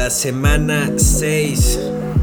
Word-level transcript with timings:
la 0.00 0.08
semana 0.08 0.94
6. 0.96 1.78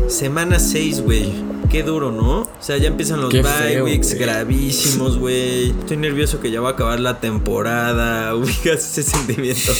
Semana 0.07 0.57
6, 0.57 0.99
güey. 1.01 1.31
Qué 1.69 1.83
duro, 1.83 2.11
¿no? 2.11 2.41
O 2.41 2.49
sea, 2.61 2.77
ya 2.77 2.87
empiezan 2.87 3.19
los 3.21 3.29
Qué 3.29 3.41
bye 3.41 3.51
feo, 3.51 3.83
weeks 3.85 4.13
gravísimos, 4.13 5.17
güey. 5.17 5.71
Estoy 5.71 5.97
nervioso 5.97 6.39
que 6.39 6.49
ya 6.49 6.61
va 6.61 6.69
a 6.69 6.71
acabar 6.73 6.99
la 6.99 7.19
temporada. 7.19 8.33
Ubicas 8.35 8.97
ese 8.97 9.03
sentimiento. 9.03 9.73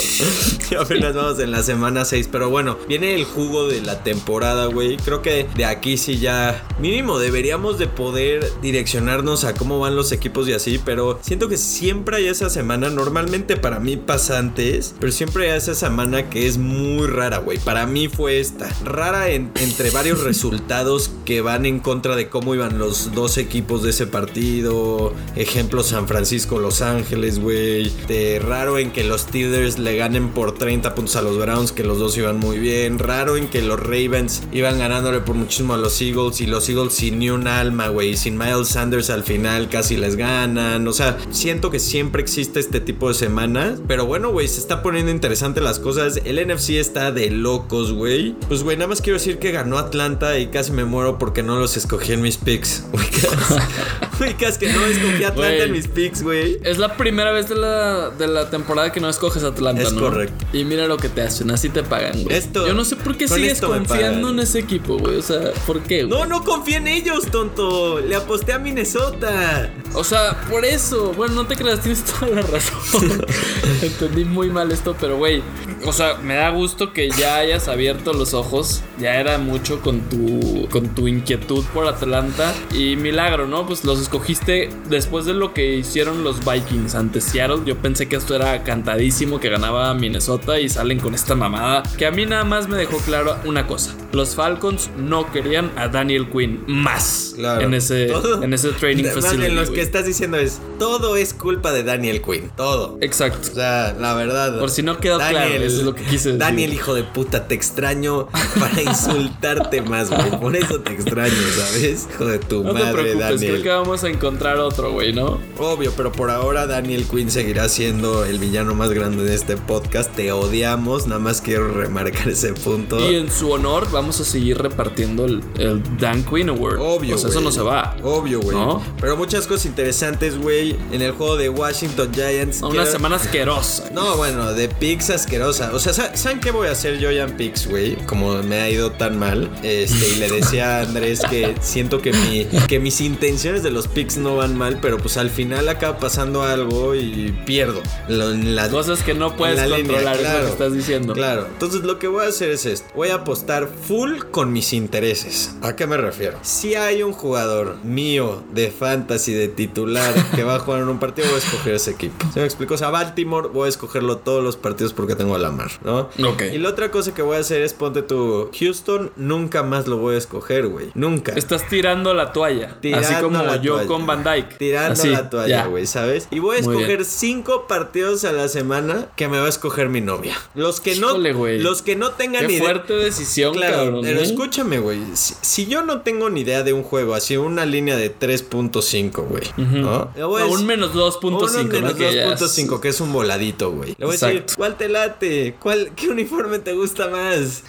ya 0.70 0.82
apenas 0.82 1.16
vamos 1.16 1.40
en 1.40 1.52
la 1.52 1.64
semana 1.64 2.04
6. 2.04 2.28
Pero 2.30 2.50
bueno, 2.50 2.78
viene 2.90 3.16
el 3.16 3.24
jugo 3.24 3.68
de 3.68 3.82
la 3.82 4.04
temporada, 4.04 4.66
güey. 4.66 4.98
Creo 4.98 5.22
que 5.22 5.48
de 5.56 5.64
aquí 5.66 5.98
sí 5.98 6.18
ya. 6.20 6.68
Mínimo 6.80 7.20
deberíamos 7.20 7.80
de 7.80 7.88
poder 7.88 8.52
direccionarnos 8.62 9.46
a 9.46 9.54
cómo 9.54 9.80
van 9.80 9.96
los 9.96 10.12
equipos 10.12 10.48
y 10.50 10.54
así. 10.54 10.80
Pero 10.84 11.20
siento 11.22 11.48
que 11.48 11.58
siempre 11.58 12.18
hay 12.18 12.28
esa 12.28 12.50
semana. 12.50 12.90
Normalmente 12.90 13.56
para 13.56 13.80
mí 13.80 13.96
pasa 13.96 14.38
antes. 14.40 14.94
Pero 15.00 15.12
siempre 15.14 15.50
hay 15.52 15.58
esa 15.58 15.74
semana 15.74 16.30
que 16.30 16.48
es 16.48 16.58
muy 16.58 17.08
rara, 17.08 17.38
güey. 17.38 17.60
Para 17.60 17.86
mí 17.86 18.10
fue 18.10 18.40
esta. 18.42 18.68
Rara 18.84 19.30
en- 19.30 19.52
entre 19.62 19.90
varios 19.92 20.22
resultados 20.24 21.12
que 21.26 21.40
van 21.42 21.66
en 21.66 21.77
contra 21.80 22.16
de 22.16 22.30
cómo 22.30 22.56
iban 22.56 22.78
los 22.78 23.14
dos 23.14 23.38
equipos 23.38 23.84
de 23.84 23.92
ese 23.92 24.08
partido. 24.08 25.14
Ejemplo, 25.36 25.84
San 25.84 26.08
Francisco, 26.08 26.60
Los 26.60 26.82
Ángeles, 26.82 27.40
güey. 27.40 27.92
De 28.08 28.40
raro 28.40 28.78
en 28.78 28.92
que 28.92 29.04
los 29.04 29.22
Steelers 29.22 29.80
le 29.80 29.98
ganen 29.98 30.30
por 30.30 30.54
30 30.54 30.96
puntos 30.96 31.16
a 31.16 31.22
los 31.22 31.38
Browns, 31.38 31.72
que 31.72 31.84
los 31.84 32.00
dos 32.00 32.18
iban 32.18 32.40
muy 32.40 32.60
bien. 32.60 33.00
Raro 33.00 33.38
en 33.38 33.48
que 33.48 33.62
los 33.62 33.80
Ravens 33.80 34.44
iban 34.52 34.80
ganándole 34.80 35.20
por 35.20 35.36
muchísimo 35.36 35.74
a 35.74 35.78
los 35.78 36.02
Eagles 36.02 36.42
y 36.42 36.48
los 36.48 36.68
Eagles 36.70 36.94
sin 36.94 37.20
ni 37.20 37.30
un 37.30 37.48
alma, 37.48 37.90
güey. 37.90 38.18
Sin 38.18 38.38
Miles 38.38 38.70
Sanders 38.70 39.10
al 39.10 39.24
final 39.24 39.70
casi 39.70 39.98
les 39.98 40.16
ganan. 40.16 40.88
O 40.88 40.94
sea, 40.94 41.18
siento 41.32 41.70
que 41.70 41.80
siempre 41.80 42.22
existe 42.22 42.60
este 42.60 42.80
tipo 42.80 43.08
de 43.08 43.14
semanas. 43.14 43.80
Pero 43.88 44.06
bueno, 44.06 44.32
güey, 44.32 44.48
se 44.48 44.60
está 44.60 44.82
poniendo 44.82 45.12
interesante 45.12 45.62
las 45.62 45.80
cosas. 45.80 46.20
El 46.24 46.46
NFC 46.46 46.72
está 46.72 47.12
de 47.12 47.30
locos, 47.30 47.94
güey. 47.94 48.36
Pues, 48.48 48.64
güey, 48.64 48.78
nada 48.78 48.90
más 48.90 49.02
quiero 49.02 49.20
decir 49.20 49.40
que 49.40 49.52
ganó 49.52 49.78
Atlanta 49.78 50.38
y 50.40 50.48
casi 50.48 50.72
me 50.72 50.86
muero 50.86 51.18
porque 51.18 51.44
no 51.44 51.60
los 51.68 51.76
escogí 51.76 52.14
en 52.14 52.22
mis 52.22 52.38
picks. 52.38 52.84
Ubicas, 52.94 53.28
ubicas 54.22 54.58
que 54.58 54.72
no 54.72 54.86
escogí 54.86 55.24
Atlanta 55.26 55.64
en 55.66 55.72
mis 55.74 55.88
picks, 55.90 56.24
güey. 56.24 56.58
Es 56.64 56.78
la 56.78 56.96
primera 56.96 57.32
vez 57.34 57.50
de 57.50 57.56
la, 57.56 58.10
de 58.12 58.26
la 58.28 58.50
temporada 58.50 58.92
que 58.94 59.02
no 59.02 59.10
escoges 59.10 59.44
Atlanta, 59.44 59.82
Es 59.82 59.92
¿no? 59.92 60.00
correcto. 60.00 60.46
Y 60.54 60.64
mira 60.64 60.88
lo 60.88 60.96
que 60.96 61.10
te 61.10 61.22
hacen, 61.22 61.52
así 61.52 61.68
te 61.68 61.84
pagan, 61.84 62.24
güey. 62.24 62.34
Esto- 62.38 62.66
Yo 62.66 62.74
no 62.74 62.86
sé 62.86 62.96
por 62.96 63.18
qué 63.18 63.28
sigues 63.28 63.60
confiando 63.60 64.30
en 64.30 64.40
ese 64.40 64.60
equipo, 64.60 64.98
güey. 64.98 65.18
O 65.18 65.22
sea, 65.22 65.52
¿por 65.66 65.82
qué, 65.82 66.04
güey? 66.06 66.18
No, 66.20 66.26
no 66.26 66.44
confía 66.46 66.78
en 66.78 66.88
ellos, 66.88 67.26
tonto. 67.30 68.00
Le 68.00 68.16
aposté 68.16 68.54
a 68.54 68.60
Minnesota. 68.60 69.74
O 69.94 70.06
sea, 70.06 70.40
por 70.50 70.64
eso. 70.64 71.12
Bueno, 71.18 71.34
no 71.36 71.48
te 71.48 71.58
creas, 71.58 71.82
tienes 71.82 72.04
toda 72.06 72.28
la 72.34 72.42
razón. 72.44 73.22
Entendí 73.82 74.24
muy 74.24 74.50
mal 74.50 74.72
esto, 74.72 74.96
pero 75.00 75.18
güey. 75.18 75.44
O 75.86 75.94
sea, 75.94 76.16
me 76.24 76.36
da 76.36 76.50
gusto 76.50 76.92
que 76.94 77.10
ya 77.12 77.38
hayas 77.38 77.68
abierto 77.68 78.14
los 78.14 78.34
ojos. 78.34 78.82
Ya 79.00 79.16
era 79.20 79.38
mucho 79.38 79.82
con 79.82 80.02
tu, 80.10 80.68
con 80.72 80.90
tu 80.96 81.08
inquietud 81.08 81.64
por 81.74 81.88
Atlanta. 81.88 82.54
Y 82.74 82.96
milagro, 82.96 83.48
¿no? 83.48 83.66
Pues 83.68 83.84
los 83.86 84.00
escogiste 84.02 84.70
después 84.90 85.26
de 85.26 85.34
lo 85.34 85.54
que 85.54 85.76
hicieron 85.76 86.24
los 86.24 86.44
Vikings 86.44 86.96
ante 86.96 87.22
Seattle. 87.22 87.60
Yo 87.66 87.78
pensé 87.78 88.08
que 88.10 88.16
esto 88.16 88.36
era 88.36 88.64
cantadísimo, 88.64 89.40
que 89.40 89.50
ganaba 89.50 89.94
Minnesota 89.94 90.60
y 90.60 90.70
salen 90.70 91.00
con 91.00 91.14
esta 91.14 91.36
mamada. 91.36 91.84
Que 91.98 92.06
a 92.06 92.12
mí 92.12 92.26
nada 92.26 92.44
más 92.44 92.68
me 92.68 92.78
dejó 92.78 92.98
claro 93.00 93.38
una 93.46 93.68
cosa. 93.68 93.96
Los 94.14 94.36
Falcons 94.36 94.90
no 94.98 95.32
querían 95.32 95.72
a 95.78 95.88
Daniel 95.90 96.30
Quinn 96.30 96.64
más 96.68 97.34
Claro. 97.36 97.62
en 97.62 97.74
ese, 97.74 98.08
Todo- 98.08 98.42
en 98.42 98.54
ese 98.54 98.70
training 98.70 99.04
Más 99.06 99.14
facility. 99.16 99.54
lo 99.54 99.72
que 99.72 99.82
estás 99.82 100.06
diciendo 100.06 100.38
es: 100.38 100.60
todo 100.80 101.16
es 101.18 101.34
culpa 101.34 101.72
de 101.72 101.84
Daniel 101.84 102.22
Quinn. 102.22 102.50
Todo. 102.56 102.98
Exacto. 103.02 103.50
O 103.52 103.56
sea, 103.56 103.94
la 104.00 104.14
verdad. 104.16 104.58
Por 104.60 104.72
si 104.72 104.82
no 104.82 104.98
quedó 104.98 105.18
claro, 105.18 105.38
eso 105.68 105.78
es 105.78 105.84
lo 105.84 105.96
que 105.96 106.04
quise 106.04 106.30
decir. 106.30 106.38
Daniel, 106.38 106.74
hijo 106.74 106.94
de 106.94 107.04
puta, 107.04 107.48
te 107.48 107.56
extraño 107.56 108.28
para 108.60 108.82
insultarte 108.82 109.82
más, 109.82 110.10
güey. 110.10 110.32
Por 110.40 110.56
eso 110.56 110.80
te 110.82 110.94
extraño, 110.94 111.34
¿sabes? 111.56 112.08
Hijo 112.14 112.26
de 112.26 112.40
tu 112.40 112.64
No 112.64 112.74
te 112.74 112.80
madre, 112.80 112.94
preocupes, 112.94 113.20
Daniel. 113.20 113.52
creo 113.52 113.64
que 113.64 113.70
vamos 113.70 114.04
a 114.04 114.10
encontrar 114.10 114.58
otro, 114.58 114.92
güey, 114.92 115.14
¿no? 115.14 115.40
Obvio, 115.60 115.92
pero 115.96 116.12
por 116.12 116.30
ahora 116.30 116.68
Daniel 116.68 117.06
Quinn 117.10 117.32
seguirá 117.32 117.70
siendo 117.70 118.26
el 118.26 118.40
villano 118.40 118.74
más 118.76 118.92
grande 118.92 119.24
de 119.24 119.36
este 119.36 119.58
podcast. 119.58 120.14
Te 120.16 120.32
odiamos, 120.32 121.08
nada 121.08 121.20
más 121.20 121.42
quiero 121.42 121.68
remarcar 121.72 122.30
ese 122.30 122.54
punto. 122.54 123.00
Y 123.12 123.16
en 123.16 123.32
su 123.32 123.52
honor 123.52 123.90
vamos 123.92 124.20
a 124.20 124.26
seguir 124.26 124.58
repartiendo 124.58 125.26
el, 125.26 125.44
el 125.58 125.82
Dan 125.98 126.24
Quinn 126.24 126.50
Award. 126.50 126.80
Obvio. 126.80 127.16
O 127.16 127.18
sea, 127.18 127.30
eso 127.30 127.40
güey. 127.40 127.46
no 127.46 127.52
se 127.52 127.62
va. 127.62 127.96
Obvio, 128.04 128.40
güey. 128.42 128.56
¿No? 128.58 128.82
Pero 129.00 129.18
muchas 129.18 129.48
cosas 129.48 129.66
interesantes, 129.66 130.38
güey. 130.38 130.76
En 130.92 131.02
el 131.02 131.12
juego 131.12 131.38
de 131.38 131.50
Washington 131.50 132.12
Giants. 132.14 132.62
Una 132.62 132.72
quiero- 132.72 132.92
semana 132.92 133.16
asquerosa. 133.18 133.90
No, 133.94 134.16
bueno, 134.18 134.54
de 134.54 134.70
picks 134.70 135.10
asquerosa. 135.10 135.57
O 135.60 135.80
sea, 135.80 135.94
¿sa- 135.94 136.16
¿saben 136.16 136.40
qué 136.40 136.52
voy 136.52 136.68
a 136.68 136.72
hacer 136.72 137.00
yo 137.00 137.10
en 137.10 137.32
picks, 137.36 137.68
güey? 137.68 137.96
Como 138.06 138.42
me 138.44 138.58
ha 138.62 138.70
ido 138.70 138.92
tan 138.92 139.18
mal. 139.18 139.50
Este, 139.64 140.10
y 140.10 140.16
le 140.16 140.30
decía 140.30 140.78
a 140.80 140.82
Andrés 140.84 141.22
que 141.30 141.56
siento 141.62 142.02
que, 142.02 142.14
mi, 142.14 142.46
que 142.68 142.80
mis 142.80 143.02
intenciones 143.02 143.64
de 143.64 143.72
los 143.72 143.88
picks 143.88 144.18
no 144.18 144.36
van 144.36 144.56
mal, 144.58 144.80
pero 144.82 144.98
pues 144.98 145.18
al 145.18 145.30
final 145.30 145.68
acaba 145.70 145.98
pasando 145.98 146.44
algo 146.44 146.96
y 146.96 147.36
pierdo. 147.46 147.82
Lo- 148.08 148.32
en 148.32 148.56
la- 148.56 148.70
Cosas 148.70 149.02
que 149.02 149.14
no 149.14 149.36
puedes 149.36 149.60
línea, 149.64 149.78
controlar, 149.78 150.16
es 150.18 150.34
lo 150.34 150.40
que 150.46 150.52
estás 150.52 150.74
diciendo. 150.74 151.14
Claro. 151.14 151.48
Entonces 151.52 151.82
lo 151.82 151.98
que 152.00 152.08
voy 152.08 152.26
a 152.26 152.30
hacer 152.30 152.50
es 152.52 152.66
esto. 152.66 152.88
Voy 152.96 153.10
a 153.10 153.16
apostar 153.16 153.68
full 153.68 154.20
con 154.32 154.52
mis 154.54 154.74
intereses. 154.74 155.56
¿A 155.62 155.76
qué 155.76 155.88
me 155.88 155.98
refiero? 155.98 156.38
Si 156.44 156.76
hay 156.76 157.02
un 157.04 157.14
jugador 157.14 157.78
mío 157.84 158.44
de 158.54 158.70
fantasy 158.72 159.34
de 159.34 159.48
titular 159.48 160.14
que 160.36 160.44
va 160.44 160.56
a 160.56 160.60
jugar 160.60 160.82
en 160.82 160.90
un 160.90 161.00
partido, 161.00 161.28
voy 161.28 161.36
a 161.36 161.44
escoger 161.44 161.74
ese 161.76 161.92
equipo. 161.92 162.26
¿Se 162.34 162.40
me 162.40 162.46
explico? 162.46 162.76
O 162.76 162.78
sea, 162.78 162.90
Baltimore 162.90 163.48
voy 163.50 163.66
a 163.68 163.70
escogerlo 163.70 164.18
todos 164.18 164.44
los 164.44 164.58
partidos 164.58 164.94
porque 164.94 165.16
tengo 165.16 165.36
a 165.36 165.40
la 165.40 165.47
mar, 165.52 165.72
¿no? 165.84 166.10
Ok. 166.30 166.44
Y 166.54 166.58
la 166.58 166.70
otra 166.70 166.92
cosa 166.92 167.14
que 167.14 167.22
voy 167.22 167.38
a 167.38 167.40
hacer 167.40 167.62
es 167.62 167.74
ponte 167.74 168.02
tu 168.02 168.50
Houston, 168.60 169.12
nunca 169.16 169.64
más 169.64 169.88
lo 169.88 169.98
voy 169.98 170.16
a 170.16 170.18
escoger, 170.18 170.68
güey. 170.68 170.88
Nunca. 170.94 171.34
Estás 171.34 171.68
tirando 171.70 172.14
la 172.14 172.34
toalla. 172.34 172.78
Tirando 172.82 173.08
así 173.08 173.16
como 173.22 173.56
yo 173.58 173.74
toalla. 173.76 173.88
con 173.88 174.06
Van 174.06 174.24
Dyke. 174.24 174.58
Tirando 174.58 174.94
Así, 174.94 175.10
la 175.10 175.30
toalla, 175.30 175.66
güey, 175.68 175.86
¿sabes? 175.86 176.28
Y 176.32 176.40
voy 176.40 176.58
a 176.58 176.62
Muy 176.62 176.74
escoger 176.76 176.98
bien. 176.98 177.06
cinco 177.10 177.68
partidos 177.68 178.24
a 178.26 178.32
la 178.32 178.48
semana 178.48 179.08
que 179.16 179.28
me 179.28 179.40
va 179.40 179.46
a 179.46 179.50
escoger 179.50 179.90
mi 179.90 180.02
novia. 180.02 180.36
Los 180.56 180.80
que 180.80 180.96
no, 180.96 181.10
Híjole, 181.20 181.60
los 181.60 181.82
que 181.82 181.96
no 181.96 182.12
tengan 182.12 182.42
Qué 182.42 182.48
ni 182.48 182.54
idea. 182.56 182.64
fuerte 182.64 182.94
decisión, 182.94 183.54
Claro, 183.54 183.78
cabrón. 183.78 184.02
pero 184.04 184.20
¿eh? 184.20 184.24
escúchame, 184.24 184.80
güey. 184.80 185.00
Si, 185.14 185.36
si 185.42 185.66
yo 185.68 185.84
no 185.84 186.02
tengo 186.02 186.30
ni 186.30 186.42
idea 186.42 186.64
de 186.64 186.74
un 186.74 186.84
juego, 186.84 187.14
así 187.14 187.38
una 187.38 187.66
línea 187.66 187.96
de 187.98 188.10
3.5, 188.18 189.22
güey. 189.28 189.44
a 189.86 190.10
A 190.22 190.46
un 190.46 190.66
menos 190.66 190.94
2.5. 190.94 191.20
uno 191.24 191.40
menos 191.64 191.92
¿no? 191.94 191.96
Que 191.98 192.14
ya 192.14 192.34
es- 192.34 192.40
2.5, 192.42 192.80
que 192.80 192.90
es 192.90 193.00
un 193.02 193.12
voladito, 193.14 193.72
güey. 193.72 193.96
Le 193.98 194.06
voy 194.06 194.16
a 194.16 194.20
decir, 194.20 194.30
Exacto. 194.30 194.54
¿cuál 194.58 194.78
te 194.78 194.90
late? 194.90 195.37
¿Cuál, 195.60 195.92
¿Qué 195.96 196.10
uniforme 196.10 196.60
te 196.60 196.74
gusta 196.74 197.08
más? 197.10 197.64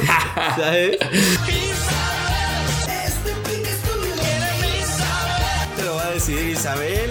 ¿Sabes? 0.56 0.98
Te 5.76 5.82
lo 5.84 5.96
va 5.96 6.06
a 6.06 6.10
decidir 6.12 6.50
Isabel. 6.50 7.10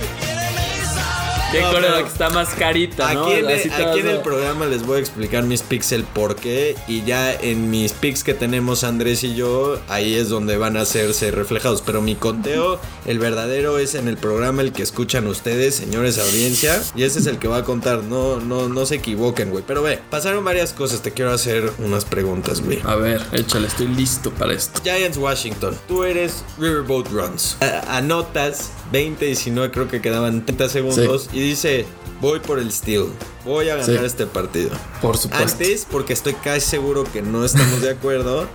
¿Qué 1.51 1.61
No, 1.61 1.71
coreback 1.71 2.05
está 2.07 2.29
más 2.29 2.49
carita, 2.49 3.11
no? 3.13 3.23
Aquí, 3.25 3.33
en, 3.33 3.47
Así 3.47 3.69
el, 3.69 3.69
vas 3.85 3.97
en 3.97 4.21
programa 4.21 4.65
les 4.67 4.85
voy 4.85 4.97
a 4.97 4.99
explicar 4.99 5.43
mis 5.43 5.61
picks 5.63 5.91
el 5.93 6.03
por 6.03 6.35
qué 6.35 6.75
y 6.87 7.03
ya 7.03 7.33
en 7.33 7.71
mis 7.71 7.93
picks 7.93 8.23
que 8.23 8.33
tenemos 8.35 8.83
Andrés 8.83 9.23
y 9.23 9.33
yo, 9.35 9.79
ahí 9.87 10.13
es 10.15 10.29
donde 10.29 10.57
van 10.57 10.77
a 10.77 10.81
hacerse 10.81 11.31
reflejados. 11.31 11.81
Pero 11.81 12.01
mi 12.01 12.15
conteo, 12.15 12.79
el 13.05 13.17
verdadero 13.17 13.79
es 13.79 13.95
en 13.95 14.07
el 14.07 14.17
programa 14.17 14.61
el 14.61 14.71
que 14.73 14.83
escuchan 14.83 15.25
ustedes, 15.27 15.75
señores 15.75 16.19
audiencia, 16.19 16.81
y 16.95 17.03
ese 17.03 17.19
es 17.19 17.25
el 17.25 17.39
que 17.39 17.47
va 17.47 17.57
a 17.57 17.63
contar. 17.63 18.03
No, 18.03 18.39
no, 18.39 18.69
no 18.69 18.85
se 18.85 18.95
equivoquen, 18.95 19.49
güey. 19.49 19.63
Pero 19.65 19.81
ve, 19.81 19.99
pasaron 20.09 20.43
varias 20.45 20.73
cosas. 20.73 21.01
Te 21.01 21.11
quiero 21.13 21.31
hacer 21.31 21.71
unas 21.79 22.05
preguntas, 22.05 22.61
güey. 22.61 22.79
A 22.83 22.95
ver, 22.95 23.21
échale, 23.31 23.67
estoy 23.67 23.87
listo 23.87 24.29
para 24.31 24.53
esto. 24.53 24.79
Giants 24.83 25.17
Washington. 25.17 25.75
Tú 25.87 26.03
eres 26.03 26.43
Riverboat 26.59 27.07
Runs. 27.07 27.57
A- 27.61 27.97
anotas 27.97 28.69
20, 28.91 29.25
19, 29.25 29.71
creo 29.71 29.87
que 29.87 30.01
quedaban 30.01 30.45
30 30.45 30.69
segundos. 30.69 31.29
Y 31.31 31.38
dice: 31.39 31.85
Voy 32.21 32.39
por 32.39 32.59
el 32.59 32.71
steal. 32.71 33.07
Voy 33.45 33.69
a 33.69 33.75
ganar 33.75 33.85
Sí. 33.99 34.05
este 34.05 34.25
partido. 34.25 34.71
Por 35.01 35.17
supuesto. 35.17 35.47
Antes, 35.53 35.87
porque 35.89 36.13
estoy 36.13 36.33
casi 36.33 36.61
seguro 36.61 37.03
que 37.05 37.21
no 37.21 37.45
estamos 37.45 37.81
de 37.81 37.91
acuerdo, 37.91 38.47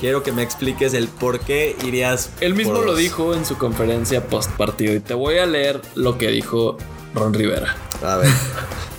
quiero 0.00 0.22
que 0.22 0.32
me 0.32 0.42
expliques 0.42 0.92
el 0.94 1.08
por 1.08 1.40
qué 1.40 1.74
irías. 1.84 2.30
Él 2.40 2.54
mismo 2.54 2.74
por 2.74 2.84
lo 2.84 2.92
dos. 2.92 3.00
dijo 3.00 3.34
en 3.34 3.44
su 3.46 3.56
conferencia 3.56 4.26
post 4.26 4.50
partido 4.52 4.94
y 4.94 5.00
te 5.00 5.14
voy 5.14 5.38
a 5.38 5.46
leer 5.46 5.80
lo 5.94 6.18
que 6.18 6.28
dijo 6.28 6.76
Ron 7.14 7.32
Rivera. 7.34 7.74
A 8.04 8.16
ver, 8.18 8.30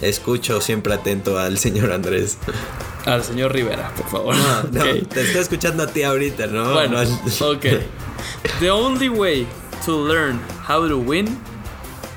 escucho 0.01 0.59
siempre 0.61 0.93
atento 0.93 1.37
al 1.39 1.57
señor 1.57 1.91
Andrés. 1.93 2.37
Al 3.05 3.23
señor 3.23 3.53
Rivera, 3.53 3.93
por 3.95 4.09
favor. 4.09 4.35
No, 4.71 4.83
te 5.07 5.21
estoy 5.21 5.41
escuchando 5.41 5.83
a 5.83 5.87
ti 5.87 6.03
ahorita, 6.03 6.47
¿no? 6.47 6.73
Bueno, 6.73 7.01
No. 7.03 7.47
ok. 7.49 7.65
The 8.59 8.71
only 8.71 9.09
way 9.09 9.47
to 9.85 10.05
learn 10.05 10.39
how 10.67 10.87
to 10.87 10.97
win 10.97 11.37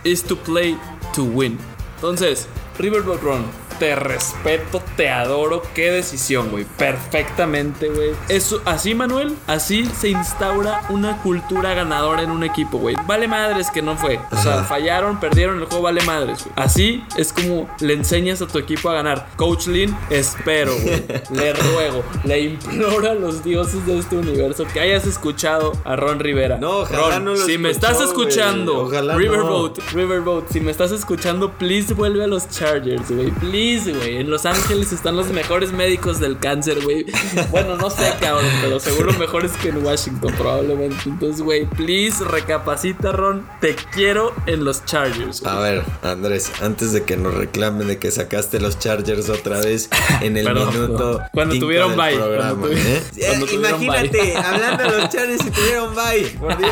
is 0.04 0.22
to 0.24 0.34
play 0.36 0.76
to 1.12 1.24
win. 1.24 1.58
Entonces, 1.96 2.48
Riverboat 2.78 3.22
Ron, 3.22 3.44
te 3.82 3.96
respeto, 3.96 4.80
te 4.96 5.08
adoro. 5.08 5.60
Qué 5.74 5.90
decisión, 5.90 6.52
güey. 6.52 6.64
Perfectamente, 6.78 7.88
güey. 7.88 8.10
Eso, 8.28 8.62
así, 8.64 8.94
Manuel, 8.94 9.34
así 9.48 9.86
se 9.86 10.10
instaura 10.10 10.82
una 10.88 11.20
cultura 11.20 11.74
ganadora 11.74 12.22
en 12.22 12.30
un 12.30 12.44
equipo, 12.44 12.78
güey. 12.78 12.94
Vale 13.08 13.26
madres 13.26 13.72
que 13.72 13.82
no 13.82 13.96
fue. 13.96 14.20
O 14.30 14.36
sea, 14.36 14.62
fallaron, 14.62 15.18
perdieron 15.18 15.58
el 15.58 15.64
juego, 15.64 15.82
vale 15.82 16.00
madres, 16.02 16.44
güey. 16.44 16.54
Así 16.54 17.02
es 17.16 17.32
como 17.32 17.68
le 17.80 17.94
enseñas 17.94 18.40
a 18.40 18.46
tu 18.46 18.58
equipo 18.58 18.88
a 18.88 18.94
ganar. 18.94 19.26
Coach 19.34 19.66
Lin, 19.66 19.96
espero, 20.10 20.72
güey. 20.78 21.02
le 21.32 21.52
ruego, 21.52 22.04
le 22.22 22.40
imploro 22.40 23.10
a 23.10 23.14
los 23.14 23.42
dioses 23.42 23.84
de 23.84 23.98
este 23.98 24.16
universo 24.16 24.64
que 24.72 24.78
hayas 24.78 25.08
escuchado 25.08 25.72
a 25.84 25.96
Ron 25.96 26.20
Rivera. 26.20 26.56
No, 26.58 26.82
ojalá 26.82 27.16
Ron, 27.16 27.24
no 27.24 27.30
lo 27.32 27.44
si 27.44 27.58
me 27.58 27.70
estás 27.70 28.00
escuchando, 28.00 28.82
Ojalá 28.84 29.14
no. 29.14 29.18
Riverboat, 29.18 29.78
Riverboat, 29.92 30.52
si 30.52 30.60
me 30.60 30.70
estás 30.70 30.92
escuchando, 30.92 31.50
please 31.54 31.94
vuelve 31.94 32.22
a 32.22 32.28
los 32.28 32.48
Chargers, 32.48 33.10
güey. 33.10 33.32
Please, 33.32 33.71
güey. 33.80 34.16
En 34.18 34.30
Los 34.30 34.44
Ángeles 34.46 34.92
están 34.92 35.16
los 35.16 35.28
mejores 35.28 35.72
médicos 35.72 36.20
del 36.20 36.38
cáncer, 36.38 36.80
güey. 36.82 37.06
Bueno, 37.50 37.76
no 37.76 37.90
sé, 37.90 38.12
cabrón, 38.20 38.44
pero 38.60 38.78
seguro 38.80 39.12
mejores 39.14 39.52
que 39.52 39.68
en 39.70 39.84
Washington, 39.84 40.32
probablemente. 40.36 40.96
Entonces, 41.06 41.40
güey, 41.42 41.66
please 41.66 42.22
recapacita, 42.24 43.12
Ron. 43.12 43.46
Te 43.60 43.74
quiero 43.92 44.34
en 44.46 44.64
los 44.64 44.84
Chargers. 44.84 45.44
A 45.46 45.58
ver, 45.60 45.82
Andrés, 46.02 46.52
antes 46.60 46.92
de 46.92 47.04
que 47.04 47.16
nos 47.16 47.34
reclamen 47.34 47.88
de 47.88 47.98
que 47.98 48.10
sacaste 48.10 48.60
los 48.60 48.78
Chargers 48.78 49.28
otra 49.28 49.60
vez 49.60 49.88
en 50.20 50.36
el 50.36 50.44
Perdón, 50.44 50.68
minuto. 50.74 50.96
perdón. 50.96 51.22
Cuando 51.32 51.58
tuvieron 51.58 51.90
del 51.90 51.98
bye, 52.00 52.16
programa, 52.16 52.50
cuando 52.50 52.68
tuvi- 52.68 52.78
¿eh? 52.86 53.02
cuando 53.26 53.46
Eh, 53.46 53.48
tuvieron 53.50 53.82
Imagínate, 53.82 54.18
bye. 54.22 54.36
hablando 54.36 54.82
de 54.84 54.90
los 55.00 55.08
Chargers 55.10 55.46
y 55.46 55.50
tuvieron 55.50 55.94
bye, 55.94 56.26
por 56.38 56.58
Dios. 56.58 56.70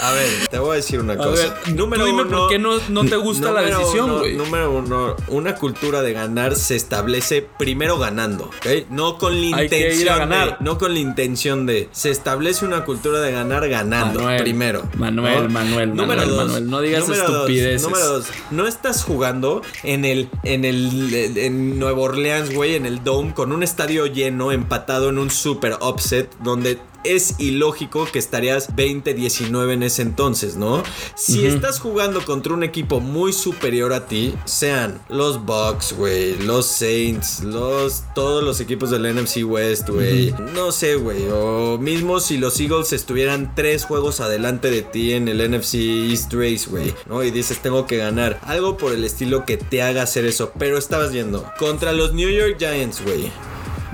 A 0.00 0.12
ver, 0.12 0.28
te 0.50 0.58
voy 0.58 0.72
a 0.72 0.74
decir 0.74 0.98
una 1.00 1.12
A 1.12 1.16
cosa. 1.16 1.54
ver, 1.66 1.74
número 1.76 2.02
tú 2.02 2.10
dime 2.10 2.22
uno, 2.22 2.38
por 2.40 2.48
qué 2.50 2.58
no, 2.58 2.78
no 2.88 3.04
te 3.04 3.16
gusta 3.16 3.52
la 3.52 3.62
decisión, 3.62 4.18
güey. 4.18 4.34
Número 4.36 4.70
uno, 4.72 5.14
una 5.28 5.54
cultura 5.54 6.02
de 6.02 6.12
ganar 6.12 6.56
se 6.56 6.74
establece 6.76 7.42
primero 7.58 7.98
ganando, 7.98 8.44
¿ok? 8.46 8.88
No 8.90 9.18
con 9.18 9.32
la 9.50 9.56
Hay 9.58 9.68
que 9.68 9.78
ir 9.78 9.84
a 9.84 9.86
intención 9.86 10.18
ganar. 10.18 10.58
de, 10.58 10.64
no 10.64 10.78
con 10.78 10.92
la 10.94 10.98
intención 11.00 11.66
de. 11.66 11.88
Se 11.92 12.10
establece 12.10 12.64
una 12.64 12.84
cultura 12.84 13.20
de 13.20 13.30
ganar 13.32 13.68
ganando 13.68 14.20
Manuel, 14.20 14.42
primero. 14.42 14.82
Manuel, 14.96 15.48
Manuel, 15.48 15.90
Número 15.94 16.20
Manuel, 16.22 16.28
dos, 16.28 16.44
Manuel, 16.46 16.70
no 16.70 16.80
digas 16.80 17.02
número 17.08 17.22
dos, 17.24 17.34
estupideces. 17.36 17.82
número 17.82 18.06
dos, 18.08 18.26
no 18.50 18.66
estás 18.66 19.04
jugando 19.04 19.62
en 19.84 20.04
el 20.04 20.28
en 20.42 20.64
el 20.64 21.36
en 21.36 21.78
Nueva 21.78 22.00
Orleans, 22.00 22.52
güey, 22.52 22.74
en 22.74 22.86
el 22.86 23.04
Dome 23.04 23.32
con 23.32 23.52
un 23.52 23.62
estadio 23.62 24.06
lleno 24.06 24.50
empatado 24.52 25.08
en 25.08 25.18
un 25.18 25.30
super 25.30 25.78
upset 25.80 26.28
donde 26.42 26.78
es 27.04 27.34
ilógico 27.38 28.06
que 28.10 28.18
estarías 28.18 28.74
20-19 28.74 29.72
en 29.72 29.82
ese 29.82 30.02
entonces, 30.02 30.56
¿no? 30.56 30.82
Si 31.14 31.46
estás 31.46 31.78
jugando 31.78 32.24
contra 32.24 32.54
un 32.54 32.64
equipo 32.64 33.00
muy 33.00 33.32
superior 33.32 33.92
a 33.92 34.06
ti, 34.06 34.34
sean 34.44 35.00
los 35.08 35.44
Bucks, 35.44 35.92
güey, 35.92 36.36
los 36.38 36.66
Saints, 36.66 37.42
los 37.44 38.02
todos 38.14 38.42
los 38.42 38.60
equipos 38.60 38.90
del 38.90 39.14
NFC 39.14 39.44
West, 39.44 39.88
güey, 39.88 40.34
no 40.54 40.72
sé, 40.72 40.96
güey, 40.96 41.28
o 41.30 41.78
mismo 41.78 42.20
si 42.20 42.38
los 42.38 42.58
Eagles 42.60 42.92
estuvieran 42.92 43.54
tres 43.54 43.84
juegos 43.84 44.20
adelante 44.20 44.70
de 44.70 44.82
ti 44.82 45.12
en 45.12 45.28
el 45.28 45.38
NFC 45.50 45.74
East 46.10 46.32
Race, 46.32 46.68
güey, 46.68 46.94
¿no? 47.06 47.22
Y 47.22 47.30
dices, 47.30 47.60
tengo 47.60 47.86
que 47.86 47.96
ganar. 47.96 48.40
Algo 48.42 48.76
por 48.76 48.92
el 48.92 49.04
estilo 49.04 49.44
que 49.44 49.56
te 49.56 49.82
haga 49.82 50.02
hacer 50.02 50.24
eso, 50.24 50.52
pero 50.58 50.78
estabas 50.78 51.12
yendo 51.12 51.44
contra 51.58 51.92
los 51.92 52.12
New 52.14 52.30
York 52.30 52.56
Giants, 52.58 53.02
güey. 53.02 53.30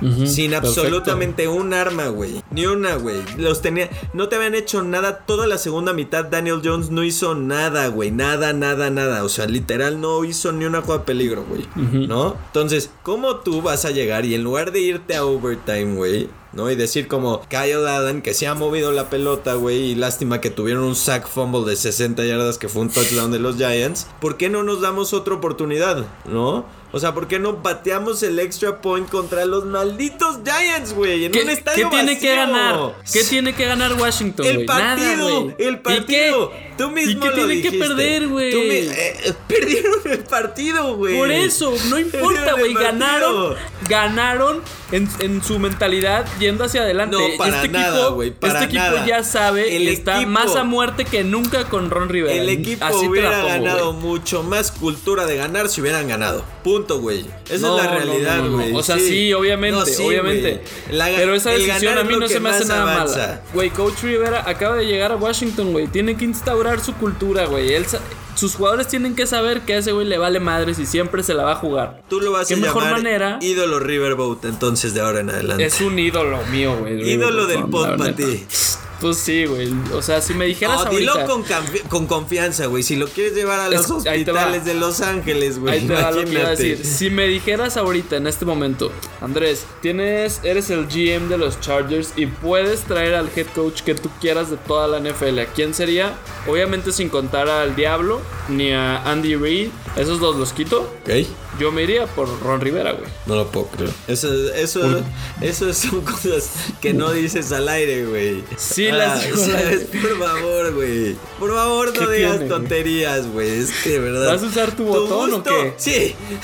Sin 0.00 0.50
perfecto. 0.50 0.56
absolutamente 0.56 1.48
un 1.48 1.74
arma, 1.74 2.08
güey. 2.08 2.42
Ni 2.50 2.66
una, 2.66 2.94
güey. 2.94 3.18
Los 3.36 3.62
tenía. 3.62 3.90
No 4.12 4.28
te 4.28 4.36
habían 4.36 4.54
hecho 4.54 4.82
nada. 4.82 5.24
Toda 5.26 5.46
la 5.46 5.58
segunda 5.58 5.92
mitad, 5.92 6.24
Daniel 6.24 6.60
Jones 6.64 6.90
no 6.90 7.04
hizo 7.04 7.34
nada, 7.34 7.88
güey. 7.88 8.10
Nada, 8.10 8.52
nada, 8.52 8.90
nada. 8.90 9.24
O 9.24 9.28
sea, 9.28 9.46
literal 9.46 10.00
no 10.00 10.24
hizo 10.24 10.52
ni 10.52 10.64
una 10.64 10.80
jugada 10.80 11.00
de 11.00 11.04
peligro, 11.04 11.44
güey. 11.44 11.66
¿No? 11.76 12.36
Entonces, 12.46 12.90
¿cómo 13.02 13.36
tú 13.36 13.62
vas 13.62 13.84
a 13.84 13.90
llegar 13.90 14.24
y 14.24 14.34
en 14.34 14.44
lugar 14.44 14.72
de 14.72 14.80
irte 14.80 15.16
a 15.16 15.24
overtime, 15.24 15.94
güey? 15.94 16.28
¿No? 16.52 16.70
Y 16.70 16.74
decir 16.74 17.06
como 17.06 17.42
Kyle 17.48 17.86
Allen 17.86 18.22
que 18.22 18.34
se 18.34 18.46
ha 18.48 18.54
movido 18.54 18.90
la 18.92 19.08
pelota, 19.08 19.54
güey. 19.54 19.92
Y 19.92 19.94
lástima 19.94 20.40
que 20.40 20.50
tuvieron 20.50 20.82
un 20.84 20.96
sack 20.96 21.28
fumble 21.28 21.68
de 21.68 21.76
60 21.76 22.24
yardas 22.24 22.58
que 22.58 22.68
fue 22.68 22.82
un 22.82 22.90
touchdown 22.90 23.30
de 23.30 23.38
los 23.38 23.56
Giants. 23.56 24.06
¿Por 24.20 24.36
qué 24.36 24.48
no 24.48 24.62
nos 24.64 24.80
damos 24.80 25.12
otra 25.14 25.34
oportunidad? 25.34 26.04
¿No? 26.24 26.64
O 26.92 26.98
sea, 26.98 27.14
¿por 27.14 27.28
qué 27.28 27.38
no 27.38 27.62
pateamos 27.62 28.20
el 28.24 28.40
extra 28.40 28.80
point 28.80 29.08
contra 29.08 29.44
los 29.44 29.64
malditos 29.64 30.40
Giants, 30.44 30.92
güey? 30.92 31.26
En 31.26 31.32
¿Qué, 31.32 31.42
un 31.42 31.46
qué 31.46 31.52
estadio 31.52 31.88
tiene 31.88 32.18
que 32.18 32.34
ganar? 32.34 32.96
¿Qué 33.12 33.22
tiene 33.22 33.54
que 33.54 33.64
ganar 33.66 33.94
Washington, 33.94 34.44
El 34.44 34.64
partido, 34.64 35.54
el 35.56 35.74
¿Y 35.74 35.76
partido. 35.76 36.50
qué? 36.50 36.69
Tú 36.80 36.90
mismo 36.90 37.10
¿Y 37.10 37.14
qué 37.20 37.28
lo 37.28 37.34
tiene 37.46 37.60
que 37.62 37.72
perder, 37.72 38.28
güey? 38.28 38.54
Mi- 38.54 38.88
eh, 38.90 39.34
perdieron 39.46 40.00
el 40.06 40.18
partido, 40.20 40.96
güey. 40.96 41.14
Por 41.18 41.30
eso, 41.30 41.74
no 41.90 41.98
importa, 42.06 42.54
güey. 42.54 42.72
Ganaron, 42.72 43.54
ganaron 43.86 44.62
en, 44.92 45.08
en 45.18 45.42
su 45.44 45.58
mentalidad 45.58 46.24
yendo 46.38 46.64
hacia 46.64 46.82
adelante. 46.82 47.16
No, 47.18 47.36
para 47.36 47.56
este 47.56 47.68
nada, 47.68 48.08
equipo, 48.08 48.40
para 48.40 48.62
este 48.62 48.76
equipo 48.76 49.04
ya 49.06 49.22
sabe 49.24 49.76
El 49.76 49.88
está 49.88 50.16
equipo- 50.22 50.30
más 50.30 50.56
a 50.56 50.64
muerte 50.64 51.04
que 51.04 51.22
nunca 51.22 51.64
con 51.64 51.90
Ron 51.90 52.08
Rivera. 52.08 52.34
El 52.34 52.48
equipo 52.48 52.84
Así 52.84 53.06
hubiera 53.08 53.30
pongo, 53.42 53.48
ganado 53.48 53.92
mucho 53.92 54.42
más 54.42 54.70
cultura 54.70 55.26
de 55.26 55.36
ganar 55.36 55.68
si 55.68 55.80
hubieran 55.82 56.08
ganado. 56.08 56.44
Punto, 56.64 57.00
güey. 57.00 57.26
Esa 57.50 57.66
No, 57.66 57.78
es 57.78 57.84
la 57.84 57.90
realidad, 57.94 58.38
no, 58.42 58.52
güey. 58.56 58.74
O 58.74 58.82
sea, 58.82 58.98
sí, 58.98 59.32
obviamente, 59.34 59.84
sí, 59.90 60.02
obviamente. 60.02 60.62
La- 60.90 61.06
Pero 61.14 61.34
esa 61.34 61.50
decisión 61.50 61.98
a 61.98 62.04
mí 62.04 62.14
no 62.18 62.26
se 62.28 62.40
me 62.40 62.48
hace 62.50 62.64
nada 62.64 62.82
avanza. 62.94 63.16
mala. 63.18 63.42
Güey, 63.52 63.70
Coach 63.70 64.02
Rivera 64.02 64.44
acaba 64.48 64.76
de 64.76 64.86
llegar 64.86 65.12
a 65.12 65.16
Washington, 65.16 65.72
güey. 65.72 65.88
Tiene 65.88 66.16
que 66.16 66.24
instaurar 66.24 66.69
su 66.78 66.94
cultura, 66.94 67.46
güey. 67.46 67.72
Él 67.74 67.86
sa- 67.86 67.98
sus 68.36 68.54
jugadores 68.54 68.86
tienen 68.86 69.16
que 69.16 69.26
saber 69.26 69.62
que 69.62 69.74
a 69.74 69.78
ese 69.78 69.90
güey 69.90 70.06
le 70.06 70.16
vale 70.16 70.38
madres 70.38 70.78
y 70.78 70.86
siempre 70.86 71.24
se 71.24 71.34
la 71.34 71.42
va 71.42 71.52
a 71.52 71.56
jugar. 71.56 72.02
Tú 72.08 72.20
lo 72.20 72.30
vas 72.30 72.46
¿Qué 72.46 72.54
a 72.54 72.58
mejor 72.58 72.84
llamar 72.84 72.98
manera? 73.02 73.38
ídolo 73.40 73.80
Riverboat 73.80 74.44
entonces 74.44 74.94
de 74.94 75.00
ahora 75.00 75.18
en 75.20 75.30
adelante. 75.30 75.64
Es 75.66 75.80
un 75.80 75.98
ídolo 75.98 76.38
mío, 76.52 76.76
güey. 76.78 77.10
ídolo 77.10 77.46
del 77.46 77.64
pod 77.64 77.96
para 77.98 78.14
ti. 78.14 78.44
Pues 79.00 79.16
sí, 79.16 79.46
güey. 79.46 79.72
O 79.94 80.02
sea, 80.02 80.20
si 80.20 80.34
me 80.34 80.44
dijeras 80.46 80.76
No, 80.76 80.82
ahorita... 80.90 80.98
dilo 80.98 81.26
con, 81.26 81.44
confi- 81.44 81.82
con 81.88 82.06
confianza, 82.06 82.66
güey. 82.66 82.82
Si 82.82 82.96
lo 82.96 83.08
quieres 83.08 83.34
llevar 83.34 83.60
a 83.60 83.68
los 83.70 83.84
Es- 83.86 83.90
hospitales 83.90 84.64
de 84.64 84.74
Los 84.74 85.00
Ángeles, 85.00 85.58
güey. 85.58 85.74
Ahí 85.74 85.86
te 85.86 85.94
va 85.94 86.10
lo 86.10 86.24
que 86.24 86.32
iba 86.32 86.46
a 86.46 86.50
decir. 86.50 86.84
Si 86.84 87.08
me 87.10 87.26
dijeras 87.26 87.76
ahorita, 87.76 88.16
en 88.16 88.26
este 88.26 88.44
momento, 88.44 88.92
Andrés, 89.20 89.64
tienes, 89.80 90.40
eres 90.44 90.70
el 90.70 90.86
GM 90.86 91.28
de 91.28 91.38
los 91.38 91.60
Chargers 91.60 92.12
y 92.16 92.26
puedes 92.26 92.82
traer 92.82 93.14
al 93.14 93.30
head 93.34 93.46
coach 93.54 93.82
que 93.82 93.94
tú 93.94 94.10
quieras 94.20 94.50
de 94.50 94.56
toda 94.58 94.86
la 94.86 94.98
NFL, 95.00 95.38
¿a 95.40 95.46
quién 95.46 95.72
sería? 95.74 96.14
Obviamente 96.46 96.92
sin 96.92 97.08
contar 97.08 97.48
al 97.48 97.74
Diablo 97.76 98.20
ni 98.48 98.72
a 98.72 99.02
Andy 99.10 99.34
Reid. 99.36 99.70
Esos 99.96 100.20
dos 100.20 100.36
los 100.36 100.52
quito. 100.52 100.82
Ok. 101.04 101.26
Yo 101.60 101.70
me 101.70 101.82
iría 101.82 102.06
por 102.06 102.26
Ron 102.42 102.60
Rivera, 102.60 102.92
güey. 102.92 103.04
No 103.26 103.34
lo 103.36 103.50
puedo 103.50 103.66
creer. 103.66 103.90
Eso, 104.08 104.32
eso, 104.54 105.02
eso 105.42 105.74
son 105.74 106.00
cosas 106.04 106.48
que 106.80 106.94
no 106.94 107.12
dices 107.12 107.52
al 107.52 107.68
aire, 107.68 108.06
güey. 108.06 108.42
Sí, 108.56 108.90
las 108.90 109.22
digo 109.26 109.42
aire. 109.44 109.52
¿sabes? 109.62 109.80
Por 109.84 110.18
favor, 110.18 110.74
güey. 110.74 111.16
Por 111.38 111.54
favor, 111.54 111.86
no 111.88 111.92
¿Qué 111.92 112.16
digas 112.16 112.32
tiene, 112.38 112.48
tonterías, 112.48 113.26
güey. 113.28 113.50
Es 113.60 113.70
que 113.72 113.90
de 113.90 113.98
verdad. 113.98 114.32
¿Vas 114.32 114.42
a 114.42 114.46
usar 114.46 114.74
tu 114.74 114.84
botón 114.84 115.34
o 115.34 115.42
qué? 115.42 115.74
Sí. 115.76 116.14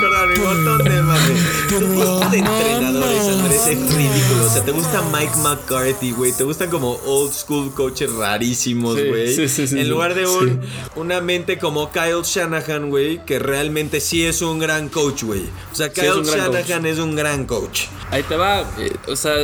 Perdón, 0.00 0.28
mi 0.30 0.38
botón 0.38 0.84
de 0.84 1.02
mame. 1.02 1.34
Tu 1.68 1.86
gusto 1.86 2.28
de 2.30 2.38
entrenadores, 2.38 3.28
Andrés, 3.28 3.66
es 3.68 3.94
ridículo. 3.94 4.44
O 4.46 4.50
sea, 4.50 4.64
te 4.64 4.72
gusta 4.72 5.02
Mike 5.12 5.36
McCarthy, 5.42 6.10
güey. 6.12 6.32
Te 6.32 6.42
gustan 6.44 6.70
como 6.70 6.94
old 7.04 7.32
school 7.32 7.72
coaches 7.74 8.12
rarísimos, 8.12 8.96
Sí, 8.98 9.08
güey. 9.08 9.28
sí, 9.34 9.48
sí, 9.48 9.66
sí, 9.68 9.78
en 9.78 9.84
sí. 9.84 9.88
lugar 9.90 10.14
de 10.14 10.26
un, 10.26 10.46
Sí. 10.62 10.68
una 10.96 11.20
mente 11.20 11.58
como 11.58 11.90
Kyle 11.92 12.22
Shanahan, 12.24 12.88
güey, 12.90 13.24
que 13.24 13.38
realmente 13.38 13.75
sí 14.00 14.24
es 14.24 14.42
un 14.42 14.58
gran 14.58 14.88
coach, 14.88 15.22
güey. 15.24 15.42
O 15.72 15.74
sea, 15.74 15.88
Sí, 15.88 16.00
Kyle 16.00 16.22
gran 16.22 16.52
Shanahan 16.52 16.86
es 16.86 16.98
un 16.98 17.14
gran 17.16 17.44
coach. 17.46 17.84
Ahí 18.10 18.22
te 18.22 18.36
va. 18.36 18.60
eh, 18.78 18.92
O 19.08 19.16
sea, 19.16 19.34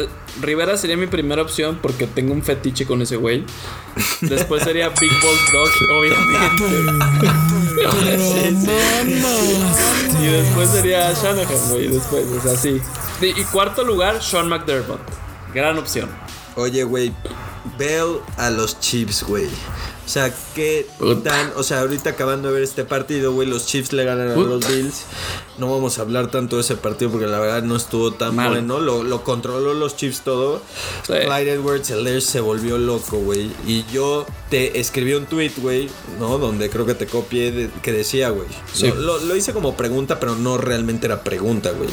Rivera 0.40 0.76
sería 0.76 0.96
mi 0.96 1.06
primera 1.06 1.42
opción 1.42 1.78
porque 1.82 2.06
tengo 2.06 2.32
un 2.32 2.42
fetiche 2.42 2.86
con 2.86 3.02
ese 3.02 3.16
güey. 3.16 3.44
Después 4.22 4.62
sería 4.64 4.88
Big 4.88 5.10
Balls 5.22 5.52
Dog, 5.52 5.70
obviamente. 5.98 7.28
Sí, 8.20 8.56
sí. 8.66 10.22
Y 10.22 10.26
después 10.26 10.68
sería 10.70 11.12
Shanahan, 11.12 11.68
güey. 11.70 11.88
Después, 11.88 12.24
o 12.38 12.42
sea, 12.42 12.56
sí. 12.56 12.80
Y 13.20 13.42
cuarto 13.44 13.84
lugar, 13.84 14.22
Sean 14.22 14.48
McDermott. 14.48 15.00
Gran 15.54 15.78
opción. 15.78 16.08
Oye, 16.56 16.84
güey, 16.84 17.12
veo 17.78 18.22
a 18.36 18.50
los 18.50 18.78
Chiefs, 18.80 19.22
güey. 19.24 19.48
O 20.12 20.14
sea, 20.14 20.30
qué 20.54 20.86
tan. 21.24 21.52
O 21.56 21.62
sea, 21.62 21.80
ahorita 21.80 22.10
acabando 22.10 22.48
de 22.48 22.54
ver 22.54 22.62
este 22.64 22.84
partido, 22.84 23.32
güey, 23.32 23.48
los 23.48 23.64
Chiefs 23.64 23.94
le 23.94 24.04
ganan 24.04 24.28
a 24.30 24.36
los 24.36 24.68
Bills. 24.68 25.04
No 25.56 25.70
vamos 25.70 25.98
a 25.98 26.02
hablar 26.02 26.30
tanto 26.30 26.56
de 26.56 26.62
ese 26.62 26.76
partido 26.76 27.10
porque 27.10 27.26
la 27.26 27.38
verdad 27.38 27.62
no 27.62 27.76
estuvo 27.76 28.12
tan 28.12 28.36
Mal. 28.36 28.50
bueno. 28.50 28.78
Lo, 28.78 29.04
lo 29.04 29.24
controló 29.24 29.72
los 29.72 29.96
Chiefs 29.96 30.20
todo. 30.20 30.60
Sí. 31.06 31.14
Clyde 31.24 31.52
Edwards 31.54 31.88
Helaire 31.90 32.20
se 32.20 32.40
volvió 32.40 32.76
loco, 32.76 33.16
güey. 33.18 33.50
Y 33.66 33.86
yo 33.90 34.26
te 34.50 34.78
escribí 34.80 35.14
un 35.14 35.24
tweet, 35.24 35.52
güey, 35.56 35.88
¿no? 36.20 36.36
Donde 36.36 36.68
creo 36.68 36.84
que 36.84 36.94
te 36.94 37.06
copié 37.06 37.50
de- 37.50 37.70
que 37.82 37.92
decía, 37.92 38.28
güey. 38.28 38.48
Sí. 38.74 38.88
Lo, 38.88 38.96
lo- 38.96 39.18
lo 39.20 39.34
hice 39.34 39.54
como 39.54 39.78
pregunta, 39.78 40.20
pero 40.20 40.34
no 40.36 40.58
realmente 40.58 41.06
era 41.06 41.24
pregunta, 41.24 41.70
güey. 41.70 41.88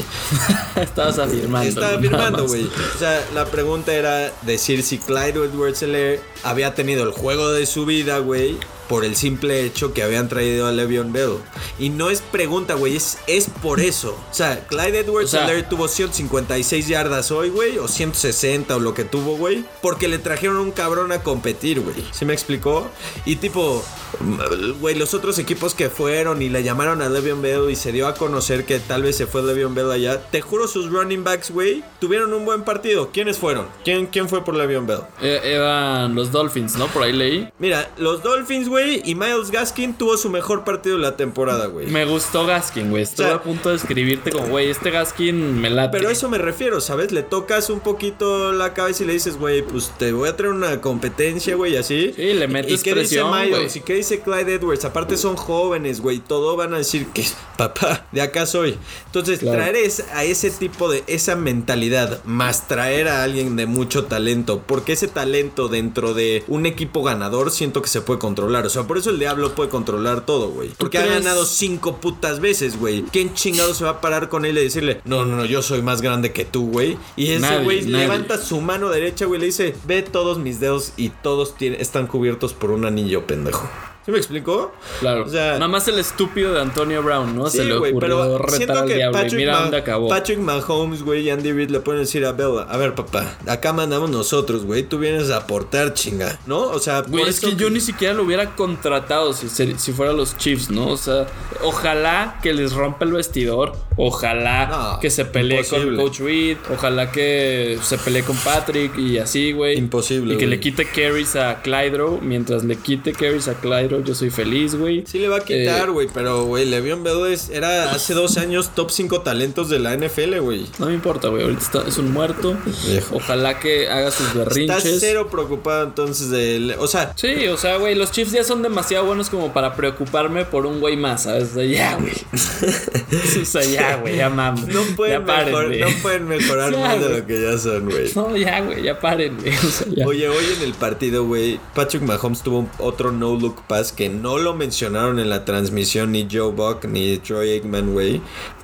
Estabas 0.76 1.18
afirmando. 1.18 1.68
Estaba 1.68 1.96
afirmando, 1.96 2.46
güey. 2.46 2.64
O 2.64 2.98
sea, 2.98 3.24
la 3.34 3.46
pregunta 3.46 3.94
era 3.94 4.30
decir 4.42 4.82
si 4.82 4.98
Clyde 4.98 5.44
Edwards 5.46 5.82
Helaire 5.82 6.20
había 6.42 6.74
tenido 6.74 7.02
el 7.04 7.12
juego 7.12 7.50
de 7.52 7.64
su 7.66 7.86
vida, 7.86 8.09
güey. 8.18 8.58
Por 8.90 9.04
el 9.04 9.14
simple 9.14 9.64
hecho 9.64 9.94
que 9.94 10.02
habían 10.02 10.28
traído 10.28 10.66
a 10.66 10.72
Le'Veon 10.72 11.12
Bell. 11.12 11.34
Y 11.78 11.90
no 11.90 12.10
es 12.10 12.22
pregunta, 12.22 12.74
güey, 12.74 12.96
es, 12.96 13.18
es 13.28 13.46
por 13.62 13.78
eso. 13.78 14.18
O 14.28 14.34
sea, 14.34 14.66
Clyde 14.66 14.98
Edwards 14.98 15.32
O 15.32 15.38
sea- 15.46 15.68
tuvo 15.68 15.86
156 15.86 16.88
yardas 16.88 17.30
hoy, 17.30 17.50
güey, 17.50 17.78
o 17.78 17.86
160 17.86 18.74
o 18.74 18.80
lo 18.80 18.92
que 18.92 19.04
tuvo, 19.04 19.36
güey, 19.36 19.64
porque 19.80 20.08
le 20.08 20.18
trajeron 20.18 20.56
un 20.56 20.72
cabrón 20.72 21.12
a 21.12 21.22
competir, 21.22 21.78
güey. 21.80 21.94
¿Sí 22.10 22.24
me 22.24 22.32
explicó? 22.32 22.90
Y 23.24 23.36
tipo, 23.36 23.84
mm, 24.18 24.80
güey, 24.80 24.96
los 24.96 25.14
otros 25.14 25.38
equipos 25.38 25.74
que 25.74 25.88
fueron 25.88 26.42
y 26.42 26.48
le 26.48 26.64
llamaron 26.64 27.00
a 27.00 27.08
Le'Veon 27.08 27.42
Bell 27.42 27.70
y 27.70 27.76
se 27.76 27.92
dio 27.92 28.08
a 28.08 28.14
conocer 28.14 28.64
que 28.64 28.80
tal 28.80 29.04
vez 29.04 29.16
se 29.16 29.28
fue 29.28 29.44
Le'Veon 29.44 29.72
Bell 29.72 29.92
allá, 29.92 30.20
te 30.32 30.40
juro 30.40 30.66
sus 30.66 30.90
running 30.90 31.22
backs, 31.22 31.52
güey, 31.52 31.84
tuvieron 32.00 32.32
un 32.34 32.44
buen 32.44 32.64
partido. 32.64 33.10
¿Quiénes 33.12 33.38
fueron? 33.38 33.68
¿Quién, 33.84 34.06
quién 34.06 34.28
fue 34.28 34.44
por 34.44 34.56
Le'Veon 34.56 34.88
Bell? 34.88 35.02
Eh, 35.22 35.40
eran 35.44 36.16
los 36.16 36.32
Dolphins, 36.32 36.74
¿no? 36.74 36.88
Por 36.88 37.04
ahí 37.04 37.12
leí. 37.12 37.48
Mira, 37.60 37.88
los 37.96 38.24
Dolphins, 38.24 38.68
güey, 38.68 38.79
y 38.88 39.14
Miles 39.14 39.50
Gaskin 39.50 39.94
tuvo 39.94 40.16
su 40.16 40.30
mejor 40.30 40.64
partido 40.64 40.96
de 40.96 41.02
la 41.02 41.16
temporada, 41.16 41.66
güey. 41.66 41.86
Me 41.88 42.04
gustó 42.04 42.46
Gaskin, 42.46 42.90
güey. 42.90 43.02
Estuve 43.02 43.26
O 43.26 43.28
sea- 43.30 43.36
a 43.36 43.42
punto 43.42 43.70
de 43.70 43.76
escribirte 43.76 44.30
como, 44.32 44.46
güey, 44.48 44.70
este 44.70 44.90
Gaskin 44.90 45.60
me 45.60 45.70
late. 45.70 45.96
Pero 45.96 46.08
a 46.08 46.12
eso 46.12 46.28
me 46.28 46.38
refiero, 46.38 46.80
¿sabes? 46.80 47.12
Le 47.12 47.22
tocas 47.22 47.70
un 47.70 47.80
poquito 47.80 48.52
la 48.52 48.72
cabeza 48.74 49.02
y 49.02 49.06
le 49.06 49.12
dices, 49.12 49.36
güey, 49.38 49.62
pues 49.62 49.92
te 49.98 50.12
voy 50.12 50.28
a 50.28 50.36
traer 50.36 50.52
una 50.52 50.80
competencia, 50.80 51.54
güey, 51.56 51.76
así. 51.76 52.12
Sí, 52.14 52.32
le 52.34 52.48
metes 52.48 52.80
¿Y 52.80 52.82
qué 52.82 52.92
presión, 52.92 53.32
dice 53.32 53.50
Miles? 53.56 53.76
¿Y 53.76 53.80
qué 53.80 53.94
dice 53.94 54.20
Clyde 54.20 54.54
Edwards? 54.54 54.84
Aparte 54.84 55.16
son 55.16 55.36
jóvenes, 55.36 56.00
güey, 56.00 56.18
todo 56.20 56.56
van 56.56 56.74
a 56.74 56.78
decir 56.78 57.06
que, 57.08 57.24
papá, 57.56 58.06
de 58.12 58.22
acá 58.22 58.46
soy. 58.46 58.78
Entonces, 59.06 59.40
Claro. 59.40 59.58
traer 59.58 59.76
es- 59.76 60.04
a 60.14 60.24
ese 60.24 60.50
tipo 60.50 60.88
de, 60.90 61.04
esa 61.06 61.36
mentalidad, 61.36 62.22
más 62.24 62.68
traer 62.68 63.08
a 63.08 63.22
alguien 63.22 63.56
de 63.56 63.66
mucho 63.66 64.04
talento, 64.04 64.62
porque 64.66 64.92
ese 64.92 65.08
talento 65.08 65.68
dentro 65.68 66.14
de 66.14 66.44
un 66.48 66.66
equipo 66.66 67.02
ganador 67.02 67.50
siento 67.50 67.82
que 67.82 67.88
se 67.88 68.00
puede 68.00 68.18
controlar. 68.18 68.69
O 68.70 68.72
sea, 68.72 68.86
por 68.86 68.98
eso 68.98 69.10
el 69.10 69.18
Diablo 69.18 69.54
puede 69.54 69.68
controlar 69.68 70.24
todo, 70.24 70.50
güey. 70.50 70.70
Porque 70.78 70.98
ha 70.98 71.06
ganado 71.06 71.44
cinco 71.44 71.96
putas 71.96 72.38
veces, 72.38 72.78
güey. 72.78 73.02
¿Quién 73.02 73.34
chingado 73.34 73.74
se 73.74 73.82
va 73.82 73.90
a 73.90 74.00
parar 74.00 74.28
con 74.28 74.44
él 74.44 74.56
y 74.58 74.62
decirle, 74.62 75.00
no, 75.04 75.24
no, 75.24 75.34
no, 75.34 75.44
yo 75.44 75.60
soy 75.60 75.82
más 75.82 76.02
grande 76.02 76.32
que 76.32 76.44
tú, 76.44 76.70
güey? 76.70 76.96
Y 77.16 77.32
ese 77.32 77.58
güey 77.64 77.82
levanta 77.82 78.38
su 78.38 78.60
mano 78.60 78.90
derecha, 78.90 79.26
güey, 79.26 79.40
le 79.40 79.46
dice, 79.46 79.74
ve 79.86 80.02
todos 80.02 80.38
mis 80.38 80.60
dedos 80.60 80.92
y 80.96 81.08
todos 81.08 81.54
están 81.60 82.06
cubiertos 82.06 82.54
por 82.54 82.70
un 82.70 82.84
anillo, 82.84 83.26
pendejo. 83.26 83.68
¿Sí 84.04 84.10
me 84.12 84.16
explicó? 84.18 84.72
Claro. 85.00 85.24
O 85.24 85.28
sea, 85.28 85.52
Nada 85.54 85.68
más 85.68 85.86
el 85.88 85.98
estúpido 85.98 86.54
de 86.54 86.60
Antonio 86.62 87.02
Brown, 87.02 87.36
¿no? 87.36 87.50
Se 87.50 87.58
Sí, 87.58 87.64
le 87.68 87.76
güey, 87.76 87.92
ocurrió 87.92 88.16
pero 88.22 88.38
retar 88.38 88.56
siento 88.56 88.78
al 88.78 88.86
que 88.88 88.94
diablo. 88.94 89.18
Patrick, 89.18 89.34
mira 89.36 89.52
Ma- 89.52 89.60
dónde 89.60 89.76
acabó. 89.76 90.08
Patrick 90.08 90.38
Mahomes, 90.38 91.02
güey, 91.02 91.20
y 91.26 91.30
Andy 91.30 91.52
Reid 91.52 91.68
le 91.68 91.80
pueden 91.80 92.00
decir 92.02 92.24
a 92.24 92.32
Bella, 92.32 92.62
a 92.62 92.76
ver, 92.78 92.94
papá, 92.94 93.36
acá 93.46 93.74
mandamos 93.74 94.08
nosotros, 94.10 94.64
güey, 94.64 94.84
tú 94.84 94.98
vienes 94.98 95.30
a 95.30 95.36
aportar, 95.36 95.92
chinga, 95.92 96.38
¿no? 96.46 96.60
O 96.60 96.78
sea, 96.78 97.02
Güey, 97.02 97.28
es 97.28 97.40
que 97.40 97.54
yo 97.56 97.68
ni 97.68 97.80
siquiera 97.80 98.14
lo 98.14 98.22
hubiera 98.22 98.56
contratado 98.56 99.34
si, 99.34 99.48
si 99.50 99.92
fuera 99.92 100.14
los 100.14 100.34
Chiefs, 100.38 100.70
¿no? 100.70 100.86
O 100.88 100.96
sea, 100.96 101.26
ojalá 101.62 102.38
que 102.42 102.52
les 102.54 102.72
rompa 102.72 103.04
el 103.04 103.12
vestidor. 103.12 103.76
Ojalá 103.96 104.66
No, 104.94 105.00
que 105.00 105.10
se 105.10 105.26
pelee 105.26 105.58
imposible. 105.58 105.96
con 105.96 106.06
Coach 106.06 106.20
Reed. 106.20 106.56
Ojalá 106.72 107.12
que 107.12 107.78
se 107.82 107.98
pelee 107.98 108.22
con 108.22 108.36
Patrick 108.36 108.96
y 108.98 109.18
así, 109.18 109.52
güey. 109.52 109.76
Imposible, 109.76 110.34
Y 110.34 110.36
que 110.38 110.46
le 110.46 110.58
quite 110.58 110.86
carries 110.86 111.36
a 111.36 111.60
Clydro. 111.60 112.18
Mientras 112.22 112.64
le 112.64 112.76
quite 112.76 113.12
carries 113.12 113.46
a 113.48 113.54
Clydro, 113.54 113.89
yo 113.98 114.14
soy 114.14 114.30
feliz, 114.30 114.74
güey. 114.76 115.04
Sí 115.06 115.18
le 115.18 115.28
va 115.28 115.38
a 115.38 115.44
quitar, 115.44 115.88
Eh, 115.88 115.90
güey, 115.90 116.08
pero, 116.14 116.44
güey, 116.44 116.64
Le'Veon 116.66 117.02
Bell 117.02 117.32
es- 117.32 117.48
era 117.50 117.90
hace 117.90 118.14
dos 118.14 118.36
años 118.38 118.70
top 118.74 118.90
5 118.90 119.22
talentos 119.22 119.68
de 119.68 119.78
la 119.80 119.92
NFL, 119.94 120.38
güey. 120.40 120.66
No 120.78 120.86
me 120.86 120.94
importa, 120.94 121.28
güey. 121.28 121.42
Ahorita 121.42 121.60
está- 121.62 121.84
es 121.88 121.98
un 121.98 122.12
muerto. 122.12 122.56
Viejo. 122.86 123.16
Ojalá 123.16 123.58
que 123.58 123.88
haga 123.88 124.10
sus 124.10 124.32
berrinches. 124.34 124.84
Estás 124.84 125.00
cero 125.00 125.28
preocupado 125.30 125.84
entonces 125.84 126.30
de... 126.30 126.76
O 126.78 126.86
sea, 126.86 127.12
Sí, 127.16 127.46
o 127.48 127.56
sea, 127.56 127.76
güey, 127.76 127.94
los 127.94 128.10
Chiefs 128.12 128.32
ya 128.32 128.44
son 128.44 128.62
demasiado 128.62 129.04
buenos 129.04 129.28
como 129.30 129.52
para 129.52 129.74
preocuparme 129.74 130.44
por 130.44 130.66
un 130.66 130.80
güey 130.80 130.96
más, 130.96 131.24
¿sabes? 131.24 131.50
O 131.50 131.54
sea, 131.54 131.64
ya, 131.64 131.96
güey. 131.96 132.12
o 133.42 133.44
sea, 133.44 133.62
ya, 133.64 133.96
güey, 133.96 134.16
ya 134.16 134.30
mames. 134.30 134.68
no 134.68 134.82
pueden, 134.96 135.20
ya 135.20 135.26
paren, 135.26 135.46
mejor- 135.46 135.66
güey. 135.68 135.80
no 135.80 135.88
pueden 136.02 136.28
mejorar 136.28 136.72
Ya, 136.76 136.78
más 136.78 137.00
de 137.00 137.08
lo 137.08 137.26
que 137.26 137.42
ya 137.42 137.58
son, 137.58 137.88
güey. 137.90 138.10
No, 138.14 138.36
ya, 138.36 138.60
güey, 138.60 138.82
ya 138.82 138.98
paren, 139.00 139.36
güey. 139.38 139.52
O 139.56 139.70
sea. 139.70 140.06
Oye, 140.06 140.28
hoy 140.28 140.44
en 140.56 140.62
el 140.62 140.74
partido, 140.74 141.24
güey, 141.26 141.58
Patrick 141.74 142.02
Mahomes 142.02 142.42
tuvo 142.42 142.68
otro 142.78 143.12
no 143.12 143.34
look 143.36 143.62
pass 143.80 143.92
que 143.92 144.08
no 144.08 144.38
lo 144.38 144.54
mencionaron 144.54 145.18
en 145.18 145.28
la 145.30 145.44
transmisión 145.44 146.12
ni 146.12 146.28
Joe 146.30 146.52
Buck 146.52 146.84
ni 146.84 147.18
Troy 147.18 147.50
Aikman, 147.52 147.92
güey. 147.92 148.20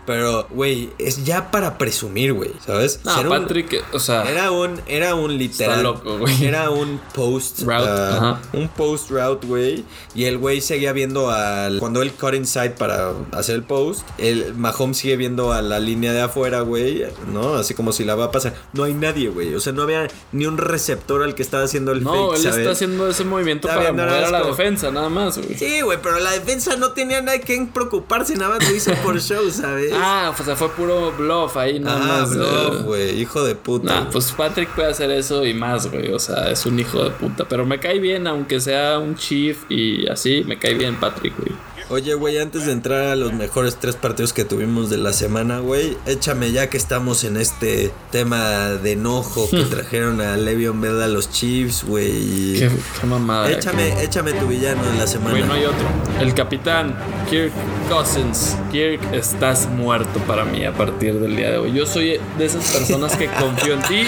Pero, 0.06 0.46
güey, 0.50 0.90
es 0.98 1.24
ya 1.24 1.50
para 1.50 1.78
presumir, 1.78 2.32
güey, 2.32 2.52
¿sabes? 2.64 3.00
no, 3.02 3.18
Era 3.18 3.28
un- 3.28 3.42
Patrick, 3.42 3.84
o 3.92 3.98
sea, 3.98 4.22
Era 4.30 4.52
un, 4.52 4.80
era 4.86 5.16
un 5.16 5.36
literal. 5.36 5.82
loco, 5.82 6.18
güey. 6.18 6.44
Era 6.46 6.70
un 6.70 7.00
post 7.12 7.62
Route, 7.62 7.88
ajá. 7.90 8.40
Un 8.52 8.68
post 8.68 9.10
route, 9.10 9.44
güey. 9.44 9.84
Y 10.14 10.26
el 10.26 10.38
güey 10.38 10.60
seguía 10.60 10.92
viendo 10.92 11.28
al. 11.32 11.80
Cuando 11.80 12.02
él 12.02 12.12
cut 12.12 12.34
inside 12.34 12.70
para 12.78 13.14
hacer 13.32 13.56
el 13.56 13.64
post, 13.64 14.06
el 14.18 14.54
Mahomes 14.54 14.96
sigue 14.98 15.16
viendo 15.16 15.52
a 15.52 15.60
la 15.60 15.80
línea 15.80 16.12
de 16.12 16.20
afuera, 16.20 16.60
güey. 16.60 17.02
¿No? 17.32 17.56
Así 17.56 17.74
como 17.74 17.90
si 17.92 18.04
la 18.04 18.14
va 18.14 18.26
a 18.26 18.30
pasar. 18.30 18.54
No 18.74 18.84
hay 18.84 18.94
nadie, 18.94 19.28
güey. 19.28 19.56
O 19.56 19.60
sea, 19.60 19.72
no 19.72 19.82
había 19.82 20.06
ni 20.30 20.46
un 20.46 20.56
receptor 20.56 21.24
al 21.24 21.34
que 21.34 21.42
estaba 21.42 21.64
haciendo 21.64 21.90
el 21.90 22.04
no, 22.04 22.12
fake, 22.30 22.36
él 22.36 22.42
¿sabes? 22.44 22.58
está 22.58 22.70
haciendo 22.70 23.08
ese 23.08 23.24
movimiento 23.24 23.66
Está 23.66 23.80
para 23.80 23.92
mover 23.92 24.08
a 24.08 24.30
la 24.30 24.38
asco. 24.38 24.50
defensa, 24.50 24.92
nada 24.92 25.05
más, 25.08 25.38
güey. 25.38 25.56
Sí, 25.58 25.80
güey, 25.80 25.98
pero 26.02 26.18
la 26.20 26.32
defensa 26.32 26.76
no 26.76 26.92
tenía 26.92 27.20
nada 27.22 27.38
que 27.38 27.66
preocuparse, 27.72 28.34
nada 28.36 28.56
más 28.58 28.68
lo 28.68 28.74
hizo 28.74 28.92
por 29.02 29.20
show, 29.20 29.50
¿sabes? 29.50 29.92
Ah, 29.94 30.32
o 30.38 30.44
sea, 30.44 30.56
fue 30.56 30.68
puro 30.70 31.12
bluff 31.12 31.56
ahí, 31.56 31.78
nada 31.80 31.98
Ah, 32.02 32.20
más. 32.20 32.30
bluff, 32.34 32.48
eh. 32.80 32.82
güey, 32.84 33.20
hijo 33.20 33.42
de 33.44 33.54
puta. 33.54 34.00
Nah, 34.00 34.10
pues 34.10 34.32
Patrick 34.32 34.68
puede 34.74 34.90
hacer 34.90 35.10
eso 35.10 35.44
y 35.44 35.54
más, 35.54 35.90
güey. 35.90 36.12
O 36.12 36.18
sea, 36.18 36.50
es 36.50 36.64
un 36.66 36.78
hijo 36.78 37.02
de 37.04 37.10
puta. 37.10 37.44
Pero 37.48 37.66
me 37.66 37.78
cae 37.80 37.98
bien, 37.98 38.26
aunque 38.26 38.60
sea 38.60 38.98
un 38.98 39.16
chief 39.16 39.64
y 39.68 40.06
así, 40.08 40.44
me 40.46 40.58
cae 40.58 40.74
bien 40.74 40.96
Patrick, 40.96 41.34
güey. 41.38 41.52
Oye, 41.88 42.14
güey, 42.14 42.36
antes 42.38 42.66
de 42.66 42.72
entrar 42.72 43.04
a 43.04 43.14
los 43.14 43.32
mejores 43.32 43.76
tres 43.76 43.94
partidos 43.94 44.32
que 44.32 44.44
tuvimos 44.44 44.90
de 44.90 44.96
la 44.96 45.12
semana, 45.12 45.60
güey, 45.60 45.96
échame 46.06 46.50
ya 46.50 46.68
que 46.68 46.76
estamos 46.76 47.22
en 47.22 47.36
este 47.36 47.92
tema 48.10 48.70
de 48.70 48.92
enojo 48.92 49.48
que 49.48 49.62
trajeron 49.62 50.20
a 50.20 50.36
Le'Veon 50.36 50.80
Bell 50.80 51.00
a 51.00 51.06
los 51.06 51.30
Chiefs, 51.30 51.84
güey. 51.84 52.54
Qué, 52.58 52.70
qué 53.00 53.06
mamada. 53.06 53.48
Échame, 53.52 54.02
échame 54.02 54.32
tu 54.32 54.48
villano 54.48 54.82
de 54.82 54.98
la 54.98 55.06
semana. 55.06 55.30
Güey, 55.30 55.44
no 55.44 55.52
hay 55.52 55.64
otro. 55.66 55.86
El 56.20 56.34
capitán, 56.34 56.92
Kirk 57.30 57.52
Cousins. 57.88 58.56
Kirk, 58.72 59.00
estás 59.12 59.68
muerto 59.68 60.18
para 60.26 60.44
mí 60.44 60.64
a 60.64 60.72
partir 60.72 61.14
del 61.20 61.36
día 61.36 61.52
de 61.52 61.58
hoy. 61.58 61.72
Yo 61.72 61.86
soy 61.86 62.18
de 62.36 62.46
esas 62.46 62.68
personas 62.72 63.14
que 63.14 63.28
confío 63.28 63.74
en 63.74 63.82
ti. 63.82 64.02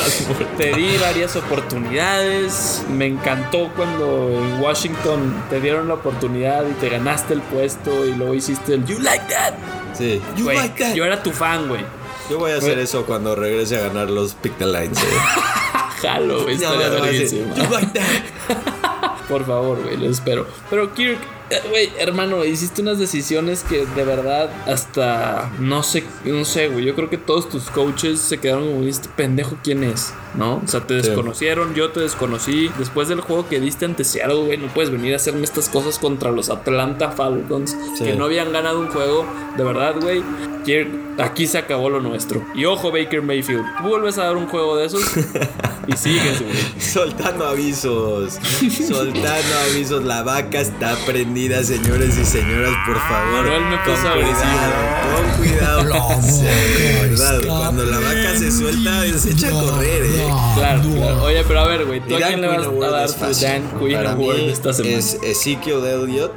Te 0.58 0.74
di 0.74 0.98
varias 0.98 1.36
oportunidades. 1.36 2.82
Me 2.90 3.06
encantó 3.06 3.70
cuando 3.74 4.28
en 4.30 4.60
Washington 4.60 5.42
te 5.48 5.60
dieron 5.60 5.88
la 5.88 5.94
oportunidad 5.94 6.64
y 6.68 6.72
te 6.74 6.90
ganaste 6.90 7.13
el 7.32 7.40
puesto 7.42 8.04
y 8.04 8.12
luego 8.14 8.34
hiciste 8.34 8.74
el 8.74 8.84
You 8.84 8.98
like 9.00 9.24
that. 9.32 9.54
Sí. 9.96 10.20
You 10.36 10.44
Güey, 10.44 10.56
like 10.56 10.82
that. 10.84 10.94
yo 10.94 11.04
era 11.04 11.22
tu 11.22 11.30
fan, 11.30 11.68
güey. 11.68 11.84
Yo 12.28 12.38
voy 12.38 12.50
a 12.52 12.56
hacer 12.56 12.72
Güey. 12.72 12.84
eso 12.84 13.04
cuando 13.06 13.34
regrese 13.36 13.76
a 13.76 13.80
ganar 13.88 14.10
los 14.10 14.34
Pick 14.34 14.56
the 14.58 14.66
Lines, 14.66 14.98
eh. 14.98 15.04
Jalo, 16.02 16.42
güey. 16.42 16.56
You 16.58 16.66
like 17.70 17.98
that. 17.98 19.18
Por 19.28 19.44
favor, 19.46 19.82
güey, 19.82 19.96
lo 19.96 20.10
espero. 20.10 20.46
Pero 20.70 20.92
Kirk, 20.94 21.18
güey, 21.68 21.90
hermano, 21.98 22.44
hiciste 22.44 22.82
unas 22.82 22.98
decisiones 22.98 23.62
que 23.64 23.84
de 23.86 24.04
verdad 24.04 24.50
hasta 24.66 25.50
no 25.58 25.82
sé, 25.82 26.04
no 26.24 26.44
sé, 26.44 26.68
güey. 26.68 26.84
Yo 26.84 26.94
creo 26.94 27.10
que 27.10 27.18
todos 27.18 27.48
tus 27.48 27.64
coaches 27.70 28.20
se 28.20 28.38
quedaron 28.38 28.66
como 28.72 28.84
este 28.84 29.08
pendejo 29.14 29.56
quién 29.62 29.84
es, 29.84 30.12
¿no? 30.36 30.62
O 30.64 30.68
sea, 30.68 30.80
te 30.86 31.00
Sí. 31.00 31.08
desconocieron, 31.08 31.74
yo 31.74 31.90
te 31.90 32.00
desconocí. 32.00 32.70
Después 32.78 33.08
del 33.08 33.20
juego 33.20 33.48
que 33.48 33.60
diste 33.60 33.84
ante 33.84 34.04
Seattle, 34.04 34.44
güey, 34.46 34.56
no 34.58 34.68
puedes 34.68 34.90
venir 34.90 35.12
a 35.12 35.16
hacerme 35.16 35.44
estas 35.44 35.68
cosas 35.68 35.98
contra 35.98 36.30
los 36.30 36.50
Atlanta 36.50 37.10
Falcons 37.12 37.76
Sí. 37.98 38.04
que 38.04 38.14
no 38.14 38.24
habían 38.24 38.52
ganado 38.52 38.80
un 38.80 38.88
juego. 38.88 39.26
De 39.56 39.64
verdad, 39.64 39.94
güey. 40.00 40.22
Aquí 41.18 41.46
se 41.46 41.58
acabó 41.58 41.90
lo 41.90 42.00
nuestro. 42.00 42.42
Y 42.54 42.64
ojo, 42.64 42.90
Baker 42.90 43.20
Mayfield, 43.20 43.62
tú 43.82 43.88
vuelves 43.90 44.16
a 44.18 44.24
dar 44.24 44.36
un 44.36 44.46
juego 44.46 44.76
de 44.78 44.86
esos 44.86 45.02
y 45.86 45.92
sigues, 45.92 46.40
güey. 46.42 46.54
Soltando 46.80 47.46
avisos. 47.46 48.34
Soltando 48.88 49.58
avisos. 49.70 50.02
La 50.04 50.22
vaca 50.22 50.60
está 50.60 50.96
prendida, 51.06 51.33
señores 51.34 52.16
y 52.16 52.24
señoras, 52.24 52.72
por 52.86 52.96
favor. 52.96 53.44
Manuel 53.44 53.64
me 53.64 53.76
puso 53.78 54.02
con 54.02 55.36
cuidado, 55.36 55.88
con 55.88 55.90
cuidado. 55.90 56.22
Sí, 56.22 56.44
verdad, 57.02 57.40
cuando 57.46 57.84
la 57.84 57.98
vaca 57.98 58.36
se 58.36 58.50
suelta, 58.52 59.02
se 59.18 59.30
echa 59.30 59.48
a 59.48 59.50
correr, 59.50 60.04
eh. 60.04 60.28
Claro, 60.54 60.82
claro. 60.94 61.22
Oye, 61.24 61.44
pero 61.46 61.60
a 61.60 61.66
ver, 61.66 61.84
güey, 61.84 62.00
¿tú 62.00 62.14
a 62.14 62.20
Dan 62.20 62.28
quién 62.28 62.40
le 62.40 62.46
vas 62.46 62.66
a 62.66 62.90
dar 62.90 63.10
tu. 63.12 63.40
Dan 63.40 63.62
Quinn 63.78 63.94
Para 63.94 64.12
Award 64.12 64.38
esta 64.48 64.72
semana? 64.72 64.96
Es 64.96 65.18
Ezekiel 65.22 65.84
Elliott 65.84 66.32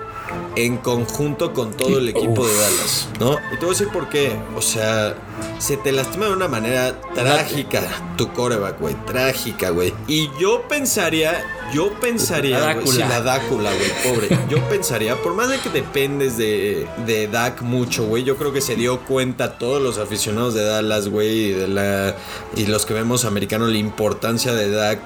en 0.56 0.78
conjunto 0.78 1.54
con 1.54 1.74
todo 1.74 2.00
el 2.00 2.10
equipo 2.10 2.48
de 2.48 2.54
Dallas, 2.56 3.10
¿no? 3.20 3.34
Y 3.54 3.58
te 3.58 3.66
voy 3.66 3.68
a 3.68 3.70
decir 3.70 3.90
por 3.90 4.10
qué. 4.10 4.36
O 4.56 4.62
sea, 4.62 5.16
se 5.60 5.78
te 5.78 5.92
lastima 5.92 6.26
de 6.28 6.34
una 6.34 6.48
manera 6.48 7.00
trágica 7.14 7.84
tu 8.18 8.32
coreback, 8.34 8.80
güey. 8.80 8.96
Trágica, 9.06 9.70
güey. 9.70 9.94
Y 10.08 10.30
yo 10.40 10.64
pensaría, 10.68 11.44
yo 11.74 11.94
pensaría, 12.00 12.60
La 12.60 12.74
güey, 12.74 12.86
Dácula. 12.86 13.06
sí, 13.06 13.12
la 13.12 13.22
Dácula, 13.22 13.72
güey, 13.74 14.16
pobre. 14.16 14.40
Yo 14.50 14.68
pensaría, 14.70 15.16
por 15.18 15.34
más 15.36 15.50
de 15.50 15.60
que 15.60 15.70
dependes 15.70 16.38
de, 16.38 16.88
de 17.06 17.28
Dak 17.28 17.62
mucho, 17.62 18.06
güey, 18.06 18.24
yo 18.24 18.36
creo 18.38 18.52
que 18.52 18.62
se 18.62 18.76
dio 18.76 19.02
cuenta 19.02 19.58
todos 19.58 19.82
los 19.82 19.98
aficionados 19.98 20.54
de 20.54 20.64
Dallas, 20.64 21.08
güey, 21.10 21.50
y, 21.50 21.52
de 21.52 21.68
la, 21.68 22.16
y 22.56 22.66
los 22.66 22.86
que 22.86 22.94
vemos 22.94 23.26
americanos, 23.26 23.70
la 23.70 23.78
importancia 23.78 24.54
de 24.54 24.72
Dak 24.72 25.00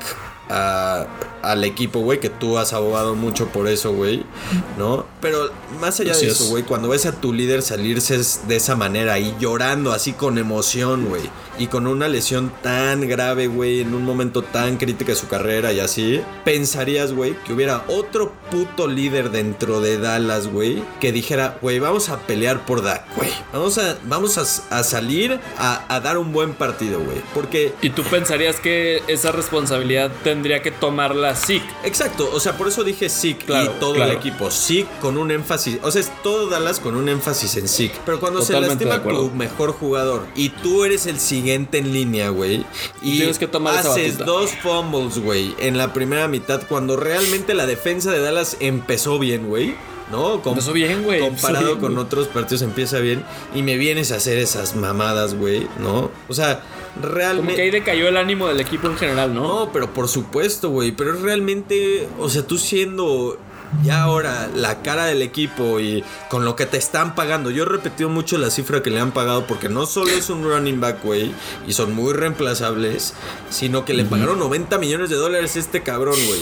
a, 0.51 1.05
al 1.41 1.63
equipo, 1.63 1.99
güey, 2.01 2.19
que 2.19 2.29
tú 2.29 2.57
has 2.57 2.73
abogado 2.73 3.15
mucho 3.15 3.47
por 3.47 3.67
eso, 3.67 3.93
güey, 3.93 4.23
¿no? 4.77 5.05
Pero 5.21 5.49
más 5.79 5.99
allá 5.99 6.11
Así 6.11 6.25
de 6.25 6.31
es. 6.31 6.39
eso, 6.41 6.49
güey, 6.49 6.63
cuando 6.63 6.89
ves 6.89 7.05
a 7.05 7.13
tu 7.13 7.33
líder 7.33 7.61
salirse 7.61 8.19
de 8.47 8.55
esa 8.55 8.75
manera 8.75 9.17
y 9.19 9.35
llorando 9.39 9.91
así 9.91 10.13
con 10.13 10.37
emoción, 10.37 11.05
güey, 11.05 11.23
y 11.57 11.67
con 11.67 11.87
una 11.87 12.07
lesión 12.07 12.51
tan 12.61 13.07
grave, 13.07 13.47
güey, 13.47 13.81
en 13.81 13.93
un 13.93 14.03
momento 14.03 14.41
tan 14.41 14.77
crítico 14.77 15.11
de 15.11 15.15
su 15.15 15.27
carrera 15.27 15.71
y 15.73 15.79
así, 15.79 16.21
pensarías, 16.43 17.13
güey, 17.13 17.35
que 17.45 17.53
hubiera 17.53 17.83
otro 17.87 18.33
puto 18.51 18.87
líder 18.87 19.31
dentro 19.31 19.79
de 19.79 19.97
Dallas, 19.97 20.47
güey, 20.47 20.83
que 20.99 21.11
dijera, 21.11 21.57
güey, 21.61 21.79
vamos 21.79 22.09
a 22.09 22.17
pelear 22.19 22.65
por 22.65 22.81
Dak, 22.83 23.05
güey. 23.15 23.29
Vamos 23.53 23.77
a, 23.77 23.97
vamos 24.05 24.37
a, 24.37 24.77
a 24.77 24.83
salir 24.83 25.39
a, 25.57 25.85
a 25.93 25.99
dar 25.99 26.17
un 26.17 26.33
buen 26.33 26.53
partido, 26.53 26.99
güey. 26.99 27.21
Porque 27.33 27.73
Y 27.81 27.91
tú 27.91 28.03
pensarías 28.03 28.59
que 28.59 29.01
esa 29.07 29.31
responsabilidad 29.31 30.11
tendría 30.23 30.40
que 30.41 30.71
tomarla 30.71 31.35
SIC. 31.35 31.61
Exacto, 31.83 32.29
o 32.33 32.39
sea, 32.39 32.57
por 32.57 32.67
eso 32.67 32.83
dije 32.83 33.09
Zeke 33.09 33.45
Claro, 33.45 33.73
y 33.75 33.79
todo 33.79 33.93
claro. 33.93 34.11
el 34.11 34.17
equipo. 34.17 34.49
Zeke 34.51 34.87
con 34.99 35.17
un 35.17 35.31
énfasis, 35.31 35.77
o 35.83 35.91
sea, 35.91 36.01
es 36.01 36.11
todo 36.23 36.47
Dallas 36.49 36.79
con 36.79 36.95
un 36.95 37.07
énfasis 37.09 37.55
en 37.57 37.67
Zeke. 37.67 37.95
Pero 38.05 38.19
cuando 38.19 38.39
Totalmente 38.39 38.83
se 38.83 38.89
lastima 38.89 39.13
tu 39.17 39.29
mejor 39.31 39.71
jugador 39.73 40.25
y 40.35 40.49
tú 40.49 40.83
eres 40.83 41.05
el 41.05 41.19
siguiente 41.19 41.77
en 41.77 41.93
línea, 41.93 42.29
güey, 42.29 42.65
y 43.01 43.17
Tienes 43.17 43.37
que 43.39 43.47
tomar 43.47 43.77
haces 43.77 44.17
dos 44.17 44.51
fumbles, 44.61 45.19
güey, 45.19 45.55
en 45.59 45.77
la 45.77 45.93
primera 45.93 46.27
mitad 46.27 46.61
cuando 46.67 46.97
realmente 46.97 47.53
la 47.53 47.65
defensa 47.65 48.11
de 48.11 48.19
Dallas 48.21 48.57
empezó 48.59 49.19
bien, 49.19 49.47
güey. 49.47 49.75
¿No? 50.11 50.41
Com- 50.41 50.51
Empezó 50.53 50.73
bien, 50.73 51.03
güey, 51.03 51.21
Comparado 51.21 51.67
bien, 51.67 51.79
con 51.79 51.97
otros 51.97 52.27
partidos 52.27 52.63
empieza 52.63 52.99
bien. 52.99 53.23
Y 53.55 53.63
me 53.63 53.77
vienes 53.77 54.11
a 54.11 54.15
hacer 54.17 54.37
esas 54.39 54.75
mamadas, 54.75 55.35
güey. 55.35 55.67
¿No? 55.79 56.11
O 56.27 56.33
sea, 56.33 56.61
realmente. 56.99 57.47
Como 57.47 57.55
que 57.55 57.61
ahí 57.61 57.71
decayó 57.71 58.07
el 58.07 58.17
ánimo 58.17 58.47
del 58.47 58.59
equipo 58.59 58.87
en 58.87 58.97
general, 58.97 59.33
¿no? 59.33 59.65
No, 59.65 59.71
pero 59.71 59.93
por 59.93 60.07
supuesto, 60.07 60.69
güey. 60.69 60.91
Pero 60.91 61.13
es 61.13 61.21
realmente, 61.21 62.07
o 62.19 62.29
sea, 62.29 62.45
tú 62.45 62.57
siendo 62.57 63.37
ya 63.83 64.03
ahora 64.03 64.49
la 64.55 64.81
cara 64.81 65.05
del 65.05 65.21
equipo 65.21 65.79
y 65.79 66.03
con 66.29 66.45
lo 66.45 66.55
que 66.55 66.65
te 66.65 66.77
están 66.77 67.15
pagando. 67.15 67.49
Yo 67.51 67.63
he 67.63 67.65
repetido 67.65 68.09
mucho 68.09 68.37
la 68.37 68.49
cifra 68.49 68.81
que 68.83 68.89
le 68.89 68.99
han 68.99 69.11
pagado 69.11 69.45
porque 69.47 69.69
no 69.69 69.85
solo 69.85 70.11
es 70.11 70.29
un 70.29 70.43
running 70.43 70.79
back, 70.79 71.03
güey, 71.03 71.31
y 71.67 71.73
son 71.73 71.93
muy 71.95 72.13
reemplazables, 72.13 73.13
sino 73.49 73.85
que 73.85 73.93
le 73.93 74.03
pagaron 74.05 74.39
90 74.39 74.77
millones 74.77 75.09
de 75.09 75.15
dólares 75.15 75.55
a 75.55 75.59
este 75.59 75.83
cabrón, 75.83 76.15
güey, 76.27 76.39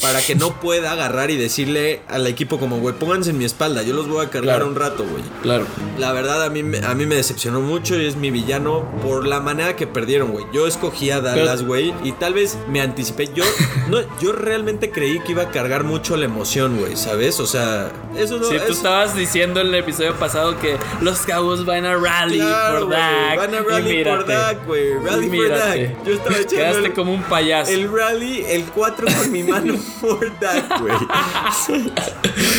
para 0.00 0.20
que 0.22 0.34
no 0.34 0.58
pueda 0.60 0.92
agarrar 0.92 1.30
y 1.30 1.36
decirle 1.36 2.02
al 2.08 2.26
equipo 2.26 2.58
como, 2.58 2.78
güey, 2.80 2.94
pónganse 2.94 3.30
en 3.30 3.38
mi 3.38 3.44
espalda, 3.44 3.82
yo 3.82 3.94
los 3.94 4.08
voy 4.08 4.24
a 4.24 4.30
cargar 4.30 4.56
Claro. 4.56 4.66
un 4.68 4.74
rato, 4.74 5.04
güey. 5.08 5.22
Claro. 5.42 5.66
La 5.98 6.12
verdad 6.12 6.42
a 6.44 6.50
mí, 6.50 6.62
me- 6.62 6.78
a 6.78 6.94
mí 6.94 7.06
me 7.06 7.14
decepcionó 7.16 7.60
mucho 7.60 7.98
y 8.00 8.06
es 8.06 8.16
mi 8.16 8.30
villano 8.30 8.90
por 9.02 9.26
la 9.26 9.40
manera 9.40 9.76
que 9.76 9.86
perdieron, 9.86 10.32
güey. 10.32 10.44
Yo 10.52 10.66
escogí 10.66 11.10
a 11.10 11.20
Dallas, 11.20 11.62
güey, 11.64 11.94
y 12.04 12.12
tal 12.12 12.34
vez 12.34 12.56
me 12.68 12.80
anticipé. 12.80 13.28
Yo, 13.34 13.44
no, 13.88 13.98
yo 14.20 14.32
realmente 14.32 14.90
creí 14.90 15.20
que 15.20 15.32
iba 15.32 15.42
a 15.44 15.50
cargar 15.50 15.84
mucho 15.84 16.16
la 16.16 16.24
emoción, 16.24 16.69
güey, 16.78 16.96
¿sabes? 16.96 17.38
O 17.40 17.46
sea, 17.46 17.90
eso 18.16 18.38
no 18.38 18.44
Sí, 18.48 18.56
tú 18.58 18.64
es- 18.72 18.76
estabas 18.78 19.14
diciendo 19.16 19.60
en 19.60 19.68
el 19.68 19.74
episodio 19.74 20.14
pasado 20.14 20.58
que 20.58 20.76
los 21.00 21.18
Cowboys 21.20 21.64
van 21.64 21.84
a 21.86 21.96
rally 21.96 22.38
Claro, 22.38 22.80
por 22.80 22.90
Dak. 22.90 23.36
Van 23.36 23.54
a 23.54 23.58
y 23.58 23.60
rally 23.60 24.04
por. 24.04 24.26
Dak, 24.26 24.66
güey. 24.66 24.94
Rally 25.04 25.26
Y 25.26 25.36
por. 25.38 25.48
Dak. 25.48 26.04
Yo 26.04 26.12
estaba 26.14 26.36
echando 26.36 26.48
Quedaste 26.56 26.86
el, 26.86 26.92
como 26.94 27.12
un 27.14 27.22
payaso. 27.22 27.70
el 27.72 27.92
rally, 27.92 28.44
el 28.48 28.64
4 28.64 29.06
con 29.18 29.32
mi 29.32 29.42
mano 29.42 29.74
por 30.00 30.38
Dak, 30.40 30.80
güey. 30.80 30.96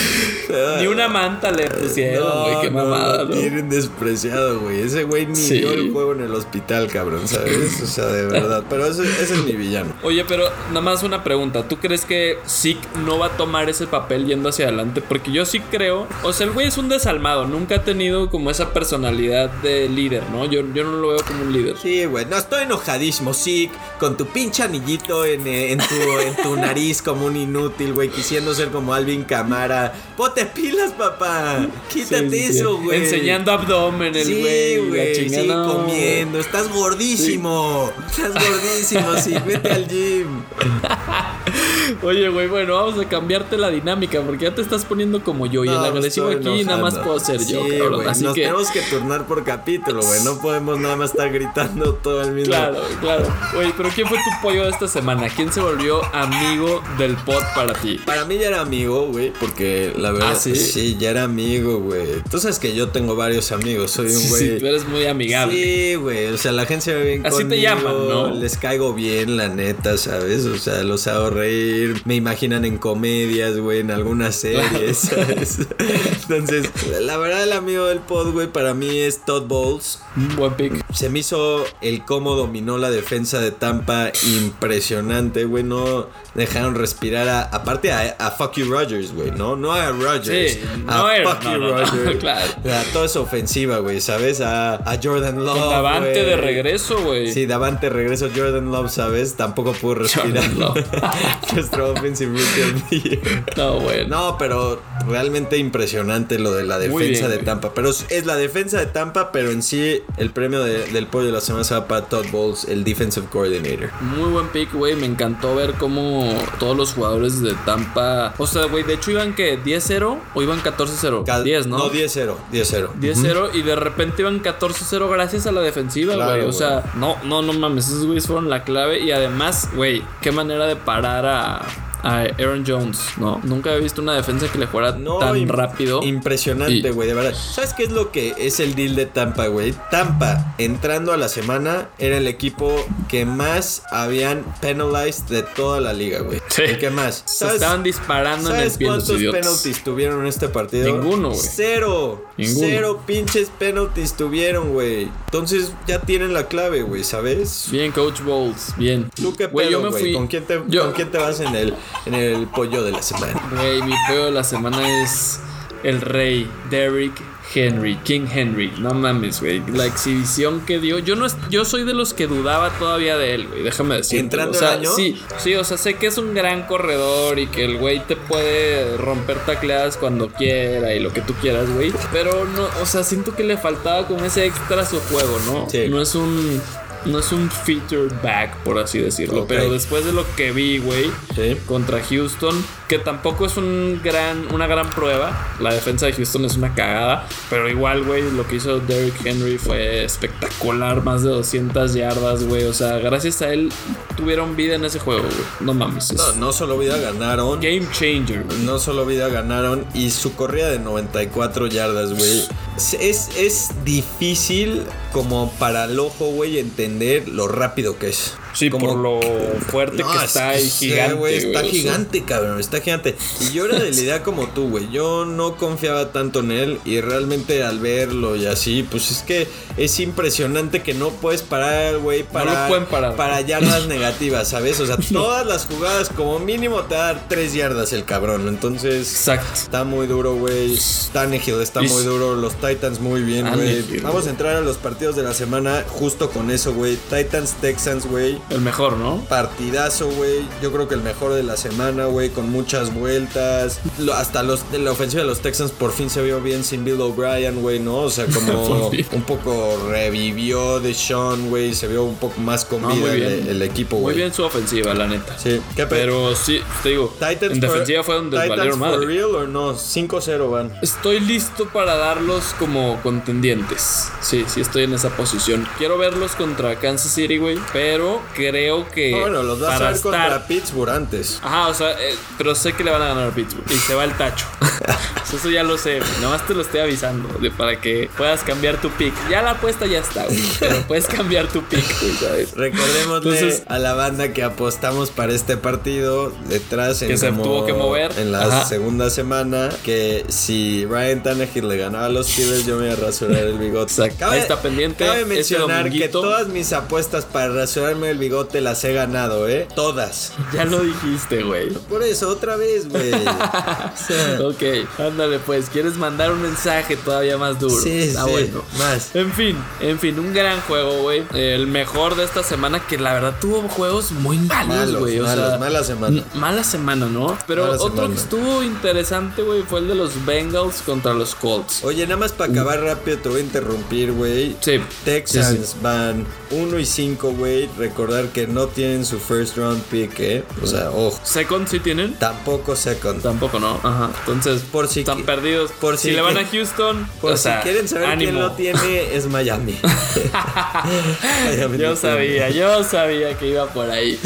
Ni 0.80 0.88
una 0.88 1.08
manta 1.10 1.52
le 1.52 1.70
pusieron, 1.70 2.44
güey. 2.44 2.62
Qué 2.62 2.72
no, 2.72 2.84
mamada, 2.84 3.24
lo 3.24 3.30
¿no? 3.30 3.36
tienen 3.36 3.70
despreciado, 3.70 4.60
güey. 4.62 4.82
Ese 4.82 5.04
güey 5.04 5.26
ni 5.26 5.36
Sí. 5.36 5.60
dio 5.60 5.72
el 5.72 5.92
juego 5.92 6.14
en 6.14 6.22
el 6.22 6.34
hospital, 6.34 6.88
cabrón, 6.88 7.28
¿sabes? 7.28 7.82
O 7.82 7.88
sea, 7.88 8.06
de 8.08 8.26
verdad. 8.28 8.64
Pero 8.70 8.86
ese, 8.86 9.04
ese 9.04 9.34
es 9.34 9.44
mi 9.46 9.54
villano. 9.54 9.94
Oye, 10.04 10.24
pero 10.28 10.46
nada 10.70 10.82
más 10.82 11.04
una 11.04 11.24
pregunta. 11.24 11.68
¿Tú 11.68 11.78
crees 11.78 12.06
que 12.06 12.38
Zeke 12.48 12.80
no 13.06 13.18
va 13.20 13.28
a 13.28 13.38
tomar 13.38 13.70
ese 13.70 13.88
papel 13.88 14.26
yendo 14.26 14.50
hacia 14.50 14.66
adelante? 14.68 15.02
Porque 15.02 15.32
yo 15.32 15.46
sí 15.46 15.60
creo. 15.60 16.08
O 16.24 16.34
sea, 16.34 16.48
el 16.48 16.54
güey 16.54 16.68
es 16.68 16.78
un 16.78 16.90
desalmado. 16.90 17.46
Nunca 17.46 17.76
ha 17.76 17.84
tenido 17.84 18.30
como 18.30 18.52
esa 18.52 18.74
personalidad 18.74 19.50
de 19.62 19.90
líder, 19.90 20.24
¿no? 20.32 20.46
Yo, 20.46 20.62
yo 20.74 20.84
no 20.84 20.92
lo 20.98 21.10
veo 21.10 21.20
como 21.26 21.44
un 21.44 21.54
líder. 21.54 21.78
Sí, 21.78 22.06
güey. 22.06 22.26
No, 22.26 22.38
estoy 22.38 22.64
enojadísimo, 22.64 23.34
sí. 23.34 23.70
Con 24.00 24.18
tu 24.18 24.26
pinche 24.28 24.64
anillito 24.64 25.26
en, 25.26 25.46
eh, 25.48 25.72
en 25.72 25.80
tu, 25.80 25.96
en 26.20 26.36
tu 26.44 26.56
nariz 26.56 27.02
como 27.02 27.26
un 27.26 27.36
inútil, 27.38 27.94
güey. 27.94 28.10
Quisiendo 28.10 28.54
ser 28.54 28.70
como 28.70 28.94
Alvin 28.94 29.24
Camara. 29.24 29.94
Ponte 30.18 30.41
pilas, 30.46 30.92
papá. 30.92 31.66
Quítate 31.92 32.30
Sí, 32.30 32.38
sí, 32.48 32.54
sí. 32.54 32.60
eso, 32.60 32.78
güey. 32.78 33.02
Enseñando 33.04 33.52
abdomen 33.52 34.16
el 34.16 34.26
Sí, 34.26 34.40
güey. 34.42 34.76
la 34.82 34.88
güey, 34.90 35.30
sí, 35.30 35.48
no. 35.48 35.74
comiendo. 35.74 36.40
Estás 36.40 36.68
gordísimo. 36.70 37.92
Estás 38.10 38.34
gordísimo, 38.34 39.16
sí. 39.18 39.36
Vete 39.46 39.72
al 39.72 39.88
gym. 39.88 40.28
Oye, 42.04 42.30
güey, 42.30 42.48
bueno, 42.48 42.76
vamos 42.76 43.00
a 43.04 43.08
cambiarte 43.08 43.58
la 43.58 43.70
dinámica 43.70 44.22
porque 44.22 44.46
ya 44.46 44.56
te 44.56 44.62
estás 44.62 44.86
poniendo 44.86 45.24
como 45.24 45.46
yo 45.46 45.64
y 45.66 45.68
el 45.68 45.74
No, 45.76 45.82
me 45.82 45.88
agresivo 45.90 46.30
aquí 46.30 46.64
nada 46.64 46.82
más 46.82 46.94
enojando. 46.94 47.04
puedo 47.04 47.20
ser 47.20 47.40
yo, 47.46 47.64
Sí, 47.66 47.72
cabrón. 47.78 47.96
güey, 47.96 48.08
Así 48.08 48.24
Nos 48.24 48.34
que. 48.36 48.42
tenemos 48.42 48.72
que 48.72 48.82
turnar 48.82 49.26
por 49.28 49.44
capítulo, 49.44 50.02
güey. 50.02 50.24
No 50.24 50.40
podemos 50.40 50.80
nada 50.80 50.96
más 50.96 51.12
estar 51.12 51.30
gritando 51.32 51.94
todo 51.96 52.22
el 52.22 52.32
mismo. 52.32 52.54
Claro, 52.54 52.82
claro. 53.02 53.26
Oye, 53.58 53.74
pero 53.76 53.90
¿quién 53.94 54.08
fue 54.08 54.18
tu 54.18 54.42
pollo 54.42 54.64
de 54.64 54.70
esta 54.70 54.88
semana? 54.88 55.28
¿Quién 55.30 55.52
se 55.52 55.60
volvió 55.60 56.02
amigo 56.14 56.82
del 56.98 57.16
pod 57.18 57.42
para 57.56 57.74
ti? 57.74 58.00
Para 58.06 58.26
mí 58.26 58.38
ya 58.38 58.48
era 58.48 58.62
amigo, 58.62 59.08
güey, 59.08 59.32
porque 59.40 59.94
la 59.98 60.12
verdad 60.12 60.31
¿Ah, 60.32 60.36
sí? 60.36 60.98
ya 61.00 61.12
era 61.12 61.24
amigo, 61.24 61.80
güey. 61.80 62.22
Tú 62.30 62.40
sabes 62.40 62.60
que 62.60 62.76
yo 62.76 62.90
tengo 62.90 63.16
varios 63.16 63.52
amigos, 63.52 63.92
soy 63.92 64.08
un 64.08 64.12
Sí, 64.14 64.30
güey. 64.30 64.42
sí, 64.42 64.58
tú 64.60 64.66
eres 64.68 64.88
muy 64.88 65.06
amigable. 65.06 65.56
Sí, 65.56 65.96
güey, 65.96 66.28
o 66.28 66.38
sea, 66.38 66.52
la 66.52 66.66
gente 66.66 66.86
se 66.86 66.94
ve 66.94 67.04
bien 67.06 67.26
Así 67.26 67.38
te 67.38 67.44
conmigo, 67.44 67.62
llaman, 67.62 68.08
¿no? 68.10 68.32
Les 68.32 68.58
caigo 68.58 68.94
bien, 68.94 69.38
la 69.38 69.48
neta, 69.50 69.98
¿sabes? 69.98 70.46
O 70.46 70.58
sea, 70.58 70.84
los 70.84 71.08
hago 71.08 71.30
reír, 71.30 72.02
me 72.06 72.16
imaginan 72.16 72.66
en 72.66 72.78
comedias, 72.78 73.58
güey, 73.58 73.80
en 73.80 73.92
algunas 73.92 74.36
series, 74.36 74.98
¿sabes? 74.98 75.60
Entonces, 76.22 76.70
la 77.02 77.18
verdad 77.18 77.44
el 77.44 77.54
amigo 77.54 77.86
del 77.86 78.00
pod, 78.00 78.32
güey, 78.32 78.48
para 78.48 78.74
mí 78.74 79.00
es 79.00 79.26
Todd 79.26 79.44
Bowles. 79.48 80.00
Un 80.16 80.36
buen 80.36 80.54
pick. 80.56 80.84
Se 80.94 81.10
me 81.10 81.20
hizo 81.20 81.64
el 81.82 82.04
cómo 82.06 82.36
dominó 82.36 82.78
la 82.78 82.90
defensa 82.90 83.40
de 83.40 83.52
Tampa 83.52 84.12
impresionante, 84.24 85.46
güey. 85.46 85.64
No 85.64 86.08
dejaron 86.36 86.76
respirar 86.76 87.28
a, 87.30 87.42
aparte 87.44 87.92
a, 87.92 88.16
a 88.20 88.32
Fuck 88.32 88.54
You 88.56 88.66
Rogers, 88.72 89.14
güey. 89.14 89.32
No, 89.32 89.56
no 89.56 89.72
a 89.72 89.90
Rogers. 89.92 90.21
Sí, 90.24 90.60
a 90.88 90.98
no 90.98 91.10
era- 91.10 91.40
no, 91.44 91.58
no, 91.58 91.70
Rogers. 91.78 92.18
claro. 92.20 92.52
A 92.66 92.84
toda 92.94 93.06
esa 93.06 93.20
ofensiva, 93.20 93.78
güey, 93.80 94.02
¿sabes? 94.02 94.42
A, 94.42 94.76
a 94.76 95.00
Jordan 95.02 95.44
Love. 95.44 95.58
Con 95.60 95.70
Davante 95.70 96.12
güey. 96.14 96.26
de 96.26 96.36
regreso, 96.38 97.02
güey. 97.04 97.32
Sí, 97.32 97.46
Davante 97.46 97.90
regreso. 97.90 98.30
Jordan 98.36 98.72
Love, 98.72 98.90
¿sabes? 98.92 99.36
Tampoco 99.36 99.74
pudo 99.74 99.96
respirar. 99.96 100.44
Nuestro 101.54 101.92
offensive 101.92 102.32
rookie. 102.38 103.20
No, 103.58 103.80
bueno. 103.80 104.08
No, 104.08 104.38
pero 104.38 104.82
realmente 105.08 105.58
impresionante 105.58 106.40
lo 106.40 106.52
de 106.52 106.64
la 106.64 106.80
defensa 106.80 107.04
bien, 107.04 107.22
de 107.30 107.36
güey. 107.36 107.46
Tampa. 107.46 107.74
Pero 107.74 107.90
es- 107.90 108.06
es 108.10 108.26
la 108.26 108.36
defensa 108.36 108.78
de 108.80 108.86
Tampa, 108.88 109.32
pero 109.32 109.52
en 109.52 109.64
sí 109.64 110.02
el 110.18 110.32
premio 110.32 110.64
de- 110.64 110.86
del 110.88 111.08
pollo 111.08 111.26
de 111.28 111.32
la 111.32 111.42
semana 111.42 111.64
se 111.64 111.74
va 111.74 111.88
para 111.88 112.06
Todd 112.06 112.26
Bowles, 112.32 112.66
el 112.66 112.84
defensive 112.84 113.28
coordinator. 113.28 113.90
Muy 114.02 114.30
buen 114.32 114.48
pick, 114.50 114.74
güey. 114.74 114.96
Me 114.96 115.06
encantó 115.06 115.56
ver 115.56 115.74
cómo 115.74 116.28
todos 116.60 116.76
los 116.78 116.94
jugadores 116.94 117.42
de 117.42 117.54
Tampa. 117.66 118.34
O 118.38 118.48
sea, 118.48 118.66
güey, 118.66 118.84
de 118.84 118.94
hecho 118.96 119.12
iban 119.12 119.34
que 119.36 119.58
10-0 119.62 120.11
o 120.34 120.42
iban 120.42 120.62
14-0. 120.62 121.24
Cal- 121.26 121.44
10, 121.44 121.68
¿no? 121.68 121.78
No, 121.78 121.90
10-0. 121.92 122.36
10-0. 122.52 122.90
10-0 123.00 123.50
y 123.54 123.62
de 123.62 123.76
repente 123.76 124.22
iban 124.22 124.42
14-0 124.42 125.10
gracias 125.10 125.48
a 125.48 125.52
la 125.52 125.62
defensiva, 125.62 126.14
Claro, 126.16 126.32
güey. 126.32 126.42
O 126.42 126.46
güey. 126.46 126.58
sea, 126.58 126.84
no, 126.96 127.18
no, 127.24 127.42
no 127.42 127.54
mames, 127.54 127.88
esos 127.88 128.06
güeyes 128.06 128.28
fueron 128.28 128.50
la 128.50 128.64
clave. 128.64 129.00
Y 129.00 129.12
además, 129.12 129.70
güey, 129.76 130.04
qué 130.22 130.32
manera 130.32 130.66
de 130.68 130.76
parar 130.76 131.26
a, 131.26 131.62
a 132.04 132.22
Aaron 132.40 132.64
Jones, 132.66 133.00
¿no? 133.18 133.40
Nunca 133.44 133.72
había 133.72 133.84
visto 133.84 134.02
una 134.02 134.14
defensa 134.16 134.48
que 134.52 134.58
le 134.58 134.68
No, 135.00 135.18
tan 135.20 135.48
rápido. 135.48 136.02
Impresionante, 136.04 136.88
Y- 136.88 136.92
güey, 136.92 137.08
de 137.08 137.14
verdad. 137.14 137.34
¿Sabes 137.34 137.74
qué 137.74 137.84
es 137.84 137.92
lo 137.92 138.12
que 138.12 138.34
es 138.38 138.60
el 138.60 138.76
deal 138.76 138.96
de 138.96 139.06
Tampa, 139.06 139.48
güey? 139.48 139.74
Tampa, 139.92 140.56
entrando 140.58 141.14
a 141.14 141.18
la 141.18 141.28
semana, 141.30 141.90
era 142.00 142.18
el 142.18 142.28
equipo 142.28 142.74
que 143.10 143.26
más 143.26 143.84
habían 143.92 144.44
penalized 144.62 145.26
de 145.26 145.44
toda 145.44 145.80
la 145.82 145.94
liga, 145.94 146.22
güey. 146.22 146.42
Sí. 146.48 146.64
El 146.64 146.78
que 146.80 146.90
más. 146.90 147.24
Se 147.26 147.48
estaban 147.48 147.84
disparando 147.84 148.50
en 148.50 148.56
el 148.56 148.62
¿Sabes 148.62 148.78
pie 148.78 148.88
cuántos 148.88 149.18
penalties 149.22 149.84
tuvieron 149.84 150.22
en 150.22 150.28
este 150.28 150.50
partido? 150.50 150.92
Ninguno, 150.98 151.30
güey. 151.30 151.40
Cero. 151.42 152.26
Ninguno. 152.38 152.68
Cero 152.68 153.04
pinches 153.06 153.50
penalties 153.58 154.14
tuvieron, 154.14 154.72
güey. 154.74 155.10
Entonces 155.26 155.72
ya 155.88 156.00
tienen 156.02 156.34
la 156.34 156.48
clave, 156.48 156.82
güey, 156.84 157.04
¿sabes? 157.04 157.68
Bien, 157.72 157.92
Coach 157.92 158.22
Bowles, 158.22 158.74
bien. 158.78 159.10
¿Tú 159.16 159.36
qué 159.36 159.48
pedo, 159.48 159.80
güey? 159.90 160.02
fui- 160.02 160.14
¿Con, 160.14 160.28
quién 160.28 160.44
te, 160.46 160.62
yo- 160.68 160.84
¿Con 160.84 160.94
quién 160.94 161.12
te 161.12 161.18
vas 161.18 161.40
en 161.40 161.56
el, 161.56 161.74
en 162.06 162.14
el 162.14 162.48
pollo 162.48 162.84
de 162.84 162.92
la 162.92 163.02
semana? 163.02 163.42
Güey, 163.56 163.82
mi 163.84 163.94
feo 164.08 164.26
de 164.26 164.32
la 164.32 164.44
semana 164.44 165.02
es 165.04 165.40
el 165.84 166.02
rey, 166.02 166.48
Derrick 166.70 167.14
Henry, 167.54 167.98
King 168.06 168.28
Henry. 168.32 168.72
No 168.78 168.94
mames, 168.94 169.42
güey. 169.42 169.62
La 169.74 169.86
exhibición 169.86 170.62
que 170.62 170.80
dio. 170.80 171.00
Yo 171.00 171.18
no 171.18 171.26
es- 171.26 171.36
yo 171.50 171.66
soy 171.66 171.84
de 171.84 171.94
los 171.94 172.14
que 172.14 172.28
dudaba 172.28 172.70
todavía 172.80 173.18
de 173.18 173.34
él, 173.36 173.48
güey. 173.48 173.64
Déjame 173.64 173.96
decir. 173.98 174.20
¿Entrando 174.20 174.52
o 174.52 174.60
sea, 174.60 174.76
el 174.76 174.80
año? 174.82 174.92
Sí, 174.96 175.22
sí, 175.38 175.56
o 175.56 175.64
sea, 175.66 175.76
sé 175.78 175.96
que 175.96 176.08
es 176.08 176.18
un 176.18 176.34
gran 176.34 176.64
corredor 176.68 177.40
y 177.40 177.48
que 177.48 177.66
el 177.66 177.78
güey 177.78 178.00
te 178.06 178.16
puede 178.16 178.96
romper 178.96 179.40
tacleadas 179.40 179.98
cuando 179.98 180.30
quiera 180.30 180.94
y 180.94 181.00
lo 181.02 181.12
que 181.12 181.20
tú 181.22 181.34
quieras, 181.42 181.70
güey. 181.72 181.92
Pero 182.14 182.46
no, 182.46 182.70
o 182.82 182.86
sea, 182.86 183.04
siento 183.04 183.36
que 183.36 183.44
le 183.44 183.58
faltaba 183.58 184.08
como 184.08 184.24
ese 184.24 184.46
extra 184.46 184.84
a 184.84 184.86
su 184.86 185.00
juego, 185.02 185.38
¿no? 185.48 185.70
Sí. 185.70 185.88
No 185.90 186.00
es 186.02 186.16
un 186.16 186.62
no 187.06 187.20
es 187.20 187.32
un 187.32 187.50
feature 187.50 188.08
back, 188.24 188.58
por 188.64 188.78
así 188.80 189.00
decirlo. 189.00 189.46
Pero 189.48 189.72
después 189.72 190.06
de 190.06 190.14
lo 190.14 190.26
que 190.36 190.52
vi, 190.52 190.78
güey, 190.80 191.10
Sí. 191.36 191.58
contra 191.68 192.02
Houston, 192.04 192.64
que 192.92 193.00
tampoco 193.00 193.46
es 193.46 193.56
un 193.56 194.02
gran, 194.04 194.54
una 194.54 194.68
gran 194.68 194.90
prueba. 194.90 195.56
La 195.62 195.74
defensa 195.74 196.08
de 196.08 196.12
Houston 196.12 196.44
es 196.44 196.58
una 196.58 196.76
cagada. 196.76 197.26
Pero 197.50 197.70
igual, 197.70 198.04
güey, 198.04 198.30
lo 198.34 198.46
que 198.46 198.58
hizo 198.58 198.82
Derrick 198.82 199.26
Henry 199.26 199.58
fue 199.58 200.04
espectacular. 200.04 201.02
Más 201.02 201.24
de 201.24 201.30
200 201.30 201.94
yardas, 201.94 202.44
güey. 202.44 202.66
O 202.66 202.74
sea, 202.74 202.98
gracias 202.98 203.42
a 203.44 203.54
él 203.54 203.72
tuvieron 204.18 204.58
vida 204.58 204.76
en 204.76 204.84
ese 204.84 205.00
juego, 205.00 205.22
güey. 205.22 205.46
No 205.62 205.74
mames. 205.74 206.12
es 206.12 206.18
No, 206.18 206.34
no 206.34 206.52
solo 206.52 206.78
vida 206.78 206.98
ganaron. 206.98 207.62
Game 207.62 207.88
changer. 207.94 208.46
No 208.66 208.78
solo 208.78 209.06
vida 209.06 209.30
ganaron 209.30 209.86
y 209.94 210.12
su 210.12 210.36
corrida 210.36 210.70
de 210.70 210.80
94 210.80 211.68
yardas, 211.68 212.12
güey. 212.12 212.44
Es, 212.76 213.30
es 213.38 213.70
difícil 213.86 214.84
como 215.14 215.50
para 215.54 215.86
el 215.86 215.98
ojo, 215.98 216.26
güey, 216.26 216.60
entender 216.60 217.30
lo 217.30 217.48
rápido 217.48 217.98
que 217.98 218.10
es. 218.10 218.34
Sí, 218.54 218.70
Como 218.70 218.88
por 218.88 218.98
lo 218.98 219.20
fuerte 219.68 220.04
No, 220.04 220.12
que 220.12 220.26
está 220.26 220.56
es- 220.56 220.82
y 220.82 220.90
gigante. 220.90 221.38
está 221.38 221.64
gigante, 221.64 222.24
cabrón, 222.24 222.60
está 222.60 222.82
gigante. 222.82 223.16
Y 223.40 223.52
yo 223.54 223.66
era 223.66 223.80
de 223.80 223.92
la 223.92 224.00
idea 224.00 224.24
como 224.24 224.48
tú, 224.50 224.70
güey. 224.70 224.90
Yo 224.92 225.26
no 225.26 225.56
confiaba 225.56 226.12
tanto 226.12 226.40
en 226.42 226.52
él 226.52 226.80
y 226.86 227.00
realmente 227.02 227.64
al 227.64 227.80
verlo 227.80 228.36
y 228.36 228.46
así, 228.48 228.84
pues 228.90 229.10
es 229.12 229.20
que 229.24 229.48
es 229.78 230.00
impresionante 230.00 230.82
que 230.84 230.94
no 230.94 231.10
puedes 231.10 231.42
parar, 231.42 231.98
güey, 232.00 232.24
para, 232.24 232.68
pueden 232.68 232.86
parar. 232.86 233.16
para 233.16 233.40
yardas 233.42 233.86
negativas, 233.88 234.50
¿sabes? 234.50 234.80
O 234.80 234.86
sea, 234.86 234.98
todas 234.98 235.46
las 235.46 235.66
jugadas 235.66 236.10
como 236.10 236.40
mínimo 236.40 236.82
te 236.84 236.96
va 236.96 237.10
a 237.10 237.14
dar 237.14 237.26
tres 237.30 237.54
yardas 237.54 237.94
el 237.94 238.04
cabrón. 238.06 238.48
Entonces, 238.48 239.12
Exacto. 239.12 239.48
Está 239.54 239.84
muy 239.84 240.08
duro, 240.08 240.36
güey. 240.36 240.78
Tannehill 241.14 241.62
está 241.62 241.82
muy 241.82 242.04
duro. 242.04 242.36
Los 242.36 242.56
Titans 242.56 243.00
muy 243.00 243.22
bien, 243.22 243.48
güey. 243.54 244.00
Vamos 244.02 244.28
a 244.28 244.30
entrar 244.30 244.56
a 244.58 244.62
los 244.62 244.78
partidos 244.78 245.16
de 245.16 245.24
la 245.24 245.34
semana 245.34 245.86
justo 245.88 246.30
con 246.30 246.52
eso, 246.52 246.74
güey. 246.74 246.98
Titans, 247.10 247.54
Texans, 247.62 248.06
güey. 248.06 248.41
El 248.50 248.62
mejor, 248.62 248.98
¿no? 248.98 249.18
Partidazo, 249.30 250.08
güey. 250.10 250.42
Yo 250.62 250.72
creo 250.72 250.88
que 250.88 250.96
el 250.96 251.02
mejor 251.02 251.34
de 251.34 251.44
la 251.44 251.58
semana, 251.58 252.06
güey. 252.06 252.30
Con 252.30 252.50
muchas 252.50 252.94
vueltas. 252.94 253.80
Hasta 254.14 254.44
los 254.44 254.70
de 254.72 254.80
la 254.80 254.92
ofensiva 254.92 255.22
de 255.24 255.28
los 255.30 255.40
Texans 255.42 255.72
por 255.72 255.92
fin 255.92 256.10
se 256.10 256.22
vio 256.22 256.42
bien 256.42 256.64
sin 256.64 256.84
Bill 256.84 257.00
O'Brien, 257.02 257.62
güey, 257.62 257.80
¿no? 257.80 257.98
O 257.98 258.10
sea, 258.10 258.26
como 258.26 258.88
un 259.12 259.22
poco 259.24 259.78
revivió 259.90 260.80
de 260.80 260.94
Sean, 260.94 261.50
güey. 261.50 261.74
Se 261.74 261.88
vio 261.88 262.04
un 262.04 262.16
poco 262.16 262.40
más 262.42 262.66
con 262.66 262.82
No, 262.82 262.90
muy 262.90 262.98
vida 263.12 263.28
el, 263.28 263.48
el 263.48 263.62
equipo, 263.62 263.96
Muy 263.96 264.04
güey. 264.04 264.16
bien 264.18 264.34
su 264.34 264.44
ofensiva, 264.44 264.94
la 264.94 265.08
neta. 265.08 265.38
Sí. 265.38 265.62
¿Qué 265.76 265.86
pe- 265.86 265.96
Pero 265.96 266.36
sí, 266.36 266.62
te 266.84 266.90
digo, 266.90 267.14
Titans 267.20 267.54
en 267.54 267.60
defensiva 267.60 268.04
fue 268.04 268.16
donde 268.16 268.38
Titans 268.38 268.50
valieron 268.50 268.80
for 268.80 268.90
madre. 268.90 269.06
real 269.06 269.36
o 269.36 269.48
no? 269.48 269.74
5-0 269.76 270.50
van. 270.50 270.74
Estoy 270.82 271.20
listo 271.20 271.68
para 271.70 271.96
darlos 271.96 272.54
como 272.60 273.00
contendientes. 273.02 274.10
Sí, 274.22 274.46
sí 274.48 274.62
estoy 274.62 274.84
en 274.84 274.94
esa 274.94 275.10
posición. 275.10 275.68
Quiero 275.78 275.98
verlos 275.98 276.32
contra 276.36 276.76
Kansas 276.80 277.12
City, 277.14 277.38
güey. 277.38 277.58
Pero 277.74 278.22
creo 278.34 278.90
que. 278.90 279.12
Bueno, 279.12 279.44
los 279.44 279.60
vas 279.60 279.76
a 279.76 279.78
para 279.80 279.92
ver 279.92 280.02
contra 280.02 280.28
estar- 280.28 280.48
Pittsburgh 280.48 280.90
antes. 280.90 281.40
Ajá, 281.44 281.68
o 281.68 281.74
sea, 281.74 281.92
eh, 282.02 282.16
pero 282.38 282.56
sé 282.56 282.74
que 282.74 282.84
le 282.84 282.92
van 282.92 283.02
a 283.02 283.08
ganar 283.10 283.30
a 283.30 283.32
Pittsburgh. 283.32 283.70
Y 283.72 283.76
se 283.76 283.94
va 283.96 284.04
el 284.04 284.14
tacho. 284.14 284.46
Eso 285.34 285.50
ya 285.50 285.64
lo 285.64 285.78
sé. 285.78 286.00
Nomás 286.22 286.46
te 286.46 286.54
lo 286.54 286.62
estoy 286.62 286.82
avisando. 286.82 287.30
para 287.58 287.80
que 287.80 288.10
puedas 288.18 288.44
cambiar 288.44 288.80
tu 288.82 288.90
pick. 288.92 289.14
Ya 289.30 289.42
la 289.42 289.52
apuesta 289.52 289.86
ya 289.86 290.00
está, 290.00 290.26
güey. 290.26 290.42
Pero 290.60 290.82
puedes 290.88 291.08
cambiar 291.08 291.48
tu 291.48 291.64
pick, 291.64 291.84
güey, 292.02 292.14
¿sabes? 292.14 292.54
Recordémosle 292.56 293.18
Entonces- 293.38 293.64
a 293.68 293.80
la 293.80 293.94
banda 293.94 294.34
que 294.34 294.44
apostamos 294.44 295.10
para 295.12 295.34
este 295.34 295.58
partido 295.58 296.32
detrás 296.50 297.02
en 297.02 297.10
Que 297.10 297.18
se 297.18 297.30
como- 297.30 297.44
tuvo 297.44 297.66
que 297.66 297.74
mover. 297.74 298.12
en 298.18 298.32
la 298.32 298.42
Ajá. 298.46 298.66
segunda 298.66 299.10
semana 299.10 299.70
que 299.84 300.26
si 300.30 300.86
Ryan 300.86 301.24
Tannehill 301.24 301.68
le 301.68 301.78
ganaba 301.78 302.06
a 302.06 302.10
los 302.10 302.28
Steelers 302.28 302.66
yo 302.66 302.78
me 302.78 302.86
iba 302.86 302.94
a 302.94 302.98
rasurar 302.98 303.38
el 303.44 303.58
bigote. 303.58 303.92
Exacto. 303.92 304.26
Ahí 304.30 304.40
está 304.40 304.62
pendiente 304.62 305.06
Cabe 305.06 305.22
ese 305.22 305.26
mencionar 305.26 305.92
que 305.92 306.10
todas 306.10 306.48
mis 306.48 306.74
apuestas 306.74 307.26
para 307.26 307.50
rasurarme 307.54 308.10
el 308.10 308.18
bigote 308.18 308.62
las 308.62 308.84
he 308.84 308.94
ganado, 308.94 309.48
¿eh? 309.48 309.68
Todas. 309.76 310.34
Ya 310.54 310.66
lo 310.66 310.82
dijiste, 310.82 311.44
güey. 311.44 311.70
Por 311.90 312.04
eso, 312.04 312.30
otra 312.30 312.56
vez, 312.58 312.88
güey. 312.90 313.12
O 313.22 314.08
sea, 314.08 314.40
Ok, 314.42 314.88
ándale 315.22 315.40
pues, 315.40 315.70
¿quieres 315.70 315.98
mandar 315.98 316.32
un 316.32 316.42
mensaje 316.42 316.98
todavía 316.98 317.38
más 317.38 317.60
duro? 317.60 317.76
sí, 317.82 318.00
Está 318.00 318.26
sí, 318.26 318.32
bueno. 318.32 318.64
más. 318.78 319.16
En 319.16 319.32
fin, 319.32 319.56
en 319.80 320.00
fin, 320.00 320.18
un 320.20 320.34
gran 320.34 320.60
juego, 320.62 321.02
güey. 321.04 321.24
El 321.34 321.68
mejor 321.68 322.16
de 322.16 322.24
esta 322.24 322.42
semana 322.44 322.80
que 322.80 322.98
la 322.98 323.14
verdad 323.14 323.36
tuvo 323.40 323.62
juegos 323.70 324.12
muy 324.12 324.38
malos, 324.40 324.96
güey. 324.98 325.20
O 325.20 325.24
malos, 325.24 325.50
sea, 325.50 325.58
mala 325.60 325.84
semana. 325.84 326.24
Mala 326.34 326.64
semana, 326.64 327.06
¿no? 327.06 327.38
Pero 327.48 327.64
Mala 327.66 327.76
otro 327.76 327.90
semana. 327.90 328.14
que 328.16 328.20
estuvo 328.22 328.64
interesante, 328.64 329.42
güey, 329.44 329.62
fue 329.64 329.80
el 329.80 329.88
de 329.88 329.96
los 329.96 330.26
Bengals 330.26 330.82
contra 330.82 331.14
los 331.14 331.36
Colts. 331.36 331.84
Oye, 331.84 332.04
nada 332.06 332.18
más 332.18 332.32
para 332.32 332.52
acabar 332.52 332.82
rápido 332.82 333.18
te 333.20 333.30
voy 333.30 333.42
a 333.42 333.44
interrumpir, 333.44 334.12
güey. 334.12 334.56
Sí. 334.62 334.80
Texans 335.06 335.70
Sí, 335.72 335.78
van 335.82 336.26
1 336.52 336.80
y 336.80 336.86
5, 336.86 337.32
güey. 337.32 337.70
Recordar 337.78 338.30
que 338.30 338.48
no 338.48 338.68
tienen 338.68 339.06
su 339.06 339.20
first 339.20 339.58
round 339.58 339.82
pick, 339.84 340.20
¿eh? 340.20 340.44
O 340.64 340.68
sea, 340.68 340.90
ojo. 340.92 341.20
¿Second 341.24 341.68
sí 341.68 341.80
tienen? 341.80 342.16
Tampoco 342.16 342.76
second. 342.76 343.22
Tampoco, 343.22 343.60
¿no? 343.60 343.80
Ajá. 343.84 344.10
Entonces, 344.26 344.62
Por 344.72 344.88
si 344.88 345.04
están 345.12 345.26
perdidos. 345.26 345.72
por 345.80 345.98
si, 345.98 346.10
si 346.10 346.16
le 346.16 346.22
van 346.22 346.38
a 346.38 346.46
Houston, 346.46 347.08
Por 347.20 347.34
o 347.34 347.38
si 347.38 347.44
sea, 347.44 347.62
quieren 347.62 347.88
saber 347.88 348.18
quién 348.18 348.30
ánimo. 348.30 348.40
lo 348.42 348.52
tiene, 348.54 349.16
es 349.16 349.28
Miami. 349.28 349.78
Miami 351.46 351.78
Yo 351.78 351.96
sabía, 351.96 352.50
yo 352.50 352.84
sabía 352.84 353.38
que 353.38 353.48
iba 353.48 353.66
por 353.68 353.90
ahí. 353.90 354.20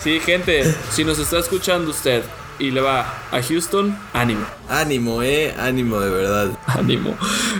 Sí, 0.00 0.20
gente, 0.20 0.74
si 0.90 1.04
nos 1.04 1.18
está 1.18 1.38
escuchando 1.38 1.90
usted 1.90 2.22
y 2.58 2.70
le 2.70 2.80
va 2.80 3.00
a 3.32 3.42
Houston, 3.42 3.98
ánimo. 4.12 4.46
Ánimo, 4.68 5.22
eh. 5.22 5.52
Ánimo, 5.58 5.98
de 5.98 6.08
verdad. 6.10 6.50
Ánimo. 6.66 7.16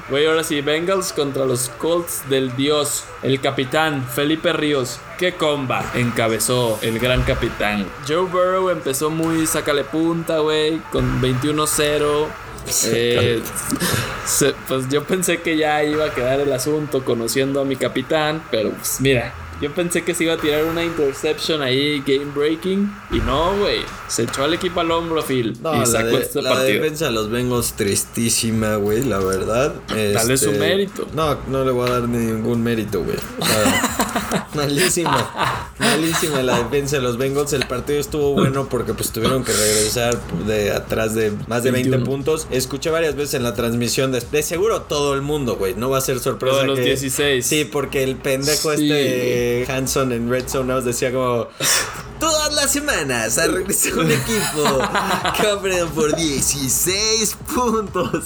Güey, 0.09 0.27
ahora 0.27 0.45
sí, 0.45 0.61
Bengals 0.61 1.13
contra 1.13 1.45
los 1.45 1.69
Colts 1.79 2.29
del 2.29 2.55
Dios, 2.57 3.05
el 3.23 3.41
capitán 3.41 4.07
Felipe 4.07 4.53
Ríos. 4.53 5.01
¿Qué 5.19 5.35
comba 5.35 5.85
encabezó 5.95 6.79
el 6.83 6.99
gran 6.99 7.23
capitán? 7.23 7.87
Joe 8.07 8.23
Burrow 8.27 8.71
empezó 8.71 9.11
muy 9.11 9.47
sácale 9.47 9.83
punta, 9.85 10.39
güey, 10.39 10.79
con 10.93 11.21
21-0. 11.21 12.27
Eh, 12.87 13.41
se- 14.27 14.55
pues 14.69 14.89
yo 14.89 15.05
pensé 15.05 15.41
que 15.43 15.57
ya 15.57 15.83
iba 15.85 16.07
a 16.07 16.15
quedar 16.15 16.41
el 16.41 16.53
asunto 16.53 17.05
conociendo 17.05 17.61
a 17.61 17.65
mi 17.65 17.77
capitán, 17.77 18.43
pero 18.51 18.71
pues 18.71 19.01
mira, 19.01 19.35
yo 19.61 19.71
pensé 19.73 20.03
que 20.03 20.15
se 20.15 20.25
iba 20.25 20.35
a 20.35 20.37
tirar 20.37 20.65
una 20.65 20.83
interception 20.83 21.63
ahí, 21.63 22.03
game 22.07 22.27
breaking, 22.35 22.93
y 23.13 23.19
no, 23.19 23.57
güey, 23.59 23.81
se 24.09 24.25
echó 24.25 24.45
al 24.45 24.55
equipo 24.55 24.81
al 24.81 24.91
hombro, 24.91 25.23
Phil, 25.23 25.57
No, 25.63 25.75
y 25.77 25.79
la, 25.81 25.87
sacó 25.87 26.07
de- 26.17 26.23
este 26.23 26.43
la 26.43 26.51
partido. 26.51 26.83
defensa 26.83 27.05
de 27.07 27.13
los 27.13 27.31
Bengals 27.31 27.75
tristísima, 27.75 28.77
güey, 28.77 29.05
la 29.05 29.19
verdad. 29.19 29.75
Dale 29.89 30.13
Este, 30.35 30.37
su 30.39 30.53
mérito. 30.53 31.07
No, 31.15 31.39
no 31.49 31.65
le 31.65 31.71
voy 31.71 31.89
a 31.89 31.93
dar 32.01 32.09
ningún 32.09 32.63
mérito, 32.63 33.03
güey. 33.03 33.17
Malísima. 34.55 35.71
Malísima 35.97 36.43
la 36.43 36.59
defensa 36.63 36.97
de 36.97 37.03
los 37.03 37.17
Bengals. 37.19 37.53
El 37.53 37.67
partido 37.67 38.01
estuvo 38.01 38.33
bueno 38.33 38.69
porque 38.69 38.95
pues 38.95 39.11
tuvieron 39.11 39.45
que 39.45 39.53
regresar 39.53 40.19
de 40.47 40.73
atrás 40.73 41.15
de 41.15 41.33
más 41.47 41.63
de 41.63 41.71
20 41.71 41.91
21. 41.91 42.05
puntos. 42.05 42.47
Escuché 42.51 42.91
varias 42.91 43.15
veces 43.17 43.35
en 43.35 43.43
la 43.43 43.55
transmisión 43.55 44.13
de, 44.13 44.21
de 44.21 44.43
seguro 44.43 44.83
todo 44.83 45.15
el 45.15 45.23
mundo, 45.23 45.57
güey. 45.57 45.75
No 45.75 45.91
va 45.91 45.99
a 45.99 46.01
ser 46.01 46.19
sorpresa. 46.21 46.59
De 46.59 46.67
los 46.67 46.79
que- 46.79 46.85
16. 46.87 47.47
Sí, 47.47 47.65
porque 47.65 48.03
el 48.03 48.17
pendejo 48.17 48.75
Sí, 48.77 48.91
este 48.91 49.67
Hanson 49.73 50.13
en 50.13 50.29
Red 50.31 50.49
Zone 50.49 50.73
nos 50.73 50.85
decía 50.85 51.13
como 51.13 51.49
todas 52.19 52.53
las 52.55 52.73
semanas 52.73 53.39
ha 53.39 53.47
regresado 53.47 54.01
un 54.01 54.11
equipo 54.11 54.83
perdido 55.63 55.89
por 55.89 56.15
16 56.17 57.37
puntos. 57.55 58.25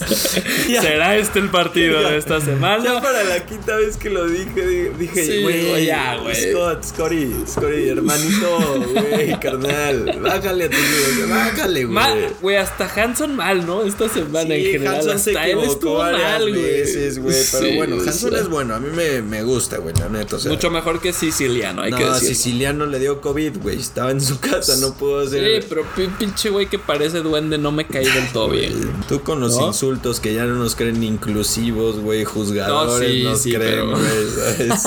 Ya- 0.69 0.83
¿Será 0.83 1.17
este 1.17 1.39
el 1.39 1.51
partido 1.51 2.01
ya- 2.03 2.11
de 2.11 2.19
esta 2.19 2.39
Ya 2.39 2.45
semana? 2.45 3.01
para 3.01 3.25
la 3.25 3.45
quinta 3.47 3.77
vez 3.77 3.97
que 3.97 4.11
lo 4.11 4.27
dije, 4.27 4.67
di- 4.67 4.89
dije, 4.99 5.25
Sí, 5.25 5.43
güey, 5.43 5.69
güey, 5.69 5.87
ya, 5.87 6.17
güey. 6.17 6.35
Scott, 6.53 6.85
Scotty, 6.85 7.35
Scotty, 7.47 7.89
hermanito, 7.89 8.85
güey, 8.95 9.39
carnal, 9.41 10.19
bájale 10.23 10.65
a 10.65 10.71
tu 10.71 10.77
video, 10.77 11.29
bájale, 11.29 11.85
güey. 11.85 11.95
Mal, 11.95 12.29
güey, 12.41 12.57
hasta 12.57 12.91
Hanson 13.03 13.35
mal, 13.37 13.67
¿no? 13.67 13.83
Esta 13.85 14.09
semana 14.09 14.55
en 14.55 14.65
Sí, 14.65 14.71
general. 14.73 14.95
Hanson 14.97 15.19
se 15.19 15.31
hasta 15.31 15.45
él 15.47 15.59
equivocó 15.59 15.73
estuvo 15.73 15.95
varias 15.99 16.33
mal, 16.33 16.49
güey. 16.51 16.85
Pero 16.95 17.45
Sí, 17.69 17.77
bueno, 17.77 17.97
Hanson 18.07 18.37
es 18.37 18.49
bueno. 18.49 18.75
A 18.75 18.81
mí 18.81 18.89
me, 18.95 19.23
me 19.23 19.43
gusta, 19.43 19.79
güey, 19.79 19.95
la 19.97 20.09
neta. 20.09 20.37
O 20.37 20.39
sea, 20.39 20.51
Mucho 20.51 20.71
mejor 20.71 21.01
que 21.01 21.13
siciliano, 21.13 21.83
hay 21.83 21.93
que 21.93 22.05
no, 22.05 22.15
decir. 22.15 22.29
Siciliano 22.29 22.87
le 22.87 22.99
dio 22.99 23.21
COVID, 23.21 23.59
güey. 23.59 23.78
Estaba 23.79 24.11
en 24.11 24.21
su 24.21 24.39
casa, 24.41 24.77
no 24.77 24.95
pudo 24.95 25.21
hacer. 25.21 25.63
Sí, 25.63 25.67
pero 25.69 25.85
pi- 25.97 26.09
pinche 26.19 26.51
güey 26.51 26.67
que 26.69 26.79
parece 26.79 27.21
duende 27.21 27.59
no 27.59 27.71
me 27.73 27.87
caí 27.87 28.05
del 28.07 28.29
todo 28.33 28.49
bien. 28.51 28.73
Tú 29.09 29.23
con 29.23 29.41
los 29.41 29.57
¿No? 29.57 29.67
insultos 29.69 30.21
que 30.21 30.35
ya 30.35 30.45
no 30.45 30.55
nos 30.55 30.75
creen 30.75 31.03
inclusivos, 31.03 31.99
güey, 32.01 32.25
juzgadores, 32.25 33.09
No, 33.09 33.15
sí, 33.15 33.23
nos 33.25 33.41
sí, 33.43 33.53
creen, 33.53 33.71
pero- 33.75 33.91
güey, 33.91 34.31
¿sabes? 34.71 34.83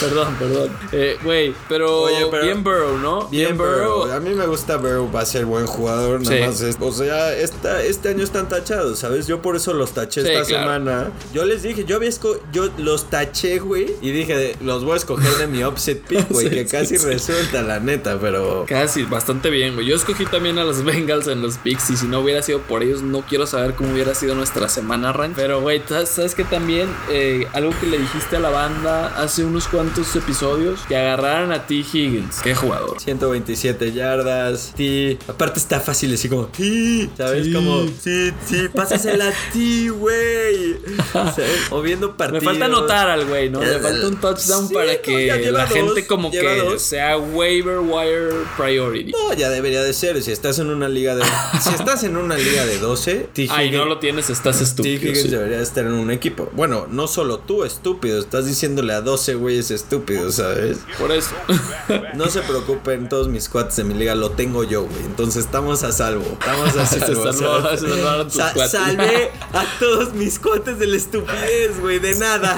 perdón, 0.00 0.36
perdón. 0.38 0.70
Eh, 0.92 1.16
Güey, 1.24 1.54
pero, 1.68 2.02
Oye, 2.02 2.26
pero- 2.30 2.44
bien 2.44 2.62
Burrow, 2.64 2.98
¿no? 2.98 3.28
Bien, 3.28 3.56
Burrow. 3.56 4.10
A 4.12 4.20
mí 4.20 4.30
me 4.30 4.46
gusta 4.46 4.76
Burrow, 4.76 5.10
va 5.10 5.20
a 5.22 5.26
ser 5.26 5.44
buen 5.46 5.66
jugador. 5.66 6.20
Nada 6.22 6.36
Sí. 6.36 6.42
más 6.42 6.60
es- 6.60 6.76
o 6.80 6.92
sea, 6.92 7.34
esta, 7.34 7.82
este 7.82 8.08
año 8.10 8.24
están 8.24 8.48
tachados, 8.48 8.98
¿sabes? 8.98 9.26
Yo 9.26 9.40
por 9.40 9.56
eso 9.56 9.72
los 9.72 9.92
taché 9.92 10.20
esta 10.20 10.32
claro. 10.44 10.46
semana. 10.46 11.12
Yo 11.32 11.44
les 11.44 11.62
dije, 11.62 11.84
yo 11.84 11.96
había 11.96 12.10
yo 12.52 12.68
los 12.78 13.08
taché, 13.10 13.58
güey. 13.58 13.86
Y 14.02 14.10
dije, 14.10 14.56
los 14.60 14.84
voy 14.84 14.94
a 14.94 14.96
escoger 14.96 15.32
de 15.38 15.46
mi 15.46 15.62
offset 15.64 16.02
pick, 16.06 16.28
güey. 16.30 16.50
Que 16.50 16.66
casi 16.66 16.96
resulta, 16.98 17.62
la 17.62 17.80
neta. 17.80 17.93
Neta, 17.96 18.18
pero. 18.20 18.64
Casi, 18.68 19.02
bastante 19.04 19.50
bien, 19.50 19.74
güey. 19.74 19.86
Yo 19.86 19.96
escogí 19.96 20.26
también 20.26 20.58
a 20.58 20.64
los 20.64 20.84
Bengals 20.84 21.28
en 21.28 21.42
los 21.42 21.58
picks 21.58 21.90
y 21.90 21.96
si 21.96 22.06
no 22.06 22.20
hubiera 22.20 22.42
sido 22.42 22.60
por 22.60 22.82
ellos, 22.82 23.02
no 23.02 23.22
quiero 23.22 23.46
saber 23.46 23.74
cómo 23.74 23.92
hubiera 23.92 24.14
sido 24.14 24.34
nuestra 24.34 24.68
semana, 24.68 25.12
Ran. 25.12 25.32
Pero, 25.34 25.60
güey, 25.60 25.82
¿sabes 26.06 26.34
que 26.34 26.44
también? 26.44 26.88
Eh, 27.10 27.46
algo 27.52 27.72
que 27.80 27.86
le 27.86 27.98
dijiste 27.98 28.36
a 28.36 28.40
la 28.40 28.50
banda 28.50 29.06
hace 29.22 29.44
unos 29.44 29.68
cuantos 29.68 30.14
episodios, 30.16 30.80
que 30.88 30.96
agarraran 30.96 31.52
a 31.52 31.66
T. 31.66 31.74
Higgins. 31.74 32.40
Qué 32.42 32.54
jugador. 32.54 33.00
127 33.00 33.92
yardas. 33.92 34.72
T. 34.76 35.18
Aparte 35.28 35.58
está 35.58 35.80
fácil 35.80 36.12
así 36.14 36.28
como 36.28 36.46
T. 36.46 37.08
¿Sabes? 37.16 37.48
Como 37.54 37.86
sí, 38.00 38.32
sí, 38.46 38.68
pásasela 38.74 39.28
a 39.28 39.32
T, 39.52 39.90
güey. 39.90 40.76
O 41.70 41.80
viendo 41.82 42.16
partidos. 42.16 42.42
Me 42.42 42.50
falta 42.50 42.64
anotar 42.66 43.08
al 43.08 43.26
güey, 43.26 43.50
¿no? 43.50 43.60
Me 43.60 43.78
falta 43.78 44.06
un 44.06 44.16
touchdown 44.16 44.68
Sí, 44.68 44.74
para 44.74 44.92
no, 44.92 45.02
que 45.02 45.50
la 45.50 45.64
dos, 45.66 45.72
gente 45.72 46.06
como 46.06 46.30
que 46.30 46.56
dos. 46.58 46.82
sea 46.82 47.16
waiver 47.18 47.78
wire 47.88 48.44
priority. 48.56 49.12
No, 49.12 49.32
ya 49.34 49.50
debería 49.50 49.82
de 49.82 49.92
ser. 49.92 50.22
Si 50.22 50.32
estás 50.32 50.58
en 50.58 50.70
una 50.70 50.88
liga 50.88 51.14
de. 51.14 51.24
si 51.62 51.70
estás 51.70 52.04
en 52.04 52.16
una 52.16 52.36
liga 52.36 52.64
de 52.64 52.78
12, 52.78 53.14
T. 53.32 53.48
Ay, 53.50 53.70
no 53.70 53.84
lo 53.84 53.98
tienes, 53.98 54.30
estás 54.30 54.58
T. 54.58 54.64
estúpido. 54.64 54.94
Higgins 54.94 55.22
sí. 55.22 55.28
debería 55.28 55.60
estar 55.60 55.84
en 55.84 55.92
un 55.92 56.10
equipo. 56.10 56.50
Bueno, 56.54 56.86
no 56.90 57.06
solo 57.06 57.38
tú, 57.38 57.64
estúpido. 57.64 58.18
Estás 58.18 58.46
diciéndole 58.46 58.92
a 58.94 59.00
12 59.00 59.34
güeyes 59.34 59.70
estúpidos, 59.70 60.36
¿sabes? 60.36 60.78
Por 60.98 61.12
eso. 61.12 61.34
No 62.14 62.28
se 62.28 62.40
preocupen, 62.42 63.08
todos 63.08 63.28
mis 63.28 63.48
cuates 63.48 63.76
de 63.76 63.84
mi 63.84 63.94
liga 63.94 64.14
lo 64.14 64.30
tengo 64.30 64.62
yo, 64.64 64.84
güey. 64.84 65.04
Entonces 65.04 65.44
estamos 65.44 65.82
a 65.82 65.92
salvo. 65.92 66.24
Estamos 66.40 66.76
a 66.76 66.86
salvo. 67.32 68.28
Salvé 68.68 69.30
a 69.52 69.64
todos 69.78 70.14
mis 70.14 70.38
cuates 70.38 70.78
de 70.78 70.86
la 70.86 70.96
estupidez, 70.96 71.80
güey. 71.80 71.98
De 71.98 72.14
nada. 72.14 72.54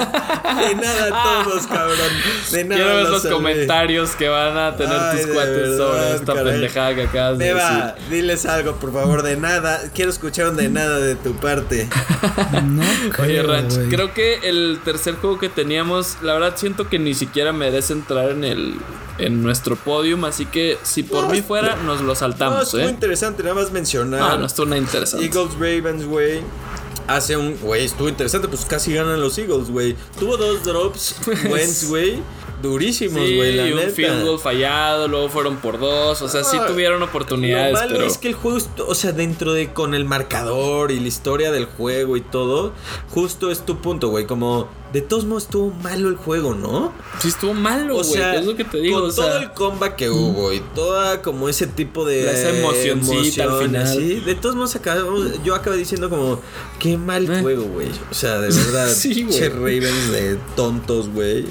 De 0.61 0.75
nada 0.75 1.43
todos, 1.45 1.67
cabrón. 1.67 1.97
De 2.53 2.65
nada. 2.65 2.77
Quiero 2.77 2.97
ver 2.97 3.09
los 3.09 3.17
los 3.25 3.33
comentarios 3.33 4.11
que 4.17 4.29
van 4.29 4.57
a 4.57 4.77
tener 4.77 5.16
tus 5.23 5.27
cuates 5.35 5.77
sobre 5.77 6.15
esta 6.15 6.35
caray. 6.35 6.53
pendejada 6.53 6.95
que 6.95 7.03
acabas 7.03 7.39
de 7.39 7.55
decir. 7.55 7.95
Diles 8.11 8.47
algo, 8.47 8.77
por 8.77 8.93
favor, 8.93 9.23
de 9.23 9.37
nada. 9.37 9.81
Quiero 9.95 10.11
escuchar 10.11 10.49
un 10.49 10.57
de 10.57 10.69
nada 10.69 10.99
de 10.99 11.15
tu 11.17 11.35
parte. 11.35 11.89
No 12.65 12.83
Oye, 13.23 13.41
creo, 13.41 13.47
Ranch, 13.47 13.75
güey. 13.75 13.89
creo 13.89 14.15
que 14.15 14.41
el 14.49 14.81
tercer 14.85 15.15
juego 15.17 15.39
que 15.39 15.49
teníamos, 15.49 16.19
la 16.23 16.35
verdad 16.35 16.55
siento 16.57 16.89
que 16.89 16.99
ni 16.99 17.15
siquiera 17.15 17.53
merece 17.53 17.93
entrar 17.93 18.31
en 18.31 18.45
el 18.45 18.75
en 19.19 19.43
nuestro 19.43 19.77
podium, 19.77 20.27
así 20.27 20.45
que 20.45 20.77
si 20.83 21.03
por 21.03 21.25
No, 21.25 21.31
mí 21.31 21.41
fuera 21.41 21.77
nos 21.77 22.01
lo 22.03 22.09
No, 22.09 22.15
saltamos, 22.15 22.65
estuvo 22.65 22.83
¿eh? 22.83 22.91
interesante, 22.91 23.43
nada 23.43 23.55
más 23.55 23.73
mencionar. 23.73 24.21
Ah, 24.21 24.37
no 24.37 24.45
estuvo 24.45 24.67
nada 24.67 24.77
interesante. 24.79 25.25
Eagles 25.25 25.55
Ravens, 25.55 26.05
güey. 26.05 26.41
Hace 27.07 27.37
un, 27.37 27.57
güey, 27.63 27.85
estuvo 27.87 28.09
interesante, 28.11 28.47
pues 28.49 28.65
casi 28.67 28.93
ganan 28.93 29.21
los 29.21 29.39
Eagles, 29.39 29.71
güey. 29.71 29.97
Tuvo 30.19 30.37
dos 30.37 30.65
drops, 30.65 31.15
Wentz, 31.51 31.89
güey. 31.89 32.21
Durísimos, 32.63 33.23
Sí, 33.23 33.37
güey, 33.37 33.55
la 33.55 33.69
y 33.69 33.73
un 33.73 33.79
neta. 33.81 33.91
field 33.91 34.25
goal 34.25 34.39
fallado, 34.39 35.09
luego 35.09 35.29
fueron 35.29 35.57
por 35.57 35.79
dos, 35.79 36.23
o 36.23 36.29
sea, 36.29 36.43
sí 36.43 36.57
Ah, 36.61 36.67
tuvieron 36.67 37.01
Lo 37.01 37.07
oportunidades, 37.07 37.73
malo 37.75 37.91
pero 37.93 38.07
es 38.07 38.17
que 38.19 38.29
el 38.29 38.35
juego, 38.35 38.59
o 38.87 38.95
sea, 38.95 39.13
dentro 39.13 39.53
de 39.53 39.73
con 39.73 39.95
el 39.95 40.05
marcador 40.07 40.91
y 40.91 40.99
la 41.01 41.09
historia 41.09 41.51
del 41.53 41.67
juego 41.67 42.17
y 42.17 42.23
todo, 42.23 42.73
justo 43.11 43.51
es 43.51 43.65
tu 43.67 43.79
punto, 43.83 44.09
güey. 44.09 44.27
Como 44.27 44.69
de 44.93 45.03
todos 45.03 45.27
modos 45.27 45.43
estuvo 45.45 45.71
malo 45.83 46.09
el 46.09 46.17
juego, 46.17 46.55
¿no? 46.55 46.93
sí 47.19 47.29
estuvo 47.29 47.53
malo, 47.53 47.95
O 47.99 48.03
güey, 48.03 48.11
sea, 48.13 48.37
es 48.37 48.47
lo 48.47 48.57
que 48.57 48.65
te 48.65 48.79
digo, 48.79 49.01
con 49.01 49.11
o 49.11 49.13
sea, 49.13 49.25
todo 49.27 49.39
el 49.39 49.51
comeback 49.53 49.97
que 49.97 50.09
hubo 50.11 50.53
y 50.53 50.61
toda 50.75 51.21
como 51.21 51.49
ese 51.51 51.67
tipo 51.67 52.05
de 52.07 52.31
Esa 52.31 52.51
emocioncita 52.57 53.43
al 53.43 53.49
emoción, 53.51 53.67
final. 53.71 53.83
así, 53.83 54.15
de 54.21 54.35
todos 54.37 54.55
modos 54.55 54.75
acabamos, 54.77 55.43
yo 55.45 55.55
acabé 55.55 55.77
diciendo 55.77 56.09
como 56.09 56.41
qué 56.79 56.97
mal 56.97 57.31
Eh. 57.31 57.43
juego, 57.43 57.65
güey. 57.65 57.89
O 58.11 58.15
sea, 58.15 58.39
de 58.39 58.49
verdad, 58.49 58.89
Sí, 58.95 59.25
güey. 59.25 59.37
che 59.39 59.49
Ravens 59.51 60.11
de 60.13 60.39
tontos, 60.57 61.09
güey. 61.11 61.45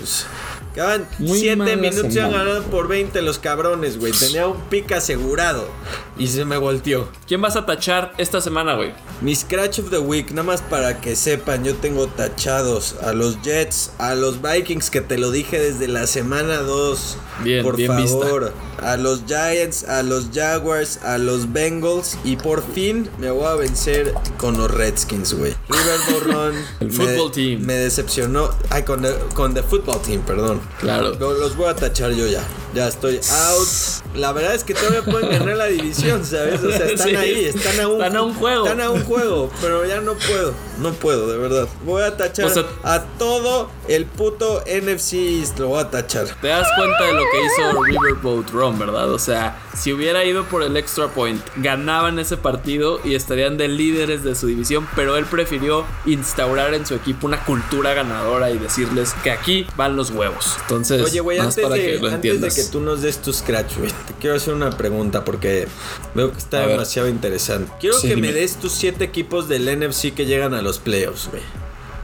Muy 1.19 1.39
7 1.39 1.55
mala 1.55 1.75
minutos 1.75 2.03
y 2.03 2.19
han 2.19 2.31
semana. 2.31 2.37
ganado 2.43 2.63
por 2.63 2.87
20 2.87 3.21
los 3.21 3.39
cabrones, 3.39 3.97
güey. 3.97 4.11
Tenía 4.13 4.47
un 4.47 4.59
pick 4.69 4.91
asegurado 4.91 5.69
y 6.17 6.27
se 6.27 6.45
me 6.45 6.57
volteó. 6.57 7.07
¿quién 7.27 7.41
vas 7.41 7.55
a 7.55 7.65
tachar 7.65 8.13
esta 8.17 8.41
semana, 8.41 8.75
güey? 8.75 8.93
Mi 9.21 9.35
Scratch 9.35 9.79
of 9.79 9.89
the 9.89 9.99
Week, 9.99 10.29
nada 10.31 10.43
más 10.43 10.61
para 10.61 10.99
que 11.01 11.15
sepan, 11.15 11.63
yo 11.63 11.75
tengo 11.75 12.07
tachados 12.07 12.95
a 13.01 13.13
los 13.13 13.41
Jets, 13.41 13.91
a 13.97 14.15
los 14.15 14.41
Vikings, 14.41 14.89
que 14.89 15.01
te 15.01 15.17
lo 15.17 15.31
dije 15.31 15.59
desde 15.59 15.87
la 15.87 16.05
semana 16.07 16.57
2. 16.59 17.17
Bien, 17.43 17.63
por 17.63 17.75
bien 17.75 17.95
vista. 17.97 18.17
favor. 18.19 18.53
A 18.81 18.97
los 18.97 19.23
Giants, 19.25 19.83
a 19.85 20.03
los 20.03 20.29
Jaguars, 20.33 20.99
a 21.03 21.17
los 21.17 21.51
Bengals. 21.51 22.17
Y 22.23 22.35
por 22.37 22.63
fin 22.73 23.09
me 23.19 23.31
voy 23.31 23.45
a 23.45 23.55
vencer 23.55 24.13
con 24.37 24.57
los 24.57 24.69
Redskins, 24.71 25.33
güey. 25.33 25.53
River 25.69 26.23
Run. 26.33 26.53
El 26.81 26.87
me- 26.87 26.93
football 26.93 27.31
team. 27.31 27.61
Me 27.65 27.73
decepcionó. 27.73 28.49
Ay, 28.69 28.83
con 28.83 29.01
the, 29.01 29.13
con 29.33 29.53
the 29.53 29.63
football 29.63 30.01
team, 30.01 30.21
perdón. 30.21 30.61
Claro. 30.79 31.13
Lo- 31.19 31.33
Los 31.33 31.55
voy 31.57 31.67
a 31.69 31.75
tachar 31.75 32.11
yo 32.11 32.27
ya. 32.27 32.43
Ya 32.75 32.87
estoy 32.89 33.15
out. 33.31 33.67
La 34.15 34.33
verdad 34.33 34.53
es 34.53 34.63
que 34.65 34.73
todavía 34.73 35.01
pueden 35.01 35.29
ganar 35.29 35.55
la 35.57 35.65
división, 35.67 36.25
¿sabes? 36.25 36.61
O 36.61 36.69
sea, 36.71 36.85
están 36.87 37.09
Sí. 37.09 37.15
ahí, 37.15 37.45
están 37.45 37.79
a 37.79 37.87
un, 37.87 37.93
Están 38.01 38.15
a 38.17 38.21
un 38.21 38.33
juego. 38.35 38.65
Están 38.65 38.81
a 38.81 38.89
un 38.89 39.03
juego, 39.05 39.49
pero 39.61 39.85
ya 39.85 40.01
no 40.01 40.13
puedo. 40.15 40.53
No 40.79 40.91
puedo, 40.93 41.27
de 41.31 41.37
verdad. 41.37 41.67
Voy 41.85 42.03
a 42.03 42.15
tachar 42.17 42.45
O 42.45 42.49
sea- 42.49 42.65
a 42.83 43.01
todo 43.17 43.69
el 43.87 44.05
puto 44.05 44.61
NFC 44.67 45.13
East. 45.39 45.59
Lo 45.59 45.69
voy 45.69 45.79
a 45.81 45.89
tachar. 45.89 46.27
Te 46.41 46.47
das 46.47 46.67
cuenta 46.77 47.03
de 47.05 47.13
lo 47.13 47.19
que 47.31 47.45
hizo 47.45 47.83
Riverboat 47.83 48.49
Run, 48.51 48.79
¿verdad? 48.79 49.11
O 49.11 49.19
sea, 49.19 49.57
si 49.77 49.93
hubiera 49.93 50.23
ido 50.25 50.43
por 50.45 50.63
el 50.63 50.75
extra 50.77 51.07
point, 51.07 51.41
ganaban 51.57 52.19
ese 52.19 52.37
partido 52.37 52.99
y 53.03 53.15
estarían 53.15 53.57
de 53.57 53.67
líderes 53.67 54.23
de 54.23 54.35
su 54.35 54.47
división, 54.47 54.87
pero 54.95 55.15
él 55.17 55.25
prefirió 55.25 55.85
instaurar 56.05 56.73
en 56.73 56.85
su 56.85 56.95
equipo 56.95 57.27
una 57.27 57.43
cultura 57.45 57.93
ganadora 57.93 58.51
y 58.51 58.57
decirles 58.57 59.13
que 59.23 59.31
aquí 59.31 59.65
van 59.75 59.95
los 59.95 60.11
huevos. 60.11 60.55
Entonces, 60.61 61.01
Oye, 61.03 61.19
güey, 61.19 61.39
antes, 61.39 61.63
para 61.63 61.75
de, 61.75 61.81
que 61.85 61.97
lo 61.99 62.07
antes 62.09 62.41
de 62.41 62.49
que 62.49 62.63
tú 62.71 62.79
nos 62.81 63.01
des 63.01 63.17
tu 63.19 63.31
scratch, 63.33 63.77
güey, 63.77 63.89
te 64.07 64.13
quiero 64.19 64.35
hacer 64.35 64.53
una 64.53 64.71
pregunta 64.71 65.23
porque 65.23 65.67
veo 66.13 66.31
que 66.31 66.37
está 66.37 66.57
A 66.57 66.61
ver. 66.61 66.69
demasiado 66.71 67.07
interesante. 67.07 67.71
Quiero 67.79 67.97
Sí, 67.97 68.07
que 68.09 68.15
dime. 68.15 68.27
me 68.27 68.33
des 68.33 68.55
tus 68.57 68.71
siete 68.73 69.03
equipos 69.03 69.47
del 69.47 69.67
NFC 69.67 70.13
que 70.13 70.25
llegan 70.25 70.53
a 70.53 70.61
los 70.65 70.79
playoffs, 70.79 71.29
güey. 71.29 71.41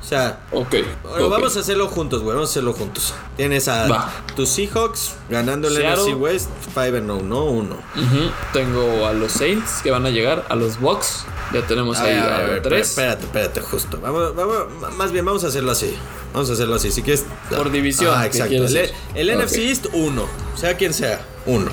O 0.01 0.03
sea, 0.03 0.39
Ok. 0.51 0.75
Bueno, 1.03 1.25
ok. 1.27 1.31
vamos 1.31 1.55
a 1.57 1.59
hacerlo 1.59 1.87
juntos, 1.87 2.21
güey. 2.21 2.33
Vamos 2.35 2.49
a 2.49 2.51
hacerlo 2.51 2.73
juntos. 2.73 3.13
Tienes 3.37 3.67
a 3.67 3.87
Va. 3.87 4.11
tus 4.35 4.49
Seahawks 4.49 5.15
ganando 5.29 5.67
el. 5.67 5.75
NFC 5.75 6.15
West 6.19 6.49
5 6.73 6.79
and 6.97 7.07
0, 7.07 7.21
no 7.23 7.43
1. 7.45 7.75
Ujú. 7.75 8.31
Tengo 8.51 9.05
a 9.05 9.13
los 9.13 9.31
Saints 9.31 9.81
que 9.83 9.91
van 9.91 10.05
a 10.05 10.09
llegar, 10.09 10.45
a 10.49 10.55
los 10.55 10.79
Bucks. 10.79 11.25
Ya 11.53 11.65
tenemos 11.67 11.99
ahí 11.99 12.13
A 12.17 12.23
ver, 12.23 12.31
a, 12.33 12.37
a 12.37 12.41
ver, 12.43 12.61
tres. 12.61 12.89
Espérate, 12.89 13.23
espérate, 13.25 13.61
justo. 13.61 13.99
Vamos, 14.01 14.35
vamos, 14.35 14.93
más 14.97 15.11
bien, 15.11 15.25
vamos 15.25 15.43
a 15.43 15.47
hacerlo 15.47 15.71
así. 15.71 15.93
Vamos 16.33 16.49
a 16.49 16.53
hacerlo 16.53 16.75
así. 16.75 16.91
Si 16.91 17.01
quieres. 17.01 17.25
Por 17.49 17.71
división, 17.71 18.13
Ah, 18.15 18.21
¿qué 18.29 18.37
exacto. 18.37 18.55
El. 19.15 19.37
NFC 19.37 19.57
East, 19.57 19.87
1. 19.93 20.27
Sea 20.55 20.77
quien 20.77 20.93
sea, 20.93 21.25
1. 21.45 21.69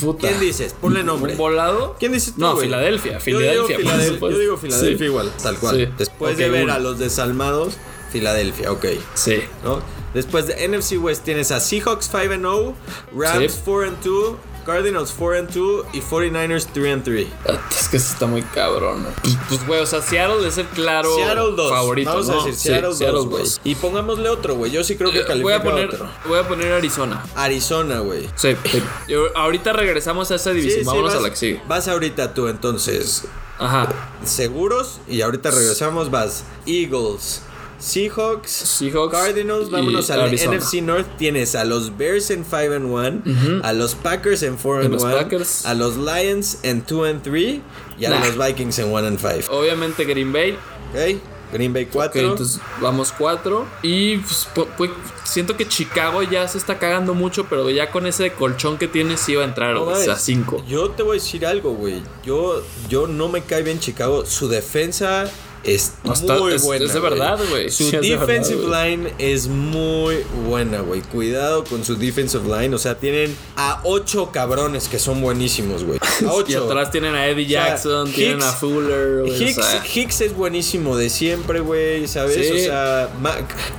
Puta. 0.00 0.28
¿Quién 0.28 0.40
dices? 0.40 0.74
Ponle 0.80 1.02
nombre. 1.04 1.32
¿Un 1.32 1.38
volado? 1.38 1.96
¿Quién 1.98 2.12
dices 2.12 2.34
tú? 2.34 2.40
No, 2.40 2.54
güey? 2.54 2.66
Filadelfia. 2.66 3.18
Yo 3.18 3.38
digo 3.38 3.66
Filadelfia, 3.66 3.76
Filadelfia, 3.78 4.30
yo 4.30 4.38
digo 4.38 4.56
Filadelfia 4.56 4.98
Sí. 4.98 5.04
igual, 5.04 5.32
tal 5.42 5.58
cual. 5.58 5.76
Sí. 5.76 5.88
Después 5.98 6.36
de 6.36 6.48
ver 6.50 6.64
uno. 6.64 6.72
a 6.72 6.78
los 6.78 6.98
desalmados, 6.98 7.74
Filadelfia, 8.10 8.72
ok. 8.72 8.84
Sí. 9.14 9.42
¿no? 9.64 9.80
Después 10.14 10.46
de 10.46 10.68
NFC 10.68 10.98
West 10.98 11.24
tienes 11.24 11.50
a 11.52 11.60
Seahawks 11.60 12.06
5 12.10 12.18
and 12.34 12.44
0, 12.44 12.74
Rams 13.16 13.52
Sí. 13.52 13.60
4 13.64 13.88
and 13.88 14.02
2, 14.04 14.36
Cardinals 14.64 15.12
4 15.16 15.38
and 15.38 15.50
2 15.50 15.86
y 15.92 16.00
49ers 16.00 16.66
3 16.72 16.92
and 16.92 17.04
3. 17.04 17.26
Ah, 17.48 17.58
Es 17.70 17.88
que 17.88 17.96
eso 17.96 18.12
está 18.12 18.26
muy 18.26 18.42
cabrón. 18.42 19.06
Pues, 19.22 19.36
Pues, 19.48 19.66
güey, 19.66 19.80
o 19.80 19.86
sea, 19.86 20.00
Seattle 20.02 20.46
es 20.46 20.58
el 20.58 20.66
claro 20.66 21.14
Seattle 21.14 21.52
2. 21.56 21.70
favorito. 21.70 22.10
Vamos 22.10 22.28
a 22.28 22.32
¿no? 22.32 22.38
decir 22.44 22.54
Sí, 22.54 22.68
Seattle, 22.68 22.94
Seattle 22.94 23.18
2, 23.18 23.26
güey. 23.28 23.44
Y 23.64 23.74
pongámosle 23.74 24.28
otro, 24.28 24.54
güey. 24.54 24.70
Yo 24.70 24.84
sí 24.84 24.96
creo 24.96 25.10
que 25.10 25.20
Eh, 25.20 25.24
califica 25.26 25.42
Voy 25.42 25.52
a 25.52 25.62
poner, 25.62 25.88
otro. 25.88 26.08
voy 26.26 26.38
a 26.38 26.48
poner 26.48 26.72
Arizona. 26.72 27.24
Arizona, 27.34 27.98
güey. 28.00 28.28
Sí. 28.36 28.56
sí. 28.70 28.82
Yo- 29.08 29.36
ahorita 29.36 29.72
regresamos 29.72 30.30
a 30.30 30.36
esa 30.36 30.50
división. 30.50 30.72
Sí, 30.74 30.80
sí, 30.80 30.86
Vámonos 30.86 31.10
vas, 31.12 31.18
a 31.20 31.22
la 31.22 31.30
que 31.30 31.36
sigue. 31.36 31.62
vas 31.68 31.88
ahorita 31.88 32.34
tú, 32.34 32.48
entonces. 32.48 33.24
Ajá. 33.58 33.88
Seguros. 34.24 35.00
Y 35.08 35.20
ahorita 35.22 35.50
regresamos. 35.50 36.10
Vas 36.10 36.44
Eagles. 36.66 37.42
Seahawks, 37.82 38.50
Seahawks 38.50 39.12
Cardinals, 39.12 39.70
vámonos 39.70 40.10
al 40.10 40.20
Arizona. 40.22 40.56
NFC 40.58 40.74
North. 40.82 41.06
Tienes 41.18 41.54
a 41.54 41.64
los 41.64 41.96
Bears 41.98 42.30
en 42.30 42.44
5 42.44 42.56
and 42.74 42.86
1, 42.86 43.62
a 43.64 43.72
los 43.72 43.94
Packers 43.96 44.42
en 44.44 44.56
4 44.56 44.82
Y 44.82 44.84
and 44.86 44.94
los 44.94 45.02
1, 45.02 45.16
Packers. 45.16 45.66
a 45.66 45.74
los 45.74 45.96
Lions 45.96 46.58
en 46.62 46.84
2 46.86 47.08
and 47.08 47.22
3 47.22 47.60
y 47.98 48.04
a 48.04 48.10
Nah. 48.10 48.20
los 48.24 48.36
Vikings 48.38 48.78
en 48.78 48.92
1 48.92 49.06
and 49.08 49.18
5. 49.18 49.52
Obviamente 49.52 50.04
Green 50.04 50.32
Bay. 50.32 50.52
¿Ok? 50.92 51.20
Green 51.52 51.72
Bay 51.74 51.84
4. 51.84 52.08
Ok, 52.08 52.30
entonces 52.30 52.60
vamos 52.80 53.12
cuatro. 53.12 53.66
Y 53.82 54.16
pues, 54.18 54.48
pu- 54.54 54.66
pu- 54.78 54.90
siento 55.24 55.54
que 55.54 55.68
Chicago 55.68 56.22
ya 56.22 56.48
se 56.48 56.56
está 56.56 56.78
cagando 56.78 57.12
mucho, 57.12 57.44
pero 57.44 57.68
ya 57.68 57.90
con 57.90 58.06
ese 58.06 58.32
colchón 58.32 58.78
que 58.78 58.88
tiene 58.88 59.18
sí 59.18 59.34
va 59.34 59.42
a 59.42 59.46
entrar 59.46 59.74
No 59.74 59.82
o 59.82 59.94
sea, 59.96 60.06
mames, 60.12 60.22
cinco. 60.22 60.64
Yo 60.66 60.90
te 60.92 61.02
voy 61.02 61.18
a 61.18 61.20
decir 61.20 61.44
algo, 61.44 61.72
güey. 61.74 62.00
Yo, 62.24 62.62
yo 62.88 63.06
no 63.06 63.28
me 63.28 63.42
cae 63.42 63.62
bien 63.62 63.80
Chicago. 63.80 64.24
Su 64.24 64.48
defensa 64.48 65.30
es 65.64 65.92
está- 66.12 66.38
muy 66.38 66.54
es- 66.54 66.62
buena. 66.62 66.84
es 66.84 66.92
de 66.92 67.00
verdad, 67.00 67.38
güey. 67.50 67.70
Su 67.70 67.84
Sí, 67.90 67.96
defensive 67.96 68.62
verdad, 68.66 68.86
line 68.86 69.12
es 69.18 69.46
muy 69.48 70.16
buena, 70.46 70.80
güey. 70.80 71.00
Cuidado 71.02 71.64
con 71.64 71.84
su 71.84 71.96
defensive 71.96 72.44
line. 72.48 72.74
O 72.74 72.78
sea, 72.78 72.96
tienen 72.98 73.36
a 73.56 73.80
ocho 73.84 74.30
cabrones 74.32 74.88
que 74.88 74.98
son 74.98 75.20
buenísimos, 75.20 75.84
güey. 75.84 75.98
A 75.98 76.02
ocho. 76.32 76.50
Y 76.50 76.54
atrás 76.54 76.90
tienen 76.90 77.14
a 77.14 77.26
Eddie 77.28 77.44
O 77.46 77.48
sea, 77.48 77.66
Jackson, 77.68 78.12
tienen 78.12 78.38
Hicks- 78.40 78.44
a 78.48 78.52
Fuller, 78.52 79.26
Hicks, 79.28 79.58
o 79.58 79.62
sea, 79.62 79.84
Hicks 79.94 80.20
es 80.22 80.34
buenísimo 80.34 80.96
de 80.96 81.08
siempre, 81.10 81.60
güey, 81.60 82.06
¿sabes? 82.08 82.46
Sí. 82.48 82.52
O 82.52 82.64
sea, 82.64 83.08
Ma- 83.20 83.36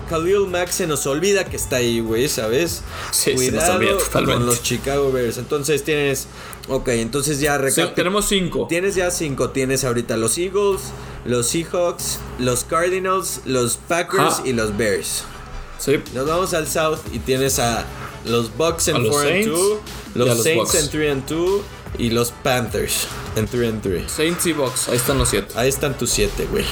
Khalil 0.09 0.47
Mack 0.47 0.69
se 0.69 0.87
nos 0.87 1.05
olvida 1.07 1.45
que 1.45 1.55
está 1.57 1.77
ahí, 1.77 1.99
güey, 1.99 2.27
¿sabes? 2.29 2.81
Sí, 3.11 3.23
se 3.23 3.31
nos 3.33 3.41
Cuidado 3.63 3.75
olvida 3.77 3.97
totalmente. 3.97 4.33
con 4.37 4.45
los 4.45 4.63
Chicago 4.63 5.11
Bears. 5.11 5.37
Entonces 5.37 5.83
tienes. 5.83 6.27
Ok, 6.69 6.87
entonces 6.89 7.39
ya 7.39 7.59
sí, 7.69 7.81
tenemos 7.93 8.25
cinco. 8.25 8.67
Tienes 8.67 8.95
ya 8.95 9.11
cinco. 9.11 9.49
Tienes 9.49 9.83
ahorita 9.83 10.15
los 10.15 10.37
Eagles, 10.37 10.81
los 11.25 11.47
Seahawks, 11.47 12.19
los 12.39 12.63
Cardinals, 12.63 13.41
los 13.45 13.77
Packers 13.77 14.41
y 14.45 14.53
los 14.53 14.75
Bears. 14.77 15.23
Sí. 15.77 15.99
Nos 16.13 16.25
vamos 16.25 16.53
al 16.53 16.67
South 16.67 16.99
y 17.11 17.19
tienes 17.19 17.59
a 17.59 17.85
los 18.25 18.55
Bucks 18.55 18.87
en 18.87 18.95
A 18.95 18.99
los 18.99 19.09
4 19.09 19.29
and 19.29 19.43
Saints 19.43 19.51
2, 19.51 19.79
y 20.15 20.21
a 20.21 20.25
los, 20.25 20.43
Saints 20.43 20.75
en 20.75 20.89
3 20.89 21.11
and 21.11 21.25
2 21.27 21.61
y 21.97 22.09
los 22.09 22.31
Panthers 22.31 23.07
en 23.35 23.47
3 23.47 23.69
and 23.69 23.81
3. 23.81 24.11
Saints 24.11 24.45
y 24.45 24.53
Bucks, 24.53 24.89
ahí 24.89 24.95
están 24.97 25.17
los 25.17 25.29
siete. 25.29 25.53
Ahí 25.55 25.69
están 25.69 25.97
tus 25.97 26.09
7, 26.11 26.47
güey. 26.51 26.65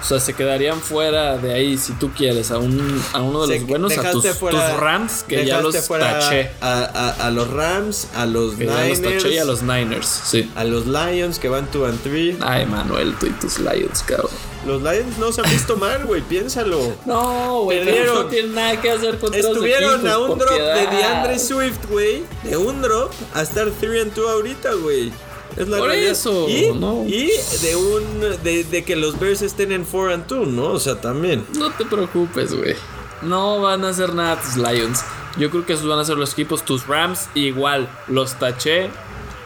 O 0.00 0.04
sea, 0.04 0.20
se 0.20 0.32
quedarían 0.32 0.80
fuera 0.80 1.38
de 1.38 1.52
ahí 1.52 1.76
si 1.76 1.92
tú 1.94 2.10
quieres, 2.16 2.52
a, 2.52 2.58
un, 2.58 3.02
a 3.12 3.20
uno 3.20 3.46
de 3.48 3.54
Se- 3.54 3.58
los 3.60 3.68
buenos, 3.68 3.98
a 3.98 4.10
tus, 4.12 4.24
fuera- 4.28 4.70
tus 4.70 4.80
Rams, 4.80 5.24
que 5.26 5.44
ya 5.44 5.60
los 5.60 5.76
fuera 5.86 6.20
taché. 6.20 6.52
A, 6.60 6.82
a- 6.84 7.26
a 7.26 7.30
los 7.32 7.50
Rams, 7.50 8.06
a 8.14 8.24
los 8.24 8.54
Que 8.54 8.66
ya 8.66 8.72
los 8.86 9.00
Niners, 9.00 9.02
taché 9.22 9.34
y 9.34 9.38
a 9.38 9.44
los 9.44 9.62
Niners, 9.62 10.06
sí. 10.06 10.50
a 10.54 10.62
los 10.62 10.86
Lions 10.86 11.40
que 11.40 11.48
van 11.48 11.68
2 11.72 11.88
and 11.88 12.00
3. 12.04 12.36
Ay, 12.42 12.66
Manuel, 12.66 13.14
tú 13.18 13.26
y 13.26 13.30
tus 13.30 13.58
Lions, 13.58 14.04
cabrón. 14.06 14.30
Los 14.66 14.82
Lions 14.82 15.18
no 15.18 15.32
se 15.32 15.40
han 15.40 15.50
visto 15.50 15.76
mal, 15.76 16.04
güey, 16.04 16.20
piénsalo. 16.22 16.92
No, 17.06 17.62
güey, 17.62 17.84
no 18.06 18.26
tienen 18.26 18.54
nada 18.54 18.80
que 18.80 18.90
hacer 18.90 19.18
contra 19.18 19.40
Estuvieron 19.40 19.94
equipos, 20.00 20.10
a 20.10 20.18
un 20.18 20.38
drop 20.38 20.50
de. 20.50 20.86
DeAndre 20.96 21.38
Swift, 21.38 21.86
güey. 21.88 22.24
De 22.44 22.56
un 22.56 22.82
drop 22.82 23.12
a 23.34 23.42
estar 23.42 23.68
3 23.70 24.02
and 24.02 24.14
2 24.14 24.30
ahorita, 24.30 24.74
güey. 24.74 25.12
Es 25.56 25.68
la 25.68 25.78
Por 25.78 25.88
realidad. 25.88 26.12
eso, 26.12 26.48
y, 26.48 26.72
no. 26.72 27.04
y 27.06 27.30
de 27.62 27.76
un 27.76 28.20
de, 28.42 28.64
de 28.64 28.84
que 28.84 28.94
los 28.96 29.18
Bears 29.18 29.42
estén 29.42 29.72
en 29.72 29.84
4 29.84 30.14
and 30.14 30.26
2, 30.26 30.48
¿no? 30.48 30.64
O 30.66 30.78
sea, 30.80 31.00
también. 31.00 31.46
No 31.56 31.70
te 31.70 31.84
preocupes, 31.84 32.54
güey. 32.54 32.76
No 33.22 33.60
van 33.60 33.84
a 33.84 33.88
hacer 33.88 34.14
nada 34.14 34.40
tus 34.40 34.56
Lions. 34.56 35.02
Yo 35.36 35.50
creo 35.50 35.64
que 35.66 35.72
esos 35.72 35.86
van 35.86 35.98
a 35.98 36.04
ser 36.04 36.16
los 36.16 36.32
equipos. 36.32 36.64
Tus 36.64 36.86
Rams, 36.86 37.28
igual, 37.34 37.88
los 38.08 38.34
taché. 38.38 38.90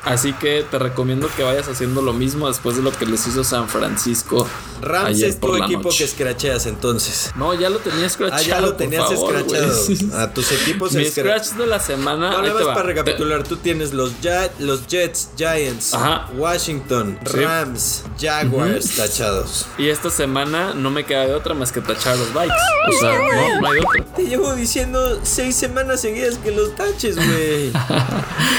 Así 0.04 0.32
que 0.32 0.64
te 0.68 0.78
recomiendo 0.78 1.28
que 1.36 1.44
vayas 1.44 1.68
haciendo 1.68 2.02
lo 2.02 2.12
mismo 2.12 2.48
después 2.48 2.76
de 2.76 2.82
lo 2.82 2.90
que 2.92 3.06
les 3.06 3.26
hizo 3.26 3.44
San 3.44 3.68
Francisco. 3.68 4.46
Rams 4.82 5.08
ayer 5.10 5.28
es 5.30 5.34
tu 5.36 5.40
por 5.48 5.58
la 5.58 5.64
equipo 5.66 5.84
noche. 5.84 5.98
que 5.98 6.04
escracheas 6.04 6.66
entonces. 6.66 7.30
No, 7.36 7.54
ya 7.54 7.70
lo 7.70 7.78
tenías 7.78 8.12
scratchado. 8.12 8.40
Ah, 8.42 8.46
ya 8.46 8.60
lo 8.60 8.74
tenías 8.74 9.08
favor, 9.08 9.36
escrachado. 9.36 9.84
güey. 9.86 10.20
A 10.22 10.34
tus 10.34 10.52
equipos 10.52 10.92
Mi 10.92 11.04
scratch 11.04 11.50
de 11.52 11.66
la 11.66 11.80
semana. 11.80 12.30
No, 12.32 12.42
nada 12.42 12.54
más 12.54 12.64
para 12.64 12.82
recapitular, 12.82 13.42
tú 13.44 13.56
tienes 13.56 13.92
los, 13.94 14.12
Ja- 14.22 14.50
los 14.58 14.86
Jets, 14.86 15.30
Giants, 15.36 15.94
Ajá. 15.94 16.28
Washington, 16.36 17.18
Sí. 17.30 17.38
Rams, 17.38 18.02
Jaguars 18.20 18.96
tachados. 18.96 19.66
Y 19.78 19.88
esta 19.88 20.10
semana 20.10 20.74
no 20.74 20.90
me 20.90 21.04
queda 21.04 21.26
de 21.26 21.34
otra 21.34 21.54
más 21.54 21.72
que 21.72 21.80
tachar 21.80 22.16
los 22.18 22.32
bikes. 22.34 22.54
O 22.88 23.00
sea, 23.00 23.18
no, 23.18 23.60
no 23.60 23.68
hay 23.70 23.78
otra. 23.78 24.14
Te 24.16 24.24
llevo 24.26 24.54
diciendo 24.54 25.20
seis 25.22 25.54
semanas 25.56 26.00
seguidas 26.00 26.38
que 26.38 26.50
los 26.50 26.74
taches, 26.74 27.16
güey. 27.16 27.72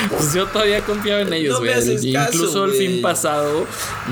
Pues 0.10 0.34
yo 0.34 0.46
todavía 0.48 0.82
confiaba 0.82 1.22
en 1.22 1.34
ellos, 1.34 1.60
güey. 1.60 1.72
Incluso 2.14 2.66
el 2.66 2.74
fin 2.74 3.02
pasado 3.02 3.66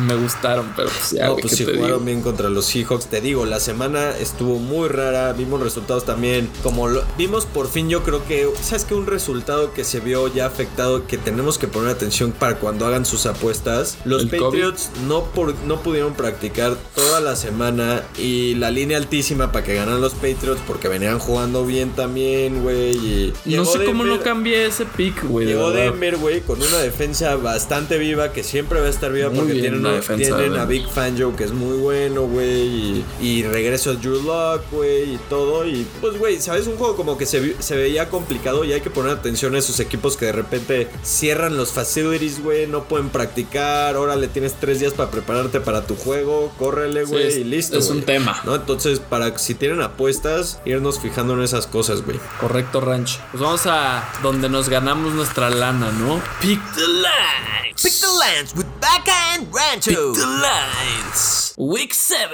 me 0.05 0.15
gustaron, 0.15 0.71
pero 0.75 0.89
pues 0.89 1.11
ya, 1.11 1.25
no, 1.27 1.31
güey, 1.33 1.41
pues 1.41 1.51
¿qué 1.51 1.57
sí 1.57 1.65
te 1.65 1.71
jugaron 2.01 2.05
bien 2.05 2.21
contra 2.21 2.49
los 2.49 2.65
Seahawks. 2.65 3.07
Te 3.07 3.21
digo, 3.21 3.45
la 3.45 3.59
semana 3.59 4.11
estuvo 4.17 4.57
muy 4.59 4.87
rara. 4.89 5.33
Vimos 5.33 5.61
resultados 5.61 6.05
también. 6.05 6.49
Como 6.63 6.87
lo, 6.87 7.03
vimos 7.17 7.45
por 7.45 7.69
fin, 7.69 7.89
yo 7.89 8.03
creo 8.03 8.25
que. 8.27 8.49
¿Sabes 8.61 8.85
qué? 8.85 8.95
Un 8.95 9.05
resultado 9.07 9.73
que 9.73 9.83
se 9.83 9.99
vio 9.99 10.27
ya 10.33 10.45
afectado. 10.47 11.05
Que 11.07 11.17
tenemos 11.17 11.57
que 11.57 11.67
poner 11.67 11.89
atención 11.91 12.31
para 12.31 12.55
cuando 12.57 12.85
hagan 12.85 13.05
sus 13.05 13.25
apuestas. 13.25 13.97
Los 14.05 14.25
Patriots 14.25 14.89
no, 15.07 15.23
por, 15.25 15.53
no 15.67 15.81
pudieron 15.81 16.13
practicar 16.13 16.75
toda 16.95 17.19
la 17.19 17.35
semana. 17.35 18.03
Y 18.17 18.55
la 18.55 18.71
línea 18.71 18.97
altísima 18.97 19.51
para 19.51 19.65
que 19.65 19.75
ganaran 19.75 20.01
los 20.01 20.13
Patriots. 20.13 20.61
Porque 20.67 20.87
venían 20.87 21.19
jugando 21.19 21.65
bien 21.65 21.91
también, 21.91 22.63
güey. 22.63 23.33
No 23.45 23.65
sé 23.65 23.83
cómo 23.85 24.03
no 24.03 24.11
Denver- 24.13 24.23
cambié 24.23 24.65
ese 24.65 24.85
pick, 24.85 25.23
güey. 25.27 25.45
de 25.45 25.53
Llegó 25.53 25.67
verdad. 25.69 25.91
Denver, 25.91 26.17
güey, 26.17 26.41
con 26.41 26.61
una 26.61 26.77
defensa 26.79 27.35
bastante 27.35 27.97
viva, 27.97 28.31
que 28.31 28.43
siempre 28.43 28.79
va 28.79 28.87
a 28.87 28.89
estar 28.89 29.11
viva 29.11 29.29
Muy 29.29 29.39
porque 29.39 29.53
tienen, 29.53 29.83
la 29.83 29.89
a- 29.89 29.93
defensa 29.93 30.35
tienen 30.37 30.53
de 30.53 30.59
a. 30.59 30.65
Big 30.65 30.87
Fangio, 30.87 31.35
que 31.35 31.43
es 31.43 31.51
muy 31.51 31.77
bueno, 31.77 31.90
güey, 31.99 32.61
y, 32.67 33.05
y 33.21 33.43
regreso 33.43 33.91
a 33.91 33.93
Drew 33.93 34.21
Lock, 34.21 34.63
güey, 34.71 35.15
y 35.15 35.19
todo. 35.29 35.65
Y 35.67 35.85
pues, 35.99 36.17
güey, 36.17 36.39
¿sabes? 36.41 36.67
Un 36.67 36.77
juego 36.77 36.95
como 36.95 37.17
que 37.17 37.25
se, 37.25 37.61
se 37.61 37.75
veía 37.75 38.09
complicado 38.09 38.63
y 38.63 38.73
hay 38.73 38.81
que 38.81 38.89
poner 38.89 39.11
atención 39.11 39.55
a 39.55 39.59
esos 39.59 39.79
equipos 39.79 40.17
que 40.17 40.25
de 40.25 40.31
repente 40.31 40.87
cierran 41.03 41.57
los 41.57 41.71
facilities, 41.71 42.41
güey, 42.41 42.67
no 42.67 42.83
pueden 42.85 43.09
practicar. 43.09 43.95
Ahora 43.95 44.15
le 44.15 44.27
tienes 44.27 44.53
tres 44.59 44.79
días 44.79 44.93
para 44.93 45.11
prepararte 45.11 45.59
para 45.59 45.85
tu 45.85 45.95
juego, 45.95 46.51
córrele, 46.57 47.03
güey, 47.03 47.41
y 47.41 47.43
listo. 47.43 47.77
es 47.77 47.89
un 47.89 48.03
tema. 48.03 48.41
¿No? 48.43 48.55
Entonces, 48.55 48.99
para 48.99 49.37
si 49.37 49.55
tienen 49.55 49.81
apuestas, 49.81 50.59
irnos 50.65 50.99
fijando 50.99 51.33
en 51.33 51.41
esas 51.41 51.67
cosas, 51.67 52.03
güey. 52.03 52.19
Correcto, 52.39 52.81
Ranch. 52.81 53.19
Pues 53.31 53.41
vamos 53.41 53.65
a 53.65 54.09
donde 54.21 54.49
nos 54.49 54.69
ganamos 54.69 55.13
nuestra 55.13 55.49
lana, 55.49 55.91
¿no? 55.91 56.21
Pick 56.41 56.59
the 56.75 56.87
lines. 56.87 57.81
Pick 57.81 57.93
the 57.99 58.07
lands 58.19 58.53
with 58.55 58.65
Backhand 58.79 59.53
Rancho. 59.53 60.13
lines. 60.15 61.40
Week 61.57 61.91
7. 61.93 62.29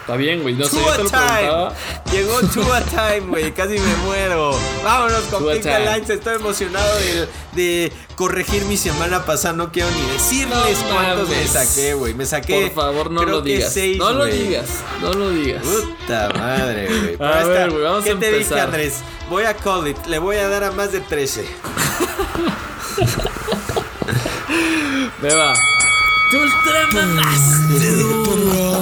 Está 0.00 0.16
bien, 0.16 0.42
güey. 0.42 0.54
No 0.54 0.66
sé, 0.66 0.76
yo 0.76 0.82
Tua 0.82 0.96
te 0.96 1.02
lo 1.04 1.08
time. 1.10 1.22
preguntaba. 1.32 1.74
Llegó 2.12 2.40
Tua 2.42 2.80
time, 2.84 3.20
güey. 3.28 3.52
Casi 3.52 3.78
me 3.78 3.96
muero. 4.04 4.58
Vámonos 4.84 5.22
con 5.24 5.44
time. 5.60 5.80
Lines. 5.80 6.10
Estoy 6.10 6.36
emocionado 6.36 6.96
de, 6.98 7.28
de 7.52 7.92
corregir 8.14 8.64
mi 8.66 8.76
semana 8.76 9.24
pasada. 9.24 9.54
No 9.54 9.72
quiero 9.72 9.90
ni 9.90 10.00
decirles 10.12 10.78
No 10.88 10.94
cuántos 10.94 11.28
me 11.28 11.46
saqué, 11.46 11.94
güey. 11.94 12.14
Me 12.14 12.26
saqué. 12.26 12.68
Por 12.68 12.84
favor, 12.84 13.10
no 13.10 13.22
creo 13.22 13.36
lo 13.36 13.42
digas. 13.42 13.72
seis, 13.72 13.96
no 13.98 14.12
lo 14.12 14.24
digas. 14.26 14.66
No 15.00 15.12
lo 15.12 15.30
digas. 15.30 15.62
Puta 15.64 16.28
madre, 16.34 16.86
güey. 16.86 17.16
Pero 17.18 17.24
A 17.32 17.38
esta- 17.38 17.48
ver, 17.48 17.70
güey, 17.70 17.82
vamos 17.82 18.04
¿Qué 18.04 18.10
a 18.10 18.18
te 18.18 18.26
dije, 18.26 18.42
empezar. 18.42 18.58
Andrés? 18.66 18.94
Voy 19.30 19.44
a 19.44 19.54
call 19.54 19.88
it. 19.88 20.06
Le 20.06 20.18
voy 20.18 20.36
a 20.36 20.48
dar 20.48 20.62
a 20.64 20.70
más 20.72 20.92
de 20.92 21.00
13. 21.00 21.46
Beba. 25.22 25.54
¡Te 26.30 26.36
ultramamaste! 26.38 27.96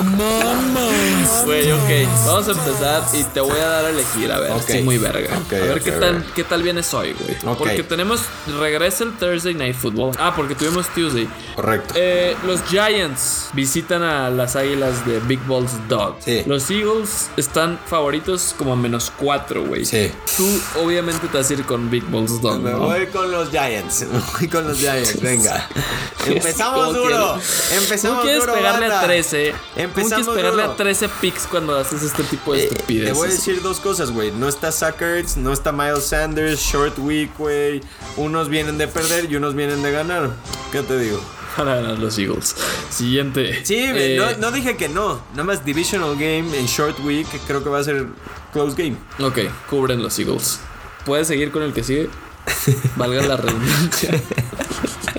Güey, 1.44 1.70
ok. 1.72 2.08
Vamos 2.26 2.48
a 2.48 2.52
empezar 2.52 3.02
y 3.12 3.22
te 3.24 3.40
voy 3.40 3.58
a 3.58 3.66
dar 3.66 3.84
a 3.84 3.90
elegir. 3.90 4.32
A 4.32 4.38
ver, 4.40 4.52
Ok. 4.52 4.60
estoy 4.60 4.82
muy 4.82 4.98
verga. 4.98 5.34
A 5.36 5.40
ver 5.54 5.82
qué, 5.82 5.92
tal, 5.92 6.24
qué 6.34 6.44
tal 6.44 6.62
vienes 6.62 6.92
hoy, 6.94 7.14
güey. 7.14 7.36
Porque 7.56 7.82
tenemos. 7.82 8.20
Regresa 8.58 9.04
el 9.04 9.12
Thursday 9.12 9.52
Night 9.54 9.76
Football. 9.76 10.12
Ah, 10.18 10.32
porque 10.34 10.54
tuvimos 10.54 10.88
Tuesday. 10.94 11.28
Correcto. 11.54 11.94
Eh, 11.96 12.34
los 12.46 12.62
Giants 12.64 13.48
visitan 13.52 14.02
a 14.02 14.30
las 14.30 14.56
águilas 14.56 15.04
de 15.06 15.20
Big 15.20 15.40
Balls 15.46 15.72
Dog. 15.88 16.16
Sí. 16.20 16.42
Los 16.46 16.70
Eagles 16.70 17.28
están 17.36 17.78
favoritos 17.86 18.54
como 18.56 18.72
a 18.72 18.76
menos 18.76 19.12
4, 19.18 19.64
güey. 19.66 19.84
Sí. 19.84 20.10
Tú, 20.36 20.48
obviamente, 20.82 21.28
te 21.28 21.36
vas 21.38 21.50
a 21.50 21.52
ir 21.52 21.64
con 21.64 21.90
Big 21.90 22.04
Balls 22.10 22.40
Dog. 22.40 22.60
Me 22.60 22.70
¿no? 22.70 22.78
voy 22.80 23.06
con 23.08 23.30
los 23.30 23.50
Giants. 23.50 24.06
Me 24.12 24.20
voy 24.38 24.48
con 24.48 24.66
los 24.66 24.78
Giants. 24.78 25.20
Venga. 25.20 25.68
Empezamos 26.26 26.86
¿Cómo 26.88 26.92
duro. 26.98 27.38
Empezamos 27.72 28.18
¿Cómo 28.18 28.22
quieres 28.22 28.40
duro. 28.42 28.54
pegarle 28.54 28.88
banda. 28.88 29.00
a 29.00 29.04
13? 29.04 29.50
¿Cómo 29.52 29.84
Empezamos 29.84 30.08
quieres 30.26 30.34
pegarle 30.42 30.62
duro. 30.62 30.72
a 30.74 30.76
13 30.76 31.08
picks 31.20 31.46
cuando 31.46 31.76
haces 31.78 32.02
este 32.02 32.22
tipo 32.24 32.52
de 32.52 32.60
Eh, 32.60 32.64
estupideces? 32.70 33.12
Te 33.12 33.18
voy 33.18 33.28
a 33.28 33.30
decir 33.32 33.62
dos 33.62 33.80
cosas, 33.80 34.10
güey. 34.10 34.30
No 34.32 34.48
está 34.48 34.72
Sackers, 34.72 35.36
no 35.36 35.52
está 35.52 35.72
Miles 35.72 36.04
Sanders, 36.06 36.60
Short 36.60 36.98
Week, 36.98 37.30
güey. 37.38 37.80
Unos 38.16 38.48
vienen 38.48 38.78
de 38.78 38.88
perder 38.88 39.30
y 39.30 39.36
unos 39.36 39.54
vienen 39.54 39.82
de 39.82 39.90
ganar. 39.92 40.30
¿Qué 40.72 40.82
te 40.82 40.98
digo? 40.98 41.20
Para 41.56 41.76
ganar 41.76 41.98
los 41.98 42.18
Eagles. 42.18 42.56
Siguiente. 42.90 43.64
Sí, 43.64 43.76
Eh, 43.78 44.16
no, 44.18 44.38
no 44.38 44.50
dije 44.50 44.76
que 44.76 44.88
no. 44.88 45.22
Nada 45.32 45.44
más 45.44 45.64
Divisional 45.64 46.14
Game 46.14 46.56
en 46.58 46.66
Short 46.66 46.98
Week. 47.00 47.28
Creo 47.46 47.62
que 47.62 47.70
va 47.70 47.78
a 47.78 47.84
ser 47.84 48.06
close 48.52 48.74
game. 48.76 48.96
Ok, 49.24 49.38
cubren 49.70 50.02
los 50.02 50.18
Eagles. 50.18 50.58
¿Puedes 51.04 51.28
seguir 51.28 51.52
con 51.52 51.62
el 51.62 51.72
que 51.72 51.84
sigue? 51.84 52.08
Valga 52.96 53.22
la 53.22 53.36
redundancia. 53.36 54.10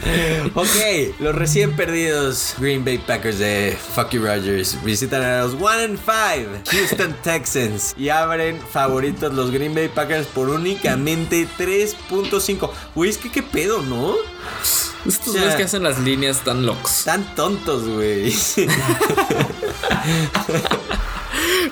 Ok, 0.55 1.15
los 1.19 1.35
recién 1.35 1.75
perdidos 1.75 2.55
Green 2.57 2.85
Bay 2.85 2.97
Packers 2.97 3.39
de 3.39 3.77
Fucky 3.95 4.17
Rogers 4.17 4.81
visitan 4.83 5.23
a 5.23 5.43
los 5.43 5.53
1 5.53 5.69
and 5.69 5.99
5 5.99 6.61
Houston 6.71 7.15
Texans 7.23 7.93
y 7.97 8.09
abren 8.09 8.59
favoritos 8.61 9.33
los 9.33 9.51
Green 9.51 9.73
Bay 9.73 9.89
Packers 9.89 10.27
por 10.27 10.49
únicamente 10.49 11.47
3.5. 11.57 12.69
Güey, 12.93 13.09
es 13.09 13.17
que 13.17 13.31
qué 13.31 13.43
pedo, 13.43 13.81
¿no? 13.81 14.15
Estos 15.05 15.29
O 15.29 15.33
sea, 15.33 15.41
güeyes 15.41 15.57
que 15.57 15.63
hacen 15.63 15.83
las 15.83 15.99
líneas 15.99 16.43
tan 16.43 16.65
locos. 16.65 17.03
Tan 17.03 17.35
tontos, 17.35 17.87
güey. 17.87 18.33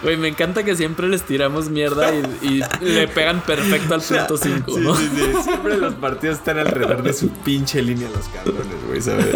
Güey, 0.01 0.17
me 0.17 0.27
encanta 0.27 0.63
que 0.63 0.75
siempre 0.75 1.08
les 1.08 1.23
tiramos 1.23 1.69
mierda 1.69 2.12
y, 2.41 2.63
y 2.82 2.86
le 2.86 3.08
pegan 3.08 3.41
perfecto 3.41 3.93
al 3.95 4.01
punto 4.08 4.38
5, 4.38 4.71
Sí, 4.73 4.79
¿no? 4.82 4.95
sí, 4.95 5.10
sí. 5.15 5.43
Siempre 5.43 5.77
los 5.77 5.93
partidos 5.95 6.38
están 6.38 6.60
alrededor 6.60 7.03
de 7.03 7.13
su 7.13 7.29
pinche 7.29 7.82
línea 7.82 8.10
los 8.10 8.27
cabrones, 8.29 8.75
güey, 8.88 9.01
¿sabes? 9.01 9.36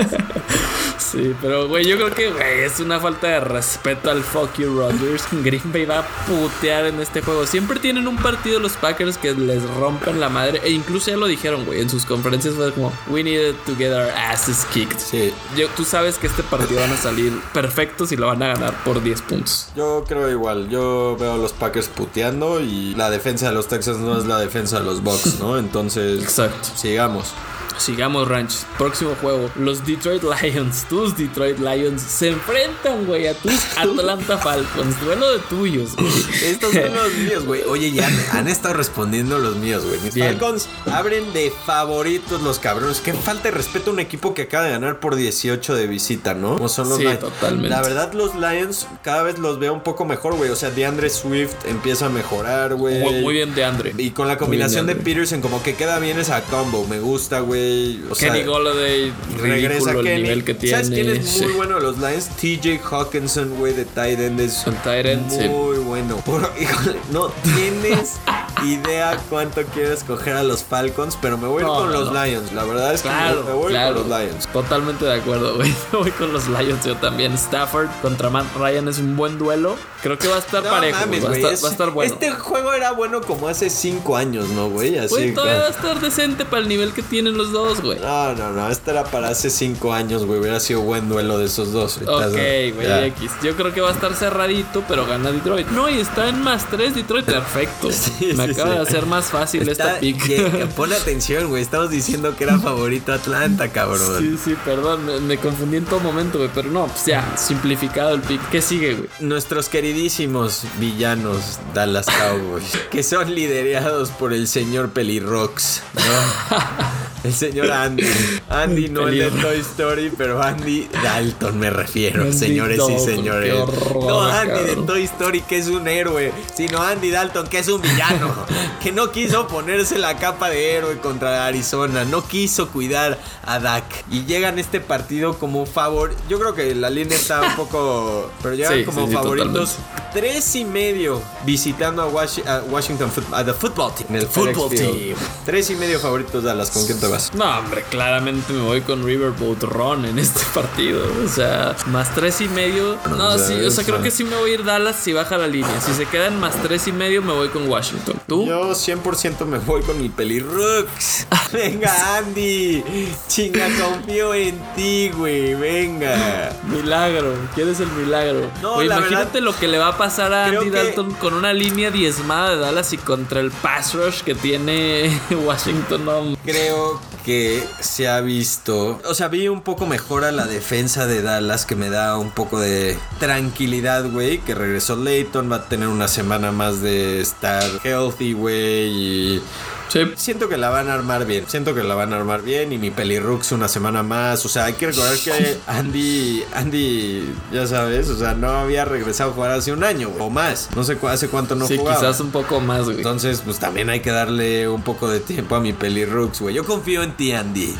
Sí, 1.11 1.33
pero 1.41 1.67
güey, 1.67 1.85
yo 1.85 1.95
creo 1.95 2.11
que 2.13 2.31
güey, 2.31 2.61
es 2.61 2.79
una 2.79 2.99
falta 2.99 3.27
de 3.27 3.39
respeto 3.39 4.11
al 4.11 4.23
fuck 4.23 4.57
you 4.57 4.77
Rodgers. 4.77 5.23
Green 5.43 5.71
Bay 5.71 5.85
va 5.85 5.99
a 5.99 6.07
putear 6.25 6.85
en 6.87 6.99
este 6.99 7.21
juego. 7.21 7.45
Siempre 7.45 7.79
tienen 7.79 8.07
un 8.07 8.17
partido 8.17 8.59
los 8.59 8.73
Packers 8.73 9.17
que 9.17 9.33
les 9.33 9.63
rompen 9.75 10.19
la 10.19 10.29
madre. 10.29 10.61
E 10.63 10.71
incluso 10.71 11.09
ya 11.11 11.17
lo 11.17 11.27
dijeron, 11.27 11.65
güey, 11.65 11.81
en 11.81 11.89
sus 11.89 12.05
conferencias 12.05 12.55
fue 12.55 12.71
como, 12.73 12.91
we 13.09 13.23
needed 13.23 13.55
to 13.65 13.75
get 13.75 13.91
our 13.93 14.09
asses 14.11 14.65
kicked. 14.73 14.99
Sí. 14.99 15.33
Yo- 15.55 15.67
tú 15.75 15.85
sabes 15.85 16.17
que 16.17 16.27
este 16.27 16.43
partido 16.43 16.79
van 16.81 16.91
a 16.91 16.97
salir 16.97 17.31
perfectos 17.53 18.11
y 18.11 18.17
lo 18.17 18.27
van 18.27 18.41
a 18.43 18.47
ganar 18.47 18.73
por 18.83 19.01
10 19.01 19.21
puntos. 19.21 19.69
Yo 19.75 20.03
creo 20.07 20.29
igual, 20.29 20.69
yo 20.69 21.15
veo 21.19 21.33
a 21.33 21.37
los 21.37 21.53
Packers 21.53 21.87
puteando 21.87 22.59
y 22.61 22.95
la 22.95 23.09
defensa 23.09 23.47
de 23.47 23.53
los 23.53 23.67
Texans 23.67 23.99
no 23.99 24.17
es 24.17 24.25
la 24.25 24.39
defensa 24.39 24.79
de 24.79 24.85
los 24.85 25.01
Bucks, 25.03 25.39
¿no? 25.39 25.57
Entonces, 25.67 26.21
Exacto. 26.23 26.69
sigamos. 26.75 27.33
Sigamos, 27.77 28.27
Ranch. 28.27 28.63
Próximo 28.77 29.15
juego. 29.21 29.49
Los 29.55 29.85
Detroit 29.85 30.23
Lions, 30.23 30.85
tus 30.89 31.15
Detroit 31.17 31.59
Lions, 31.59 32.01
se 32.01 32.29
enfrentan, 32.29 33.05
güey, 33.05 33.27
a 33.27 33.33
tus 33.33 33.53
Atlanta 33.77 34.37
Falcons. 34.37 34.99
Duelo 35.01 35.31
de 35.31 35.39
tuyos, 35.49 35.95
güey. 35.95 36.07
Estos 36.43 36.73
son 36.73 36.93
los 36.93 37.13
míos, 37.15 37.45
güey. 37.45 37.63
Oye, 37.63 37.91
ya 37.91 38.09
han 38.33 38.47
estado 38.47 38.73
respondiendo 38.73 39.37
los 39.39 39.55
míos, 39.57 39.85
güey. 39.85 39.99
Mis 40.01 40.13
Bien. 40.13 40.27
Falcons 40.37 40.67
abren 40.91 41.31
de 41.33 41.51
favoritos 41.65 42.41
los 42.41 42.59
cabrones. 42.59 42.99
Que 43.01 43.13
falta 43.13 43.43
de 43.43 43.51
respeto 43.51 43.91
a 43.91 43.93
un 43.93 43.99
equipo 43.99 44.33
que 44.33 44.43
acaba 44.43 44.65
de 44.65 44.71
ganar 44.71 44.99
por 44.99 45.15
18 45.15 45.75
de 45.75 45.87
visita, 45.87 46.33
¿no? 46.33 46.55
Como 46.55 46.69
son 46.69 46.89
los 46.89 46.97
Sí, 46.97 47.03
Lions. 47.03 47.19
totalmente. 47.19 47.69
La 47.69 47.81
verdad, 47.81 48.13
los 48.13 48.35
Lions 48.35 48.87
cada 49.03 49.23
vez 49.23 49.37
los 49.39 49.59
veo 49.59 49.73
un 49.73 49.81
poco 49.83 50.05
mejor, 50.05 50.35
güey. 50.35 50.49
O 50.49 50.55
sea, 50.55 50.71
DeAndre 50.71 51.09
Swift 51.09 51.53
empieza 51.65 52.07
a 52.07 52.09
mejorar, 52.09 52.75
güey. 52.75 52.99
Muy, 52.99 53.21
muy 53.21 53.33
bien 53.35 53.53
de 53.53 53.63
Andre. 53.63 53.93
Y 53.97 54.11
con 54.11 54.27
la 54.27 54.37
combinación 54.37 54.87
de 54.87 54.93
bien, 54.93 55.03
Peterson, 55.05 55.41
como 55.41 55.61
que 55.63 55.75
queda 55.75 55.99
bien 55.99 56.19
esa 56.19 56.41
combo. 56.41 56.85
Me 56.87 56.99
gusta, 56.99 57.39
güey. 57.41 57.66
O 58.09 58.15
sea, 58.15 58.31
Kenny 58.31 58.45
Golladay, 58.45 59.13
regresa 59.39 59.91
el 59.91 60.03
Kenny. 60.03 60.21
nivel 60.23 60.43
que 60.43 60.53
tiene. 60.53 60.75
¿Sabes 60.77 60.89
quién 60.89 61.09
es 61.09 61.19
muy 61.41 61.49
Sí. 61.49 61.53
bueno 61.55 61.75
de 61.75 61.81
los 61.81 61.97
Lions? 61.97 62.29
TJ 62.39 62.79
Hawkinson, 62.89 63.55
güey, 63.57 63.73
de 63.73 63.85
tight 63.85 64.19
end. 64.19 64.39
Es 64.39 64.65
tight 64.83 65.05
end, 65.05 65.29
sí. 65.31 65.47
muy 65.49 65.77
bueno. 65.77 66.17
Por- 66.25 66.51
híjole, 66.59 66.97
no 67.11 67.29
tienes 67.43 68.17
idea 68.65 69.17
cuánto 69.29 69.61
quiero 69.73 69.93
escoger 69.93 70.35
a 70.35 70.43
los 70.43 70.63
Falcons, 70.63 71.17
pero 71.21 71.37
me 71.37 71.47
voy 71.47 71.63
No, 71.63 71.75
con 71.75 71.91
no, 71.91 71.99
los 71.99 72.11
no. 72.13 72.25
Lions. 72.25 72.51
La 72.53 72.63
verdad 72.63 72.93
es 72.93 73.01
que 73.01 73.09
Claro, 73.09 73.43
me 73.43 73.53
voy 73.53 73.71
claro. 73.71 73.95
con 74.01 74.09
los 74.09 74.19
Lions. 74.21 74.47
Totalmente 74.47 75.05
de 75.05 75.13
acuerdo, 75.13 75.55
güey. 75.55 75.69
Me 75.91 75.99
voy 75.99 76.11
con 76.11 76.33
los 76.33 76.47
Lions 76.47 76.83
yo 76.85 76.95
también. 76.97 77.33
Stafford 77.33 77.87
contra 78.01 78.29
Matt 78.29 78.45
Ryan 78.57 78.87
es 78.87 78.99
un 78.99 79.15
buen 79.15 79.37
duelo. 79.37 79.77
Creo 80.07 80.19
que 80.19 80.27
va 80.27 80.35
a 80.37 80.39
estar 80.39 80.63
No 80.63 80.69
parejo, 80.69 80.99
mames, 81.01 81.21
güey. 81.21 81.21
Va, 81.21 81.27
a 81.27 81.29
güey, 81.29 81.41
estar- 81.41 81.53
es- 81.53 81.63
va 81.63 81.67
a 81.67 81.71
estar 81.71 81.89
bueno. 81.91 82.13
Este 82.13 82.31
juego 82.31 82.73
era 82.73 82.91
bueno 82.91 83.21
como 83.21 83.47
hace 83.47 83.69
5 83.69 84.15
años, 84.15 84.47
¿no, 84.49 84.69
güey? 84.69 84.97
Así 84.97 85.09
Güey, 85.09 85.33
todavía 85.33 85.59
va 85.59 85.67
a 85.67 85.69
estar 85.69 85.99
decente 85.99 86.45
para 86.45 86.61
el 86.61 86.67
nivel 86.69 86.93
que 86.93 87.03
tienen 87.03 87.37
los 87.37 87.51
dos, 87.51 87.81
güey. 87.81 87.99
No, 87.99 88.33
no, 88.35 88.51
no. 88.53 88.69
Este 88.69 88.91
era 88.91 89.03
para 89.03 89.29
hace 89.29 89.49
5 89.49 89.93
años, 89.93 90.25
güey. 90.25 90.39
Hubiera 90.39 90.59
sido 90.59 90.81
buen 90.81 91.09
duelo 91.09 91.37
de 91.37 91.45
esos 91.45 91.71
dos. 91.73 91.97
Ok, 91.97 92.31
güey. 92.75 93.07
X. 93.07 93.31
Yo 93.43 93.55
creo 93.55 93.73
que 93.73 93.81
va 93.81 93.89
a 93.89 93.93
estar 93.93 94.13
cerradito, 94.15 94.83
pero 94.87 95.05
gana 95.05 95.31
Detroit. 95.31 95.67
No, 95.69 95.89
y 95.89 95.99
está 95.99 96.29
en 96.29 96.41
más 96.41 96.69
3 96.69 96.95
Detroit. 96.95 97.25
Perfecto. 97.25 97.89
Sí, 98.17 98.33
Me 98.35 98.45
sí, 98.45 98.51
acaba 98.51 98.71
sí. 98.71 98.75
de 98.77 98.81
hacer 98.83 99.05
más 99.05 99.25
fácil 99.25 99.67
Está- 99.67 99.87
esta 99.87 99.99
pick. 99.99 100.27
ye- 100.27 100.67
Pon 100.75 100.91
atención, 100.93 101.49
güey. 101.49 101.61
Estamos 101.61 101.89
diciendo 101.89 102.35
que 102.37 102.43
era 102.45 102.57
favorito 102.59 103.11
Atlanta, 103.13 103.69
cabrón. 103.69 104.19
Sí, 104.19 104.37
sí, 104.43 104.55
perdón, 104.63 105.05
me, 105.05 105.19
me 105.19 105.37
confundí 105.37 105.77
en 105.77 105.85
todo 105.85 105.99
momento, 105.99 106.37
güey. 106.37 106.49
Pero 106.53 106.69
no, 106.71 106.87
pues 106.87 107.05
ya, 107.05 107.35
simplificado 107.37 108.13
el 108.13 108.21
pick. 108.21 108.41
¿Qué 108.49 108.61
sigue, 108.61 108.93
güey? 108.95 109.09
Nuestros 109.19 109.67
queridísimos 109.97 110.61
villanos 110.77 111.57
Dallas 111.73 112.05
Cowboys, 112.05 112.65
que 112.91 113.01
son 113.01 113.33
liderados 113.33 114.11
por 114.11 114.31
el 114.31 114.47
señor 114.47 114.91
Pelirrox, 114.91 115.81
¿no? 115.95 116.97
El 117.23 117.33
señor 117.33 117.71
Andy. 117.71 118.05
Andy 118.47 118.89
no 118.89 119.07
el 119.07 119.17
de. 119.17 119.31
Toy 119.41 119.57
Story, 119.59 120.11
pero 120.15 120.41
Andy 120.41 120.87
Dalton 121.03 121.59
me 121.59 121.71
refiero, 121.71 122.21
Andy 122.21 122.37
señores 122.37 122.77
Dalton, 122.77 122.95
y 122.95 122.99
señores. 122.99 123.53
horror, 123.53 124.05
no 124.05 124.21
Andy 124.21 124.63
de. 124.63 124.75
Toy 124.75 125.03
Story, 125.03 125.41
que 125.41 125.57
es 125.57 125.67
un 125.67 125.87
héroe, 125.87 126.31
sino 126.55 126.79
Andy 126.81 127.09
Dalton, 127.09 127.47
que 127.47 127.57
es 127.59 127.67
un 127.67 127.81
villano, 127.81 128.33
que 128.83 128.91
no 128.91 129.11
quiso 129.11 129.47
ponerse 129.47 129.97
la 129.97 130.17
capa 130.17 130.49
de 130.51 130.75
héroe 130.75 130.99
contra 130.99 131.47
Arizona, 131.47 132.05
no 132.05 132.25
quiso 132.25 132.69
cuidar 132.69 133.17
a 133.45 133.59
Dak. 133.59 133.83
Y 134.11 134.25
llegan 134.25 134.59
este 134.59 134.79
partido 134.79 135.39
como 135.39 135.65
favor. 135.65 136.15
Yo 136.29 136.39
creo 136.39 136.53
que 136.53 136.75
la 136.75 136.91
línea 136.91 137.17
está 137.17 137.41
un 137.41 137.55
poco. 137.55 138.31
Pero 138.43 138.53
llegan 138.53 138.77
Sí, 138.77 138.83
como 138.85 139.07
sí, 139.07 139.13
sí, 139.13 139.76
Tres 140.13 140.55
y 140.55 140.65
medio 140.65 141.21
visitando 141.45 142.01
a, 142.01 142.09
Washi- 142.11 142.45
a 142.47 142.63
Washington 142.63 143.11
Foot- 143.11 143.31
a 143.33 143.43
the 143.45 143.53
Football 143.53 143.93
Team. 143.93 144.15
El 144.15 144.25
Football. 144.27 144.69
Team. 144.69 145.15
Tres 145.45 145.69
y 145.69 145.75
medio 145.75 145.99
favoritos 145.99 146.43
Dallas. 146.43 146.71
¿Con 146.71 146.85
quién 146.85 146.99
te 146.99 147.05
vas? 147.07 147.33
No, 147.35 147.45
hombre, 147.59 147.83
claramente 147.89 148.51
me 148.53 148.61
voy 148.61 148.81
con 148.81 149.03
Riverboat 149.05 149.61
Ron 149.63 150.05
en 150.05 150.17
este 150.17 150.41
partido. 150.55 151.03
O 151.23 151.27
sea, 151.29 151.75
más 151.87 152.15
tres 152.15 152.41
y 152.41 152.47
medio. 152.47 152.97
No, 153.09 153.37
sí, 153.37 153.53
o 153.61 153.69
sea, 153.69 153.83
creo 153.83 154.01
que 154.01 154.09
sí 154.09 154.23
me 154.23 154.35
voy 154.37 154.51
a 154.51 154.53
ir 154.55 154.63
Dallas 154.63 154.95
si 154.95 155.13
baja 155.13 155.37
la 155.37 155.47
línea. 155.47 155.79
Si 155.81 155.93
se 155.93 156.05
quedan 156.05 156.39
más 156.39 156.55
tres 156.63 156.87
y 156.87 156.91
medio, 156.93 157.21
me 157.21 157.33
voy 157.33 157.49
con 157.49 157.67
Washington. 157.69 158.15
¿Tú? 158.27 158.45
Yo 158.47 158.71
100% 158.71 159.45
me 159.45 159.59
voy 159.59 159.81
con 159.83 160.01
mi 160.01 160.09
pelirrux. 160.09 161.27
Venga, 161.53 162.17
Andy. 162.17 162.83
Chinga, 163.27 163.67
confío 163.79 164.33
en 164.33 164.57
ti, 164.75 165.09
güey. 165.15 165.53
Venga. 165.55 166.51
Milagro, 166.67 167.33
¿quieres 167.53 167.79
el 167.79 167.89
milagro? 167.91 168.49
No, 168.61 168.75
Güey, 168.75 168.87
la 168.87 168.97
imagínate 168.97 169.25
verdad, 169.39 169.41
lo 169.41 169.55
que 169.57 169.66
le 169.67 169.77
va 169.77 169.89
a 169.89 169.97
pasar 169.97 170.33
a 170.33 170.47
creo 170.47 170.61
Andy 170.61 170.71
que- 170.71 170.77
Dalton 170.77 171.11
con 171.13 171.33
una 171.33 171.53
línea 171.53 171.91
diezmada 171.91 172.51
de 172.51 172.57
Dallas 172.57 172.93
y 172.93 172.97
contra 172.97 173.39
el 173.39 173.51
pass 173.51 173.93
rush 173.93 174.21
que 174.21 174.33
tiene 174.35 175.19
Washington. 175.45 176.05
No, 176.05 176.37
Creo 176.45 177.01
que 177.25 177.61
se 177.81 178.07
ha 178.07 178.21
visto. 178.21 178.99
O 179.05 179.13
sea, 179.13 179.27
vi 179.27 179.49
un 179.49 179.61
poco 179.61 179.85
mejor 179.85 180.23
a 180.23 180.31
la 180.31 180.45
defensa 180.45 181.05
de 181.07 181.21
Dallas 181.21 181.65
que 181.65 181.75
me 181.75 181.89
da 181.89 182.17
un 182.17 182.31
poco 182.31 182.59
de 182.59 182.97
tranquilidad, 183.19 184.09
güey. 184.09 184.37
Que 184.39 184.55
regresó 184.55 184.95
Leighton, 184.95 185.51
va 185.51 185.57
a 185.57 185.65
tener 185.69 185.89
una 185.89 186.07
semana 186.07 186.51
más 186.53 186.81
de 186.81 187.19
estar 187.19 187.63
healthy, 187.83 188.31
güey. 188.33 188.87
Y 188.87 189.41
Sí. 189.89 190.01
siento 190.15 190.49
que 190.49 190.57
la 190.57 190.69
van 190.69 190.89
a 190.89 190.93
armar 190.93 191.25
bien. 191.25 191.45
Siento 191.47 191.73
que 191.73 191.83
la 191.83 191.95
van 191.95 192.13
a 192.13 192.17
armar 192.17 192.41
bien. 192.41 192.73
Y 192.73 192.77
mi 192.77 192.91
pelirrux 192.91 193.51
una 193.51 193.67
semana 193.67 194.03
más. 194.03 194.45
O 194.45 194.49
sea, 194.49 194.65
hay 194.65 194.73
que 194.73 194.87
recordar 194.87 195.17
que 195.17 195.57
Andy, 195.67 196.43
Andy, 196.53 197.33
ya 197.51 197.67
sabes, 197.67 198.09
o 198.09 198.17
sea, 198.17 198.33
no 198.33 198.49
había 198.49 198.85
regresado 198.85 199.31
a 199.31 199.33
jugar 199.33 199.51
hace 199.51 199.71
un 199.71 199.83
año 199.83 200.09
o 200.19 200.29
más. 200.29 200.69
No 200.75 200.83
sé 200.83 200.97
hace 201.07 201.29
cuánto 201.29 201.55
no 201.55 201.67
sí, 201.67 201.77
jugaba. 201.77 201.97
quizás 201.99 202.19
un 202.19 202.31
poco 202.31 202.59
más, 202.59 202.85
güey. 202.85 202.97
Entonces, 202.97 203.41
pues 203.43 203.59
también 203.59 203.89
hay 203.89 204.01
que 204.01 204.11
darle 204.11 204.67
un 204.67 204.81
poco 204.81 205.09
de 205.09 205.19
tiempo 205.19 205.55
a 205.55 205.59
mi 205.59 205.73
pelirrux, 205.73 206.41
güey. 206.41 206.55
Yo 206.55 206.63
confío 206.65 207.03
en 207.03 207.13
ti, 207.13 207.31
Andy. 207.31 207.75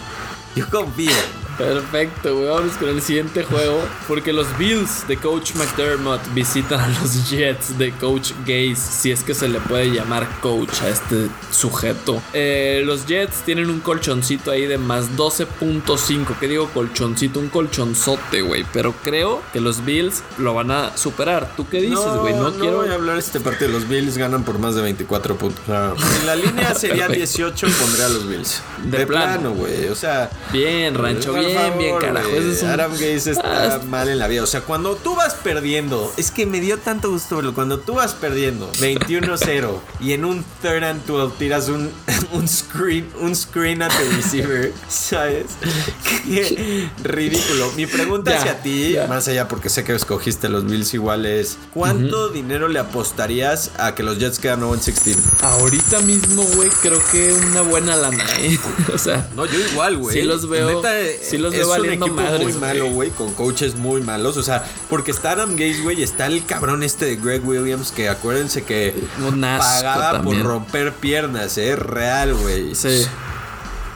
Yo 0.56 0.68
confío. 0.70 1.12
Perfecto, 1.58 2.36
güey. 2.38 2.50
Vamos 2.50 2.74
con 2.74 2.90
el 2.90 3.02
siguiente 3.02 3.44
juego. 3.44 3.82
Porque 4.08 4.32
los 4.34 4.46
Bills 4.58 5.08
de 5.08 5.18
Coach 5.18 5.56
McDermott 5.56 6.22
visitan 6.34 6.80
a 6.80 6.88
los 6.88 7.30
Jets 7.30 7.78
de 7.78 7.92
Coach 7.94 8.32
Gaze. 8.46 8.76
Si 8.76 9.12
es 9.12 9.24
que 9.24 9.34
se 9.34 9.48
le 9.48 9.60
puede 9.60 9.92
llamar 9.92 10.28
coach 10.42 10.82
a 10.84 10.90
este 10.90 11.28
sujeto. 11.52 12.22
Eh, 12.34 12.82
los 12.86 13.06
Jets 13.08 13.38
tienen 13.46 13.70
un 13.70 13.80
colchoncito 13.80 14.52
ahí 14.52 14.66
de 14.68 14.78
más 14.78 15.16
12.5. 15.18 16.38
¿Qué 16.40 16.48
digo 16.48 16.70
colchoncito? 16.74 17.40
Un 17.40 17.50
colchonzote, 17.50 18.42
güey. 18.42 18.66
Pero 18.74 18.94
creo 19.04 19.42
que 19.54 19.60
los 19.60 19.84
Bills 19.86 20.24
lo 20.38 20.54
van 20.54 20.72
a 20.72 20.96
superar. 20.98 21.54
¿Tú 21.56 21.68
qué 21.68 21.82
dices, 21.82 21.98
güey? 22.22 22.34
No, 22.36 22.52
quiero. 22.54 22.78
voy 22.78 22.90
a 22.90 22.94
hablar 22.96 23.16
de 23.16 23.22
este 23.22 23.40
partido. 23.40 23.72
Los 23.72 23.88
Bills 23.88 24.18
ganan 24.18 24.44
por 24.44 24.60
más 24.60 24.76
de 24.76 24.82
24 24.82 25.36
puntos. 25.38 25.64
Si 25.66 25.72
la 26.26 26.36
línea 26.36 26.74
sería 26.76 27.08
Perfecto. 27.08 27.14
18, 27.38 27.68
pondré 27.80 28.04
a 28.04 28.10
los 28.10 28.28
Bills. 28.28 28.62
De 28.86 28.98
De, 29.00 29.08
plano. 29.08 29.52
güey. 29.54 29.88
O 29.88 29.96
sea, 29.96 30.30
Bien, 30.52 30.94
Rancho. 30.96 31.32
por 31.34 31.47
Bien, 31.48 31.58
favor, 31.60 31.78
bien, 31.80 31.98
carajo. 32.00 32.30
Ese 32.30 32.52
es 32.52 32.64
un- 32.64 32.70
Adam 32.70 32.92
Gaze 32.94 33.32
está 33.32 33.48
Ah, 33.76 33.80
mal 33.88 34.08
en 34.10 34.20
la 34.20 34.28
vida. 34.28 34.44
O 34.44 34.48
sea, 34.48 34.62
cuando 34.62 34.96
tú 34.96 35.16
vas 35.16 35.34
perdiendo, 35.34 36.12
es 36.18 36.32
que 36.32 36.46
me 36.46 36.60
dio 36.60 36.78
tanto 36.78 37.10
gusto 37.10 37.36
verlo. 37.38 37.54
Cuando 37.54 37.80
tú 37.80 37.96
vas 37.96 38.14
perdiendo 38.14 38.72
21-0 38.80 39.80
y 40.00 40.14
en 40.14 40.26
un 40.26 40.44
third 40.62 40.84
and 40.84 41.06
12 41.06 41.36
tiras 41.40 41.70
un, 41.70 41.90
un 42.34 42.48
screen, 42.48 43.08
un 43.20 43.36
screen 43.36 43.82
a 43.82 43.88
tu 43.90 44.04
receiver, 44.16 44.72
¿sabes? 44.90 45.46
Qué 46.26 46.90
ridículo. 47.04 47.72
Mi 47.76 47.86
pregunta 47.86 48.32
Ya, 48.32 48.40
hacia 48.40 48.62
ti, 48.62 48.96
más 49.08 49.28
allá 49.28 49.48
porque 49.48 49.70
sé 49.70 49.84
que 49.84 49.94
escogiste 49.96 50.50
los 50.50 50.66
Bills 50.66 50.94
igual 50.94 51.26
es, 51.26 51.58
¿cuánto 51.74 52.30
dinero 52.30 52.68
le 52.68 52.80
apostarías 52.80 53.72
a 53.78 53.96
que 53.96 54.04
los 54.04 54.18
Jets 54.20 54.40
quedan 54.40 54.60
0 54.60 54.74
16? 54.76 55.18
Ahorita 55.42 56.00
mismo, 56.02 56.44
güey, 56.56 56.70
creo 56.82 57.02
que 57.12 57.34
una 57.34 57.62
buena 57.62 57.96
lana, 57.96 58.24
¿eh? 58.40 58.60
o 58.94 58.98
sea, 58.98 59.28
No, 59.36 59.46
yo 59.46 59.60
igual, 59.60 59.98
güey. 59.98 60.16
Sí 60.20 60.24
los 60.24 60.48
veo- 60.50 60.82
Neta, 60.82 60.92
sí 61.22 61.37
los 61.38 61.54
es 61.54 61.60
veo 61.60 61.68
un 61.68 61.78
valiendo 61.78 62.06
equipo 62.08 62.22
madres, 62.22 62.44
muy 62.44 62.54
malo, 62.54 62.86
güey, 62.92 63.10
con 63.12 63.34
coaches 63.34 63.76
muy 63.76 64.02
malos. 64.02 64.38
O 64.38 64.44
sea, 64.44 64.64
porque 64.90 65.12
está 65.12 65.32
Adam 65.32 65.56
Gaze, 65.56 65.82
güey, 65.82 66.04
está 66.04 66.28
el 66.28 66.46
cabrón 66.46 66.84
este 66.84 67.06
de 67.06 67.16
Greg 67.16 67.48
Williams, 67.48 67.92
que 67.92 68.10
acuérdense 68.10 68.64
que 68.64 68.94
Un 69.26 69.42
también. 69.42 70.42
por 70.42 70.46
romper 70.46 70.94
piernas, 70.94 71.58
eh, 71.58 71.76
real, 71.76 72.34
güey. 72.36 72.76
sí. 72.76 73.06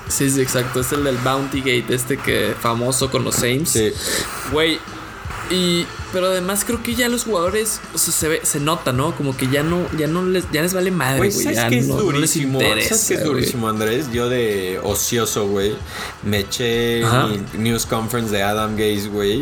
Sí, 0.08 0.30
sí, 0.30 0.42
exacto. 0.42 0.82
Es 0.82 0.92
el 0.92 1.06
del 1.06 1.16
Bounty 1.18 1.60
Gate, 1.60 1.86
este 1.94 2.18
que 2.18 2.54
famoso 2.60 3.10
con 3.10 3.24
los 3.24 3.36
Saints. 3.36 3.70
Sí. 3.70 3.94
Güey, 4.52 4.78
Y, 5.50 5.86
pero 6.14 6.28
además 6.28 6.64
creo 6.66 6.82
que 6.82 6.96
ya 6.96 7.10
los 7.10 7.24
jugadores 7.26 7.82
o 7.94 7.98
sea, 7.98 8.14
se 8.14 8.28
ve, 8.30 8.39
se 8.44 8.60
nota, 8.62 8.94
¿no? 8.94 9.14
Como 9.16 9.36
que 9.36 9.48
ya 9.48 9.64
no, 9.64 9.86
ya 9.98 10.08
no 10.08 10.24
les, 10.24 10.50
ya 10.52 10.62
les 10.62 10.74
vale 10.74 10.92
madre, 10.92 11.18
güey. 11.18 11.32
¿sabes 11.32 11.58
Ya 11.58 11.68
qué 11.68 11.80
es 11.80 11.88
no, 11.88 11.96
no 11.96 12.00
les 12.04 12.14
durísimo? 12.34 12.62
interesa, 12.62 12.89
¿Sabes 12.89 13.06
qué 13.08 13.14
es 13.16 13.24
durísimo, 13.24 13.68
Andrés? 13.68 14.12
Yo 14.14 14.30
de 14.30 14.80
ocioso, 14.84 15.48
güey, 15.48 15.74
me 16.24 16.39
eché 16.39 17.04
Ajá. 17.04 17.28
mi 17.28 17.42
news 17.70 17.86
conference 17.86 18.32
de 18.34 18.44
Adam 18.44 18.76
Gaze, 18.78 19.08
güey. 19.10 19.42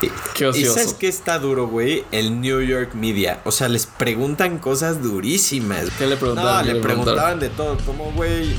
Y- 0.00 0.10
Qué 0.34 0.44
¿Y 0.44 0.48
ocioso. 0.48 0.74
sabes 0.74 0.94
qué 0.94 1.08
está 1.08 1.38
duro, 1.38 1.66
güey? 1.68 2.04
El 2.12 2.40
New 2.40 2.60
York 2.62 2.94
Media. 2.94 3.40
O 3.44 3.52
sea, 3.52 3.68
les 3.68 3.84
preguntan 3.86 4.58
cosas 4.58 5.02
durísimas. 5.02 5.86
¿Qué 5.98 6.06
le 6.06 6.16
preguntaban? 6.16 6.54
No, 6.56 6.62
¿Qué 6.62 6.68
le 6.68 6.74
le 6.74 6.80
preguntaban 6.80 7.40
de 7.40 7.48
todo. 7.50 7.76
Como, 7.84 8.12
güey... 8.12 8.54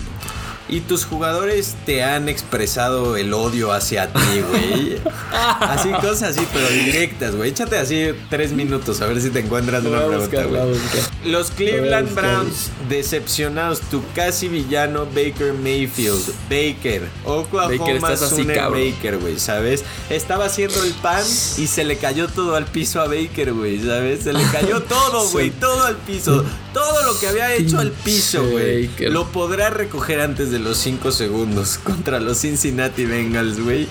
Y 0.71 0.79
tus 0.79 1.03
jugadores 1.03 1.75
te 1.85 2.01
han 2.01 2.29
expresado 2.29 3.17
el 3.17 3.33
odio 3.33 3.73
hacia 3.73 4.07
ti, 4.07 4.41
güey. 4.49 4.97
Así, 5.59 5.89
cosas 5.89 6.37
así, 6.37 6.47
pero 6.53 6.67
directas, 6.69 7.35
güey. 7.35 7.49
Échate 7.49 7.77
así 7.77 8.09
tres 8.29 8.51
minutos 8.51 9.01
a 9.01 9.07
ver 9.07 9.21
si 9.21 9.29
te 9.29 9.39
encuentras 9.39 9.83
una 9.83 10.05
pregunta, 10.05 10.43
güey. 10.43 10.79
Los 11.25 11.49
Lo 11.49 11.55
Cleveland. 11.55 12.13
Browns 12.15 12.69
decepcionados. 12.89 13.81
Tu 13.81 14.01
casi 14.15 14.47
villano 14.47 15.05
Baker 15.05 15.53
Mayfield. 15.53 16.33
Baker. 16.49 17.07
Oklahoma 17.25 17.77
Baker, 17.77 17.95
estás 17.95 18.21
así. 18.23 18.43
Baker, 18.43 19.17
güey, 19.17 19.39
¿sabes? 19.39 19.83
Estaba 20.09 20.45
haciendo 20.45 20.83
el 20.83 20.93
pan 20.93 21.23
y 21.57 21.67
se 21.67 21.83
le 21.83 21.97
cayó 21.97 22.27
todo 22.27 22.55
al 22.55 22.65
piso 22.65 23.01
a 23.01 23.07
Baker, 23.07 23.53
güey, 23.53 23.79
¿sabes? 23.79 24.23
Se 24.23 24.33
le 24.33 24.43
cayó 24.51 24.81
todo, 24.81 25.29
güey, 25.29 25.49
todo 25.59 25.83
al 25.83 25.97
piso. 25.97 26.45
Todo 26.73 27.03
lo 27.05 27.19
que 27.19 27.27
había 27.27 27.53
hecho 27.53 27.79
al 27.79 27.91
piso, 27.91 28.47
güey. 28.47 28.89
Lo 28.99 29.27
podrá 29.31 29.69
recoger 29.69 30.21
antes 30.21 30.51
de 30.51 30.59
los 30.59 30.77
5 30.77 31.11
segundos 31.11 31.77
contra 31.83 32.19
los 32.19 32.39
Cincinnati 32.39 33.05
Bengals, 33.05 33.59
güey. 33.59 33.87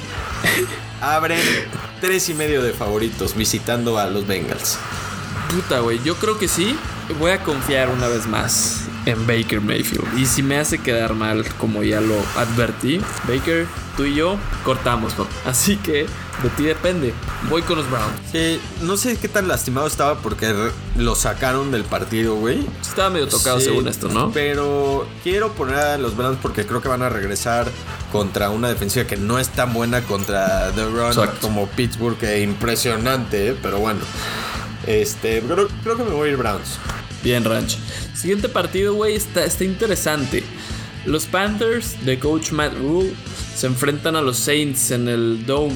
Abren 1.01 1.41
tres 2.01 2.29
y 2.29 2.35
medio 2.35 2.63
de 2.63 2.73
favoritos 2.73 3.35
visitando 3.35 3.99
a 3.99 4.07
los 4.07 4.27
Bengals. 4.27 4.79
Puta, 5.55 5.81
güey. 5.81 6.01
Yo 6.05 6.15
creo 6.17 6.39
que 6.39 6.49
sí. 6.49 6.77
Voy 7.19 7.33
a 7.33 7.43
confiar 7.43 7.89
una 7.89 8.09
vez 8.09 8.27
más 8.27 8.85
en 9.05 9.27
Baker 9.27 9.61
Mayfield. 9.61 10.19
Y 10.19 10.27
si 10.27 10.43
me 10.43 10.59
hace 10.59 10.79
quedar 10.79 11.15
mal, 11.15 11.45
como 11.59 11.83
ya 11.83 12.01
lo 12.01 12.15
advertí, 12.37 13.01
Baker, 13.27 13.67
tú 13.97 14.05
y 14.05 14.15
yo 14.15 14.39
cortamos, 14.65 15.15
papá. 15.15 15.31
Así 15.47 15.77
que 15.77 16.07
de 16.43 16.49
ti 16.51 16.65
depende. 16.65 17.13
Voy 17.49 17.63
con 17.63 17.77
los 17.79 17.91
Browns. 17.91 18.15
Sí, 18.33 18.61
no 18.83 18.97
sé 18.97 19.17
qué 19.17 19.29
tan 19.29 19.49
lastimado 19.49 19.87
estaba 19.87 20.19
porque 20.21 20.55
lo 20.97 21.15
sacaron 21.15 21.71
del 21.71 21.85
partido, 21.85 22.37
güey. 22.37 22.67
Estaba 22.81 23.11
medio 23.11 23.29
tocado 23.29 23.59
Sí, 23.59 23.67
según 23.67 23.89
esto, 23.89 24.09
¿no? 24.09 24.31
Pero 24.33 25.07
quiero 25.23 25.53
poner 25.53 25.77
a 25.77 25.99
los 25.99 26.17
Browns 26.17 26.39
porque 26.41 26.67
creo 26.67 26.81
que 26.81 26.89
van 26.89 27.03
a 27.03 27.09
regresar 27.09 27.69
contra 28.13 28.51
una 28.51 28.69
defensiva 28.69 29.07
que 29.07 29.17
no 29.17 29.39
es 29.39 29.49
tan 29.49 29.73
buena 29.73 30.03
contra 30.03 30.71
The 30.73 30.85
Run 30.85 31.07
Exacto. 31.09 31.39
como 31.41 31.67
Pittsburgh, 31.69 32.17
que 32.17 32.41
impresionante, 32.41 33.49
¿eh? 33.51 33.57
pero 33.61 33.79
bueno. 33.79 34.01
Este, 34.87 35.41
creo, 35.43 35.69
creo 35.83 35.97
que 35.97 36.05
me 36.05 36.11
voy 36.11 36.29
a 36.29 36.33
ir 36.33 36.39
Browns. 36.39 36.79
Bien, 37.23 37.45
Ranch. 37.45 37.77
Siguiente 38.15 38.49
partido, 38.49 38.95
güey, 38.95 39.15
está, 39.15 39.45
está 39.45 39.65
interesante. 39.65 40.43
Los 41.05 41.27
Panthers 41.27 42.05
de 42.05 42.19
coach 42.19 42.53
Matt 42.53 42.75
Rule 42.75 43.13
se 43.55 43.67
enfrentan 43.67 44.17
a 44.17 44.23
los 44.23 44.39
Saints 44.39 44.91
en 44.91 45.09
el 45.09 45.45
Dome. 45.47 45.75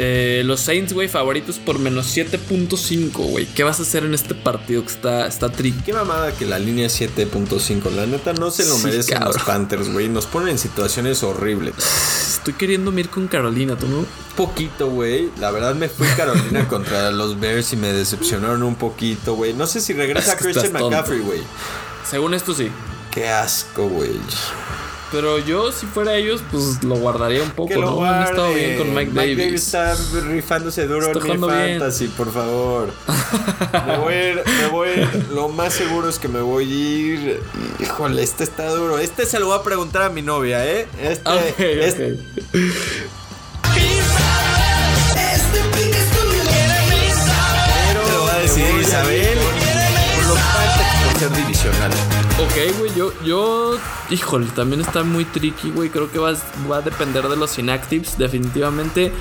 Eh, 0.00 0.42
los 0.44 0.60
Saints, 0.60 0.92
güey, 0.92 1.08
favoritos 1.08 1.58
por 1.58 1.80
menos 1.80 2.16
7.5, 2.16 3.10
güey. 3.30 3.46
¿Qué 3.46 3.64
vas 3.64 3.80
a 3.80 3.82
hacer 3.82 4.04
en 4.04 4.14
este 4.14 4.34
partido 4.34 4.82
que 4.82 4.92
está, 4.92 5.26
está 5.26 5.50
tricky? 5.50 5.82
Qué 5.82 5.92
mamada 5.92 6.32
que 6.32 6.46
la 6.46 6.58
línea 6.60 6.86
es 6.86 7.00
7.5. 7.00 7.90
La 7.90 8.06
neta 8.06 8.32
no 8.32 8.52
se 8.52 8.64
lo 8.64 8.76
Sí, 8.76 8.84
merecen 8.86 9.24
los. 9.24 9.38
Panthers, 9.38 9.92
güey. 9.92 10.08
Nos 10.08 10.26
ponen 10.26 10.50
en 10.50 10.58
situaciones 10.58 11.22
horribles. 11.24 11.74
Estoy 12.38 12.54
queriendo 12.54 12.96
ir 12.96 13.08
con 13.10 13.26
Carolina, 13.26 13.76
¿tú 13.76 13.88
no? 13.88 14.06
poquito, 14.36 14.88
güey. 14.88 15.30
La 15.40 15.50
verdad 15.50 15.74
me 15.74 15.88
fui 15.88 16.06
Carolina 16.16 16.68
contra 16.68 17.10
los 17.10 17.40
Bears 17.40 17.72
y 17.72 17.76
me 17.76 17.92
decepcionaron 17.92 18.62
un 18.62 18.76
poquito, 18.76 19.34
güey. 19.34 19.52
No 19.52 19.66
sé 19.66 19.80
si 19.80 19.94
regresa 19.94 20.34
Es 20.34 20.38
que 20.38 20.44
Christian. 20.44 20.72
McCaffrey, 20.74 21.18
güey. 21.18 21.40
Según 22.08 22.34
esto 22.34 22.54
sí. 22.54 22.70
Qué 23.10 23.28
asco, 23.28 23.88
güey. 23.88 24.12
Pero 25.10 25.38
yo, 25.38 25.72
si 25.72 25.86
fuera 25.86 26.16
ellos, 26.16 26.42
pues 26.50 26.84
lo 26.84 26.96
guardaría 26.96 27.42
un 27.42 27.50
poco, 27.50 27.68
Que 27.70 27.76
lo 27.76 27.92
¿no? 27.92 28.04
Han 28.04 28.24
estado 28.24 28.48
guarde. 28.48 28.66
bien 28.66 28.78
con 28.78 28.94
Mike 28.94 29.12
Davis. 29.14 29.54
está 29.64 29.94
rifándose 30.28 30.86
duro 30.86 31.06
Está 31.12 31.18
en 31.32 31.40
mi 31.40 31.46
bien. 31.46 31.78
fantasy, 31.80 32.08
por 32.08 32.30
favor. 32.30 32.92
me 33.86 33.96
voy 33.96 34.12
a 34.14 34.28
ir, 34.30 34.42
me 34.60 34.66
voy 34.68 34.88
a 34.88 34.94
ir. 34.96 35.26
Lo 35.32 35.48
más 35.48 35.72
seguro 35.72 36.10
es 36.10 36.18
que 36.18 36.28
me 36.28 36.42
voy 36.42 36.64
a 36.64 36.66
ir. 36.68 37.40
Híjole, 37.80 38.22
este 38.22 38.44
está 38.44 38.68
duro. 38.68 38.98
Este 38.98 39.24
se 39.24 39.40
lo 39.40 39.46
voy 39.46 39.58
a 39.58 39.62
preguntar 39.62 40.02
a 40.02 40.08
mi 40.10 40.20
novia, 40.20 40.66
¿eh? 40.66 40.86
Este, 41.00 41.30
Ok, 41.30 41.58
este- 41.58 42.12
ok. 42.12 43.78
Pero 47.88 48.08
lo 48.08 48.24
va 48.24 48.34
a 48.34 48.38
decir 48.40 48.64
Isabel. 48.80 49.38
Por 50.16 50.26
los 50.26 50.38
Panthers 50.38 51.02
por 51.10 51.18
ser 51.18 51.32
divisional. 51.32 51.90
Ok, 52.40 52.78
güey, 52.78 52.94
yo, 52.94 53.12
yo, 53.24 53.76
híjole, 54.10 54.46
también 54.54 54.80
está 54.80 55.02
muy 55.02 55.24
tricky, 55.24 55.70
güey. 55.70 55.90
Creo 55.90 56.10
que 56.10 56.18
va, 56.20 56.34
va 56.70 56.76
a 56.76 56.82
depender 56.82 57.28
de 57.28 57.36
los 57.36 57.58
inactives, 57.58 58.16
definitivamente. 58.16 59.12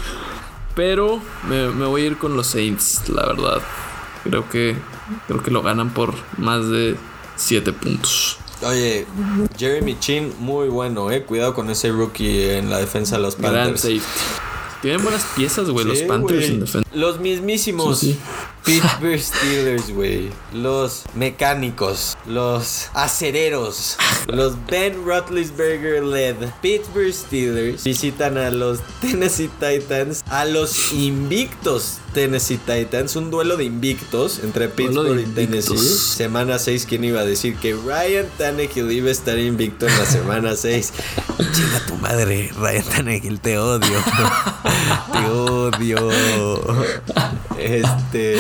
Pero 0.76 1.20
me, 1.50 1.70
me 1.70 1.88
voy 1.88 2.04
a 2.04 2.06
ir 2.06 2.18
con 2.20 2.36
los 2.38 2.46
Saints, 2.48 3.10
la 3.10 3.26
verdad. 3.26 3.62
Creo 4.24 4.48
que, 4.50 4.76
creo 5.28 5.42
que 5.42 5.50
lo 5.50 5.64
ganan 5.64 5.90
por 5.90 6.14
más 6.38 6.70
de 6.70 6.96
7 7.38 7.74
puntos. 7.74 8.38
Oye, 8.62 9.08
Jeremy 9.58 9.98
Chin, 10.00 10.34
muy 10.40 10.68
bueno, 10.68 11.10
eh. 11.10 11.24
Cuidado 11.24 11.56
con 11.56 11.72
ese 11.72 11.92
rookie 11.92 12.52
en 12.52 12.70
la 12.70 12.78
defensa 12.78 13.16
de 13.18 13.24
los 13.24 13.38
Gran 13.38 13.54
Panthers. 13.54 13.82
safety. 13.82 14.02
Tienen 14.82 15.02
buenas 15.02 15.26
piezas, 15.36 15.70
güey, 15.72 15.86
los 15.86 16.00
Panthers 16.04 16.46
en 16.50 16.60
defensa. 16.60 16.90
Los 16.94 17.20
mismísimos 17.20 18.00
Sí, 18.00 18.14
sí. 18.14 18.20
Pittsburgh 18.68 19.20
Steelers, 19.22 19.90
güey. 19.92 20.30
Los 20.52 21.06
mecánicos, 21.16 22.18
los 22.26 22.90
acereros, 22.94 23.98
los 24.28 24.56
Ben 24.68 25.06
Roethlisberger 25.06 26.04
led 26.04 26.36
Pittsburgh 26.62 27.14
Steelers 27.14 27.86
visitan 27.86 28.38
a 28.38 28.52
los 28.52 28.80
Tennessee 29.00 29.50
Titans, 29.60 30.22
a 30.28 30.44
los 30.44 30.92
invictos 30.92 32.00
Tennessee 32.14 32.58
Titans, 32.58 33.16
un 33.16 33.32
duelo 33.32 33.58
de 33.58 33.66
invictos 33.66 34.40
entre 34.44 34.68
Pittsburgh 34.68 35.20
y 35.20 35.26
Tennessee. 35.26 35.78
Semana 35.78 36.60
6, 36.60 36.86
¿quién 36.88 37.04
iba 37.04 37.22
a 37.22 37.26
decir 37.26 37.56
que 37.58 37.74
Ryan 37.74 38.26
Tannehill 38.38 38.92
iba 38.92 39.10
a 39.10 39.12
estar 39.12 39.38
invicto 39.40 39.88
en 39.88 39.98
la 39.98 40.06
semana 40.06 40.56
6? 40.56 40.94
Chinga 41.54 41.86
tu 41.86 41.96
madre, 41.96 42.52
Ryan 42.58 42.84
Tannehill, 42.84 43.40
te 43.40 43.58
odio. 43.58 44.04
te 45.14 45.26
odio. 45.30 46.10
Este. 47.60 48.38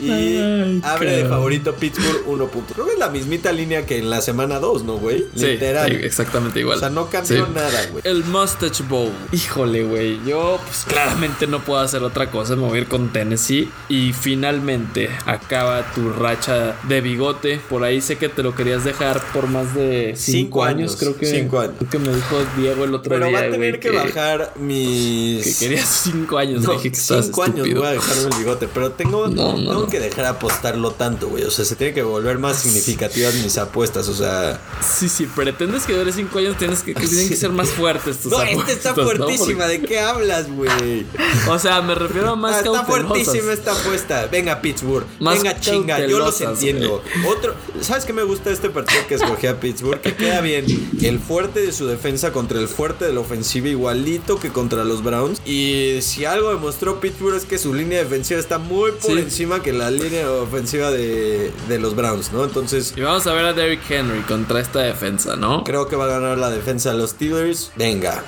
Y 0.00 0.10
Ay, 0.10 0.80
abre 0.84 1.16
de 1.18 1.24
favorito 1.28 1.74
Pittsburgh 1.74 2.22
1 2.26 2.46
punto. 2.48 2.74
Creo 2.74 2.86
que 2.86 2.92
es 2.94 2.98
la 2.98 3.08
mismita 3.08 3.52
línea 3.52 3.86
que 3.86 3.98
en 3.98 4.10
la 4.10 4.20
semana 4.20 4.58
2, 4.58 4.84
¿no, 4.84 4.98
güey? 4.98 5.24
Sí, 5.34 5.46
Literal. 5.46 5.88
sí, 5.90 5.96
exactamente 6.02 6.60
igual. 6.60 6.76
O 6.76 6.80
sea, 6.80 6.90
no 6.90 7.08
cambió 7.08 7.46
Sí. 7.46 7.52
nada, 7.54 7.86
güey. 7.90 8.02
El 8.04 8.24
Mustache 8.24 8.82
Bowl. 8.88 9.12
Híjole, 9.32 9.84
güey. 9.84 10.18
Yo, 10.26 10.58
pues 10.64 10.84
claramente 10.86 11.46
no 11.46 11.60
puedo 11.64 11.80
hacer 11.80 12.02
otra 12.02 12.30
cosa. 12.30 12.54
Ir 12.76 12.86
con 12.88 13.12
Tennessee. 13.12 13.70
Y 13.88 14.12
finalmente 14.12 15.10
acaba 15.26 15.92
tu 15.94 16.10
racha 16.10 16.76
de 16.88 17.00
bigote. 17.00 17.60
Por 17.68 17.84
ahí 17.84 18.00
sé 18.00 18.16
que 18.16 18.28
te 18.28 18.42
lo 18.42 18.54
querías 18.54 18.84
dejar 18.84 19.22
por 19.32 19.48
más 19.48 19.74
de 19.74 20.14
Cinco 20.16 20.44
cinco, 20.44 20.64
años, 20.64 20.78
años, 20.78 20.96
creo 20.98 21.16
que. 21.16 21.26
cinco 21.26 21.60
años. 21.60 21.74
Creo 21.78 21.90
que 21.90 21.98
me 21.98 22.14
dijo 22.14 22.36
Diego 22.56 22.84
el 22.84 22.94
otro 22.94 23.10
Pero 23.14 23.26
día. 23.28 23.40
va 23.40 23.46
a 23.46 23.50
tener 23.50 23.80
que, 23.80 23.90
bajar 23.90 24.52
mis. 24.56 25.44
Que 25.58 25.66
querías 25.66 25.88
cinco 26.04 26.38
años. 26.38 26.62
No, 26.62 26.72
dije 26.72 26.90
que 26.90 26.96
estás 26.98 27.26
cinco 27.26 27.42
años 27.42 27.56
estúpido. 27.58 27.80
voy 27.80 27.88
a 27.88 27.92
dejarme 27.92 28.22
el 28.22 28.38
bigote, 28.38 28.68
pero 28.72 28.92
tengo, 28.92 29.28
No, 29.28 29.53
no, 29.56 29.70
tengo 29.70 29.88
que 29.88 30.00
dejar 30.00 30.24
apostarlo 30.26 30.90
tanto, 30.92 31.28
güey. 31.28 31.44
O 31.44 31.50
sea, 31.50 31.64
se 31.64 31.76
tiene 31.76 31.92
que 31.94 32.02
volver 32.02 32.38
más 32.38 32.58
significativas 32.62 33.34
mis 33.34 33.56
apuestas. 33.58 34.08
O 34.08 34.14
sea, 34.14 34.60
Sí, 34.82 35.08
sí, 35.08 35.26
pretendes 35.26 35.84
que 35.84 35.94
dure 35.96 36.12
cinco 36.12 36.38
años, 36.38 36.56
tienes 36.56 36.80
que, 36.82 36.94
que 36.94 37.06
tienen 37.06 37.28
que 37.28 37.36
ser 37.36 37.50
más 37.50 37.68
fuertes 37.70 38.18
tus 38.18 38.30
no, 38.32 38.38
apuestas. 38.38 38.76
esta 38.76 38.90
está 38.90 38.94
fuertísima. 39.02 39.66
¿De 39.66 39.80
qué 39.82 40.00
hablas, 40.00 40.50
güey? 40.50 41.06
O 41.48 41.58
sea, 41.58 41.80
me 41.82 41.94
refiero 41.94 42.30
a 42.30 42.36
más 42.36 42.56
Ah, 42.56 42.60
está 42.64 42.84
fuertísima 42.84 43.52
esta 43.52 43.72
apuesta. 43.72 44.26
Venga, 44.26 44.60
Pittsburgh. 44.60 45.06
Más 45.20 45.36
Venga, 45.42 45.58
chinga. 45.60 46.06
Yo 46.06 46.18
los 46.18 46.40
entiendo. 46.40 47.02
Otro, 47.28 47.54
¿sabes 47.80 48.04
qué 48.04 48.12
me 48.12 48.22
gusta 48.22 48.50
este 48.50 48.70
partido 48.70 49.00
que 49.08 49.14
escogí 49.16 49.46
a 49.46 49.58
Pittsburgh? 49.60 50.00
Que 50.00 50.14
queda 50.14 50.40
bien 50.40 50.64
el 51.02 51.18
fuerte 51.18 51.60
de 51.60 51.72
su 51.72 51.86
defensa 51.86 52.32
contra 52.32 52.58
el 52.60 52.68
fuerte 52.68 53.04
de 53.06 53.12
la 53.12 53.20
ofensiva, 53.20 53.68
igualito 53.68 54.38
que 54.38 54.50
contra 54.50 54.84
los 54.84 55.02
Browns. 55.02 55.40
Y 55.44 55.98
si 56.02 56.24
algo 56.24 56.50
demostró 56.50 57.00
Pittsburgh 57.00 57.36
es 57.36 57.44
que 57.44 57.58
su 57.58 57.74
línea 57.74 57.98
defensiva 57.98 58.40
está 58.40 58.58
muy 58.58 58.92
por 58.92 59.12
Sí. 59.12 59.18
encima 59.18 59.33
que 59.34 59.72
la 59.72 59.90
línea 59.90 60.30
ofensiva 60.30 60.92
de, 60.92 61.52
de 61.68 61.78
los 61.80 61.96
Browns, 61.96 62.32
¿no? 62.32 62.44
Entonces, 62.44 62.94
Y 62.96 63.00
vamos 63.00 63.26
a 63.26 63.32
ver 63.32 63.46
a 63.46 63.52
Derrick 63.52 63.80
Henry 63.90 64.20
contra 64.20 64.60
esta 64.60 64.80
defensa, 64.80 65.34
¿no? 65.34 65.64
creo 65.64 65.88
que 65.88 65.96
va 65.96 66.04
a 66.04 66.08
ganar 66.08 66.38
la 66.38 66.50
defensa 66.50 66.92
de 66.92 66.98
los 66.98 67.10
Steelers. 67.10 67.72
Venga. 67.74 68.22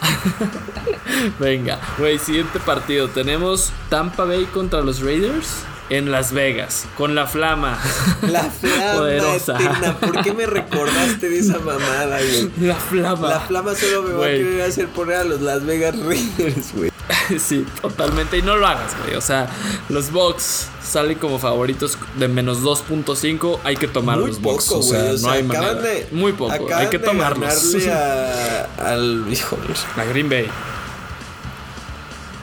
Venga, 1.38 1.80
güey, 1.98 2.18
siguiente 2.18 2.58
partido. 2.58 3.08
Tenemos 3.08 3.72
Tampa 3.88 4.24
Bay 4.24 4.46
contra 4.46 4.80
los 4.80 5.00
Raiders 5.00 5.46
en 5.90 6.10
Las 6.10 6.32
Vegas, 6.32 6.86
con 6.98 7.14
la 7.14 7.26
flama. 7.28 7.78
La 8.22 8.42
flama 8.44 8.92
Poderosa. 8.94 9.54
eterna. 9.56 9.96
¿Por 10.00 10.22
qué 10.22 10.32
me 10.32 10.46
recordaste 10.46 11.28
de 11.28 11.38
esa 11.38 11.58
mamada, 11.60 12.18
güey? 12.18 12.50
La 12.66 12.74
flama. 12.74 13.28
La 13.28 13.40
flama 13.40 13.74
solo 13.76 14.02
me 14.02 14.12
va 14.14 14.24
a 14.26 14.28
querer 14.30 14.62
hacer 14.62 14.88
poner 14.88 15.16
a 15.18 15.24
los 15.24 15.40
Las 15.40 15.64
Vegas 15.64 15.96
Raiders, 16.00 16.74
güey. 16.74 16.90
sí, 17.38 17.66
totalmente. 17.82 18.38
Y 18.38 18.42
no 18.42 18.56
lo 18.56 18.66
hagas, 18.66 18.92
güey. 19.04 19.14
O 19.16 19.20
sea, 19.20 19.48
los 19.88 20.10
Bucks 20.10 20.68
salen 20.82 21.18
como 21.18 21.38
favoritos 21.38 21.96
de 22.16 22.28
menos 22.28 22.62
2.5. 22.62 23.60
Hay 23.64 23.76
que 23.76 23.86
tomar 23.88 24.18
Muy 24.18 24.28
los 24.28 24.40
Bucks. 24.40 24.66
poco, 24.66 24.80
O 24.80 24.82
sea. 24.82 25.00
O 25.04 25.12
no 25.12 25.18
sea, 25.18 25.32
hay 25.32 25.42
manera. 25.42 25.74
de- 25.74 26.08
Muy 26.12 26.32
poco. 26.32 26.52
Hay 26.74 26.88
que 26.88 26.98
de 26.98 27.04
tomarlos. 27.04 27.74
a- 27.90 28.66
al. 28.92 29.24
Híjole. 29.30 29.62
A 29.96 30.04
Green 30.04 30.28
Bay. 30.28 30.48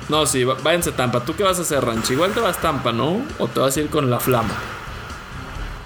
No, 0.10 0.26
sí, 0.26 0.44
váyanse 0.44 0.90
a 0.92 0.96
Tampa. 0.96 1.22
¿Tú 1.24 1.36
qué 1.36 1.44
vas 1.44 1.58
a 1.60 1.62
hacer, 1.62 1.84
Ranch? 1.84 2.12
Igual 2.12 2.32
te 2.34 2.40
vas 2.42 2.58
a 2.58 2.62
Tampa, 2.62 2.92
¿no? 2.92 3.22
¿O 3.40 3.48
te 3.48 3.60
vas 3.60 3.76
a 3.78 3.80
ir 3.82 3.90
con 3.90 4.10
la 4.10 4.20
flama? 4.20 4.54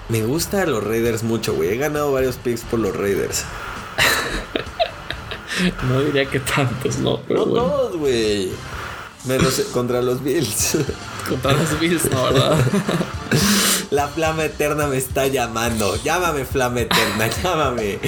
Me 0.08 0.24
gusta 0.24 0.66
los 0.66 0.82
Raiders 0.82 1.22
mucho, 1.22 1.54
güey. 1.54 1.70
He 1.70 1.76
ganado 1.76 2.10
varios 2.12 2.36
picks 2.36 2.62
por 2.62 2.80
los 2.80 2.96
Raiders. 2.96 3.44
No 5.88 6.00
diría 6.02 6.26
que 6.26 6.40
tantos, 6.40 6.98
¿no? 6.98 7.20
Pero 7.26 7.40
No 7.40 7.46
bueno. 7.46 7.66
todos, 7.66 7.96
güey. 7.96 8.50
Menos 9.24 9.54
contra 9.72 10.00
los 10.02 10.22
Bills. 10.22 10.78
Contra 11.28 11.52
los 11.52 11.78
Bills, 11.80 12.10
¿no? 12.10 12.24
¿Verdad? 12.24 12.56
La 13.90 14.06
flama 14.08 14.44
eterna 14.44 14.86
me 14.86 14.96
está 14.96 15.26
llamando. 15.26 15.96
Llámame, 16.02 16.44
flama 16.44 16.80
eterna, 16.80 17.28
llámame. 17.42 17.98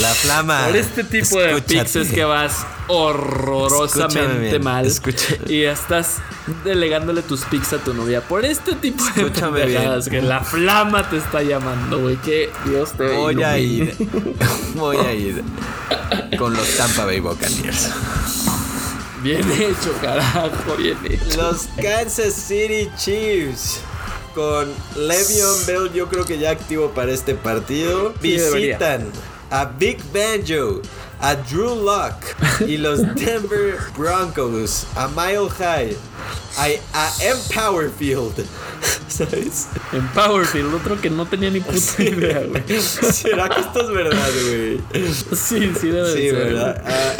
La 0.00 0.14
flama. 0.14 0.66
Por 0.66 0.76
este 0.76 1.04
tipo 1.04 1.38
de 1.40 1.60
picks 1.62 1.96
es 1.96 2.12
que 2.12 2.24
vas 2.24 2.66
horrorosamente 2.88 4.50
bien, 4.50 4.64
mal. 4.64 4.86
escúchame. 4.86 5.38
Y 5.48 5.64
estás 5.64 6.16
delegándole 6.64 7.22
tus 7.22 7.44
picks 7.44 7.72
a 7.72 7.78
tu 7.78 7.94
novia. 7.94 8.20
Por 8.20 8.44
este 8.44 8.74
tipo 8.74 9.04
de 9.04 9.22
Escúchame 9.22 9.60
pendejadas 9.60 10.08
que 10.08 10.22
la 10.22 10.40
flama 10.40 11.08
te 11.08 11.16
está 11.18 11.42
llamando, 11.42 12.00
güey. 12.00 12.16
Que 12.16 12.50
Dios 12.64 12.92
te 12.92 13.16
Voy 13.16 13.42
a 13.42 13.58
ir. 13.58 13.96
Voy 14.74 14.96
a 14.96 15.12
ir. 15.12 15.42
Con 16.38 16.54
los 16.54 16.76
Tampa 16.76 17.04
Bay 17.04 17.20
Buccaneers. 17.20 17.90
Bien 19.22 19.50
hecho, 19.52 19.92
carajo, 20.00 20.76
bien 20.76 20.98
hecho. 21.04 21.42
Los 21.42 21.68
Kansas 21.82 22.34
City 22.34 22.88
Chiefs. 22.96 23.80
Con 24.34 24.68
Le'Veon 24.96 25.66
Bell, 25.66 25.92
yo 25.94 26.08
creo 26.08 26.26
que 26.26 26.38
ya 26.38 26.50
activo 26.50 26.90
para 26.90 27.10
este 27.10 27.34
partido. 27.34 28.12
Visitan 28.20 29.10
a 29.50 29.64
Big 29.64 29.98
Banjo, 30.12 30.82
a 31.20 31.34
Drew 31.34 31.74
Lock 31.84 32.14
y 32.66 32.76
los 32.76 33.00
Denver 33.14 33.78
Broncos, 33.96 34.86
a 34.94 35.08
Mile 35.08 35.48
High, 35.58 35.96
a, 36.58 36.66
a 36.98 37.12
Empower 37.22 37.90
Field. 37.90 38.44
¿Sabes? 39.08 39.68
En 39.92 40.06
Powerfield, 40.08 40.74
otro 40.74 41.00
que 41.00 41.08
no 41.08 41.24
tenía 41.26 41.48
ni 41.50 41.60
puta 41.60 42.02
idea, 42.02 42.40
güey. 42.40 42.62
¿Será 42.80 43.48
que 43.48 43.60
esto 43.60 43.80
es 43.80 43.88
verdad, 43.88 44.28
güey? 44.44 44.80
Sí, 45.34 45.72
sí 45.80 45.88
debe 45.88 46.12
Sí, 46.12 46.28
ser. 46.28 46.34
¿verdad? 46.34 46.82
Ah, 46.84 47.16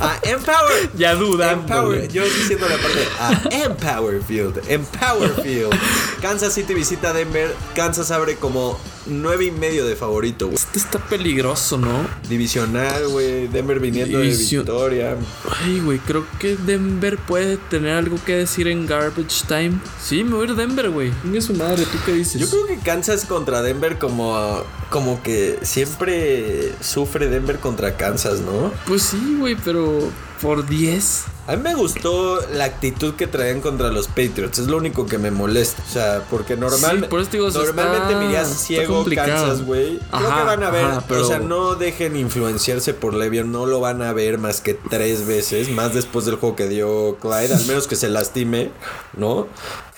a 0.00 0.18
Empower. 0.22 0.90
Ya 0.96 1.14
dudan. 1.14 1.60
Empower, 1.60 2.08
yo 2.08 2.24
diciendo 2.24 2.66
la 2.68 2.76
parte 2.78 3.08
a 3.18 3.64
Empower 3.64 4.22
Field, 4.22 4.62
Empower 4.68 5.30
Field. 5.42 5.74
Kansas 6.22 6.54
City 6.54 6.74
visita 6.74 7.12
Denver. 7.12 7.54
Kansas 7.74 8.10
abre 8.10 8.36
como 8.36 8.78
nueve 9.06 9.46
y 9.46 9.50
medio 9.50 9.86
de 9.86 9.96
favorito, 9.96 10.46
güey. 10.46 10.56
Este 10.56 10.78
está 10.78 10.98
peligroso, 11.18 11.76
¿no? 11.78 12.06
Divisional, 12.28 13.08
güey. 13.08 13.48
Denver 13.48 13.78
viniendo 13.80 14.20
División- 14.20 14.64
de 14.64 14.72
victoria. 14.72 15.16
Ay, 15.64 15.80
güey, 15.80 15.98
creo 15.98 16.24
que 16.38 16.56
Denver 16.56 17.18
puede 17.18 17.56
tener 17.56 17.92
algo 17.96 18.16
que 18.24 18.36
decir 18.36 18.68
en 18.68 18.86
garbage 18.86 19.44
time. 19.46 19.72
Sí, 20.02 20.24
me 20.24 20.36
voy 20.36 20.46
a 20.46 20.50
ir 20.50 20.56
Denver, 20.56 20.90
güey. 20.90 21.12
Venga 21.24 21.40
su 21.40 21.54
madre, 21.54 21.84
¿tú 21.84 21.98
qué 22.06 22.12
dices? 22.12 22.40
Yo 22.40 22.48
creo 22.48 22.66
que 22.66 22.78
Kansas 22.78 23.24
contra 23.24 23.62
Denver 23.62 23.98
como 23.98 24.62
como 24.90 25.22
que 25.22 25.58
siempre 25.62 26.72
sufre 26.80 27.28
Denver 27.28 27.58
contra 27.58 27.96
Kansas, 27.96 28.40
¿no? 28.40 28.72
Pues 28.86 29.02
sí, 29.02 29.36
güey, 29.38 29.54
pero 29.62 30.00
por 30.40 30.66
10. 30.66 31.24
A 31.48 31.56
mí 31.56 31.62
me 31.62 31.74
gustó 31.74 32.38
la 32.52 32.64
actitud 32.64 33.14
que 33.14 33.26
traían 33.26 33.62
contra 33.62 33.88
los 33.90 34.06
Patriots. 34.06 34.58
Es 34.58 34.66
lo 34.66 34.76
único 34.76 35.06
que 35.06 35.16
me 35.16 35.30
molesta. 35.30 35.82
O 35.88 35.90
sea, 35.90 36.22
porque 36.28 36.56
normal, 36.58 37.00
Sí, 37.00 37.06
por 37.08 37.20
eso 37.20 37.30
digo, 37.32 37.46
o 37.46 37.50
sea, 37.50 37.62
normalmente 37.62 38.06
está- 38.08 38.20
mirías 38.20 38.48
ciego. 38.48 39.02
Kansas, 39.14 39.64
güey. 39.64 39.98
Creo 40.10 40.28
que 40.36 40.42
van 40.44 40.62
a 40.62 40.70
ver. 40.70 40.84
ajá, 40.84 41.04
pero- 41.08 41.24
O 41.24 41.26
sea, 41.26 41.38
no 41.38 41.74
dejen 41.74 42.16
influenciarse 42.16 42.92
por 42.92 43.14
Le'Veon. 43.14 43.50
No 43.50 43.64
lo 43.64 43.80
van 43.80 44.02
a 44.02 44.12
ver 44.12 44.36
más 44.36 44.60
que 44.60 44.74
tres 44.74 45.26
veces. 45.26 45.70
Más 45.70 45.94
después 45.94 46.26
del 46.26 46.36
juego 46.36 46.54
que 46.54 46.68
dio 46.68 47.16
Clyde. 47.20 47.54
Al 47.54 47.64
menos 47.64 47.86
que 47.88 47.96
se 47.96 48.10
lastime, 48.10 48.70
¿no? 49.16 49.46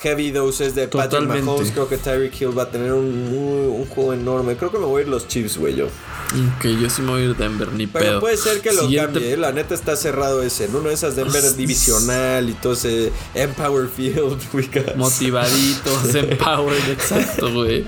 Heavy 0.03 0.31
doses 0.31 0.75
de 0.75 0.89
Patrick. 0.89 1.23
Mahomes. 1.29 1.73
Creo 1.73 1.89
que 1.89 1.99
Tyreek 1.99 2.41
Hill 2.41 2.57
va 2.59 2.63
a 2.65 2.71
tener 2.71 2.93
un, 2.93 3.05
un, 3.05 3.81
un 3.81 3.87
juego 3.87 4.13
enorme. 4.15 4.57
Creo 4.57 4.71
que 4.73 4.79
me 4.79 4.87
voy 4.87 5.01
a 5.01 5.05
ir 5.05 5.09
los 5.11 5.29
Chiefs, 5.29 5.59
güey, 5.59 5.75
yo. 5.77 5.87
Ok, 5.87 6.65
yo 6.81 6.89
sí 6.89 7.03
me 7.03 7.11
voy 7.11 7.23
a 7.23 7.25
ir 7.27 7.37
Denver, 7.37 7.73
ni 7.73 7.87
Pero 7.89 8.05
pedo. 8.05 8.21
puede 8.21 8.37
ser 8.37 8.61
que 8.61 8.73
lo 8.73 8.83
Siguiente- 8.83 9.13
cambie, 9.15 9.33
¿eh? 9.33 9.37
la 9.37 9.53
neta 9.53 9.75
está 9.75 9.97
cerrado 9.97 10.43
ese. 10.43 10.67
En 10.67 10.77
uno 10.77 10.89
de 10.89 10.95
esas 10.95 11.17
Denver 11.17 11.41
Pues, 11.41 11.57
divisional 11.57 12.49
y 12.49 12.53
todo 12.55 12.73
ese 12.75 13.13
Empower 13.35 13.89
Field. 13.89 14.39
Motivaditos, 14.97 16.15
empowered, 16.15 16.89
exacto, 16.91 17.53
güey. 17.53 17.85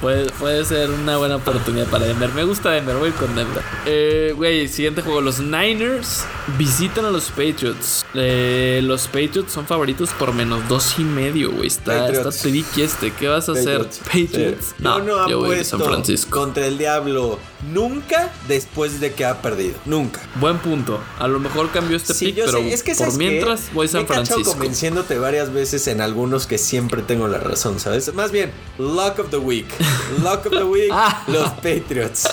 Puede, 0.00 0.30
puede 0.32 0.64
ser 0.64 0.90
una 0.90 1.16
buena 1.18 1.36
oportunidad 1.36 1.86
para 1.88 2.06
Denver. 2.06 2.30
Me 2.32 2.44
gusta 2.44 2.70
Denver, 2.70 2.96
voy 2.96 3.10
con 3.10 3.34
Denver. 3.34 3.62
Eh, 3.86 4.32
güey, 4.36 4.68
siguiente 4.68 5.02
juego. 5.02 5.20
Los 5.20 5.40
Niners 5.40 6.24
visitan 6.56 7.04
a 7.04 7.10
los 7.10 7.30
Patriots. 7.30 8.01
Eh, 8.14 8.80
los 8.82 9.06
Patriots 9.06 9.52
son 9.52 9.66
favoritos 9.66 10.10
por 10.10 10.34
menos 10.34 10.68
dos 10.68 10.98
y 10.98 11.02
medio, 11.02 11.50
güey. 11.50 11.66
Está, 11.68 12.08
está 12.10 12.30
tricky 12.30 12.82
este. 12.82 13.10
¿Qué 13.12 13.26
vas 13.28 13.48
a 13.48 13.52
hacer? 13.52 13.86
Patriots. 14.04 14.74
Sí. 14.76 14.82
yo 14.84 14.98
no 15.00 15.28
yo 15.28 15.38
voy 15.38 15.48
a 15.48 15.52
apuesto 15.54 15.78
San 15.78 15.86
Francisco. 15.88 16.30
contra 16.30 16.66
el 16.66 16.76
diablo 16.76 17.38
nunca 17.72 18.30
después 18.48 19.00
de 19.00 19.12
que 19.14 19.24
ha 19.24 19.40
perdido. 19.40 19.74
Nunca. 19.86 20.20
Buen 20.40 20.58
punto. 20.58 21.00
A 21.18 21.26
lo 21.28 21.38
mejor 21.40 21.70
cambió 21.70 21.96
este 21.96 22.12
Sí, 22.12 22.26
pick, 22.26 22.36
yo 22.36 22.44
pero 22.46 22.58
sé, 22.58 22.72
es 22.74 22.82
que 22.82 22.94
por 22.94 23.16
mientras 23.16 23.72
voy 23.72 23.86
a 23.86 23.88
San 23.88 24.02
Me 24.02 24.08
Francisco. 24.08 24.42
convenciéndote 24.52 25.18
varias 25.18 25.52
veces 25.52 25.86
en 25.86 26.00
algunos 26.02 26.46
que 26.46 26.58
siempre 26.58 27.00
tengo 27.02 27.28
la 27.28 27.38
razón, 27.38 27.80
¿sabes? 27.80 28.12
Más 28.14 28.30
bien, 28.30 28.50
Lock 28.78 29.20
of 29.20 29.30
the 29.30 29.38
Week. 29.38 29.66
Lock 30.22 30.46
of 30.46 30.52
the 30.52 30.64
Week, 30.64 30.90
Ah. 30.92 31.22
los 31.28 31.48
Patriots. 31.50 32.28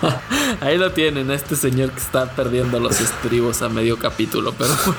Ahí 0.60 0.78
lo 0.78 0.92
tienen, 0.92 1.30
este 1.30 1.54
señor 1.56 1.90
que 1.92 2.00
está 2.00 2.30
perdiendo 2.32 2.80
los 2.80 3.00
estribos 3.00 3.60
a 3.62 3.68
medio 3.68 3.98
capítulo, 3.98 4.54
pero 4.56 4.70
bueno. 4.86 4.98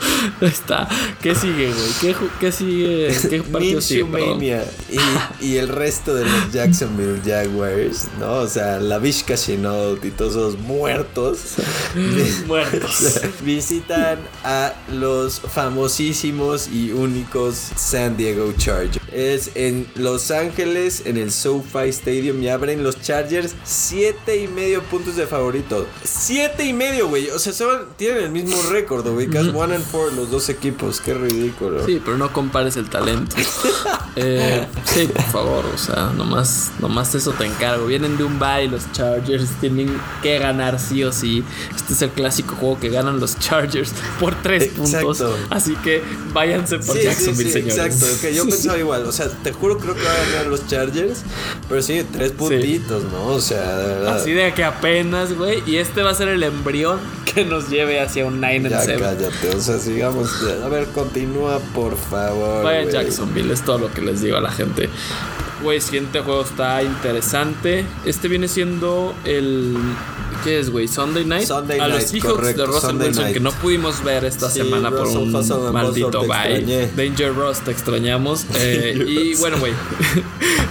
está. 0.40 0.88
¿Qué 1.22 1.34
sigue, 1.34 1.72
güey? 1.72 1.88
¿Qué, 2.00 2.14
qué 2.40 2.52
sigue? 2.52 3.16
¿Qué 3.28 3.42
partido 3.52 3.80
sigue? 3.80 4.04
Minshew 4.04 4.12
perdón? 4.12 4.30
Mania 4.38 4.64
y, 5.40 5.46
y 5.46 5.56
el 5.56 5.68
resto 5.68 6.14
de 6.14 6.24
los 6.24 6.52
Jacksonville 6.52 7.20
Jaguars, 7.24 8.06
¿no? 8.18 8.34
O 8.38 8.48
sea, 8.48 8.78
la 8.80 8.98
Vizca 8.98 9.36
Chenault 9.36 10.04
y 10.04 10.10
todos 10.10 10.32
esos 10.32 10.58
muertos. 10.58 11.38
Muertos. 12.46 13.20
Visitan 13.42 14.18
a 14.44 14.72
los 14.92 15.40
famosísimos 15.40 16.68
y 16.72 16.92
únicos 16.92 17.56
San 17.76 18.16
Diego 18.16 18.52
Chargers. 18.56 18.98
Es 19.12 19.50
en 19.54 19.86
Los 19.94 20.30
Ángeles, 20.30 21.02
en 21.06 21.16
el 21.16 21.32
SoFi 21.32 21.88
Stadium, 21.88 22.42
y 22.42 22.48
abren 22.48 22.82
los 22.82 23.00
Chargers 23.00 23.54
siete 23.64 24.36
y 24.42 24.48
medio 24.48 24.82
puntos 24.82 25.16
de 25.16 25.26
favorito. 25.26 25.86
Siete 26.04 26.64
y 26.64 26.72
medio, 26.72 27.08
güey. 27.08 27.28
O 27.30 27.38
sea, 27.38 27.52
son- 27.52 27.88
tienen 27.96 28.24
el 28.24 28.30
mismo 28.30 28.60
récord, 28.70 29.06
ubicas 29.06 29.46
one 29.48 29.78
four 29.90 30.12
los 30.12 30.30
dos 30.30 30.48
equipos. 30.48 31.00
Qué 31.00 31.14
ridículo. 31.14 31.84
Sí, 31.86 32.00
pero 32.04 32.18
no 32.18 32.32
compares 32.32 32.76
el 32.76 32.88
talento. 32.88 33.36
Eh, 34.20 34.66
sí, 34.84 35.06
por 35.14 35.22
favor, 35.22 35.64
o 35.72 35.78
sea, 35.78 36.10
nomás, 36.16 36.72
nomás 36.80 37.14
eso 37.14 37.30
te 37.30 37.44
encargo. 37.46 37.86
Vienen 37.86 38.16
de 38.18 38.24
un 38.24 38.40
bye 38.40 38.66
los 38.66 38.90
Chargers, 38.90 39.48
tienen 39.60 39.96
que 40.24 40.40
ganar 40.40 40.80
sí 40.80 41.04
o 41.04 41.12
sí. 41.12 41.44
Este 41.76 41.92
es 41.92 42.02
el 42.02 42.10
clásico 42.10 42.56
juego 42.56 42.80
que 42.80 42.88
ganan 42.88 43.20
los 43.20 43.38
Chargers 43.38 43.92
por 44.18 44.34
tres 44.42 44.64
Exacto. 44.76 45.06
puntos. 45.06 45.36
Así 45.50 45.76
que 45.84 46.02
váyanse 46.32 46.78
por 46.80 46.96
Sí, 46.96 47.02
sí, 47.02 47.04
Jacksonville, 47.06 47.52
sí, 47.52 47.52
señores. 47.52 47.78
exacto. 47.78 48.20
Que 48.20 48.34
yo 48.34 48.44
pensaba 48.48 48.76
igual. 48.78 49.04
O 49.06 49.12
sea, 49.12 49.28
te 49.28 49.52
juro, 49.52 49.78
creo 49.78 49.94
que 49.94 50.02
van 50.02 50.16
a 50.16 50.30
ganar 50.32 50.46
los 50.48 50.66
Chargers. 50.66 51.20
Pero 51.68 51.80
sí, 51.80 52.04
tres 52.12 52.32
puntitos, 52.32 53.04
¿no? 53.04 53.26
O 53.28 53.40
sea, 53.40 53.76
de 53.76 53.86
verdad. 53.86 54.16
Así 54.16 54.32
de 54.32 54.52
que 54.52 54.64
apenas, 54.64 55.32
güey. 55.34 55.62
Y 55.64 55.76
este 55.76 56.02
va 56.02 56.10
a 56.10 56.14
ser 56.14 56.26
el 56.26 56.42
embrión 56.42 56.98
que 57.38 57.44
nos 57.44 57.68
lleve 57.68 58.00
hacia 58.00 58.26
un 58.26 58.40
9 58.40 58.68
Ya 58.70 58.76
and 58.78 58.84
7. 58.86 59.00
cállate, 59.02 59.56
o 59.56 59.60
sea, 59.60 59.78
sigamos. 59.78 60.28
A 60.64 60.68
ver, 60.68 60.86
continúa, 60.88 61.58
por 61.74 61.96
favor. 61.96 62.64
Vaya 62.64 62.82
güey. 62.82 62.92
Jacksonville, 62.92 63.52
es 63.52 63.62
todo 63.62 63.78
lo 63.78 63.92
que 63.92 64.00
les 64.02 64.20
digo 64.20 64.36
a 64.36 64.40
la 64.40 64.50
gente. 64.50 64.88
Güey, 65.62 65.80
siguiente 65.80 66.20
juego 66.20 66.42
está 66.42 66.82
interesante. 66.82 67.84
Este 68.04 68.28
viene 68.28 68.48
siendo 68.48 69.14
el. 69.24 69.76
¿Qué 70.44 70.60
es, 70.60 70.70
güey? 70.70 70.86
Sunday 70.86 71.24
night. 71.24 71.46
Sunday 71.48 71.80
a 71.80 71.88
los 71.88 71.96
night, 71.98 72.08
Seahawks 72.08 72.32
correcto, 72.32 72.60
de 72.62 72.66
Russell 72.68 72.90
Sunday 72.90 73.08
Wilson 73.08 73.24
night. 73.24 73.34
que 73.34 73.40
no 73.40 73.50
pudimos 73.50 74.04
ver 74.04 74.24
esta 74.24 74.48
Sí, 74.48 74.60
semana 74.60 74.90
por 74.90 75.08
un 75.08 75.32
maldito 75.72 76.20
bye. 76.26 76.90
Danger 76.96 77.34
Ross, 77.34 77.60
te 77.60 77.72
extrañamos. 77.72 78.46
Eh, 78.54 79.04
y 79.06 79.34
bueno, 79.36 79.58
güey. 79.58 79.72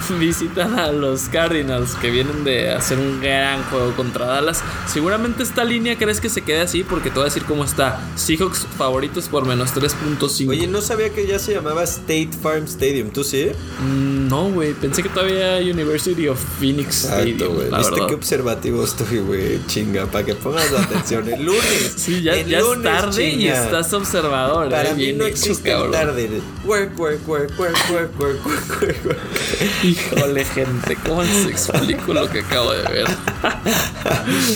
visitan 0.18 0.78
a 0.78 0.92
los 0.92 1.22
Cardinals 1.28 1.94
que 1.96 2.10
vienen 2.10 2.44
de 2.44 2.70
hacer 2.70 2.98
un 2.98 3.20
gran 3.20 3.62
juego 3.64 3.94
contra 3.94 4.26
Dallas. 4.26 4.62
Seguramente 4.86 5.42
esta 5.42 5.64
línea 5.64 5.96
crees 5.96 6.20
que 6.20 6.28
se 6.28 6.42
quede 6.42 6.60
así 6.60 6.84
porque 6.84 7.10
te 7.10 7.16
voy 7.16 7.22
a 7.22 7.24
decir 7.26 7.44
cómo 7.44 7.64
está. 7.64 8.00
Seahawks 8.16 8.66
favoritos 8.76 9.28
por 9.28 9.46
menos 9.46 9.74
3.5. 9.74 10.48
Oye, 10.50 10.66
no 10.66 10.80
sabía 10.80 11.10
que 11.10 11.26
ya 11.26 11.38
se 11.38 11.54
llamaba 11.54 11.84
State 11.84 12.30
Farm 12.42 12.64
Stadium, 12.64 13.10
¿tú 13.10 13.24
sí? 13.24 13.50
Mm, 13.80 14.28
no, 14.28 14.50
güey, 14.50 14.74
pensé 14.74 15.02
que 15.02 15.08
todavía 15.08 15.58
University 15.58 16.28
of 16.28 16.38
Phoenix 16.58 17.04
Stadium. 17.04 17.54
güey. 17.54 17.70
¿Viste 17.70 18.00
qué 18.08 18.14
observativo 18.14 18.84
estoy, 18.84 19.18
güey? 19.18 19.60
Chinga, 19.66 20.06
para 20.06 20.24
que 20.24 20.34
pongas 20.34 20.72
atención. 20.72 21.28
El 21.28 21.44
lunes. 21.44 21.94
Sí, 21.98 22.22
ya, 22.22 22.36
ya 22.40 22.60
es 22.60 22.82
tarde 22.82 23.28
y 23.30 23.48
estás 23.48 23.92
observador. 23.92 24.70
Para 24.70 24.90
eh, 24.90 24.94
mí 24.94 25.12
no 25.12 25.24
existe 25.26 25.70
tarde. 25.90 26.40
Work, 26.64 26.98
work, 26.98 27.28
work, 27.28 27.58
work, 27.58 27.76
work, 27.90 28.18
work, 28.18 28.46
work, 28.46 28.80
work, 28.80 29.06
work. 29.06 29.18
Híjole, 29.88 30.44
gente, 30.44 30.96
¿cómo 31.06 31.22
les 31.22 31.46
explico 31.46 32.12
lo 32.12 32.28
que 32.28 32.40
acabo 32.40 32.72
de 32.72 32.82
ver? 32.82 33.06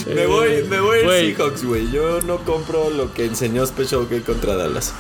me 0.15 0.27
voy, 0.27 0.63
me 0.69 0.81
voy 0.81 0.99
el 0.99 1.35
Seahawks, 1.37 1.65
güey. 1.65 1.91
Yo 1.91 2.21
no 2.23 2.39
compro 2.45 2.91
lo 2.91 3.15
que 3.15 3.25
enseñó 3.25 3.65
Special 3.65 4.07
K 4.09 4.21
contra 4.27 4.55
Dallas. 4.57 4.93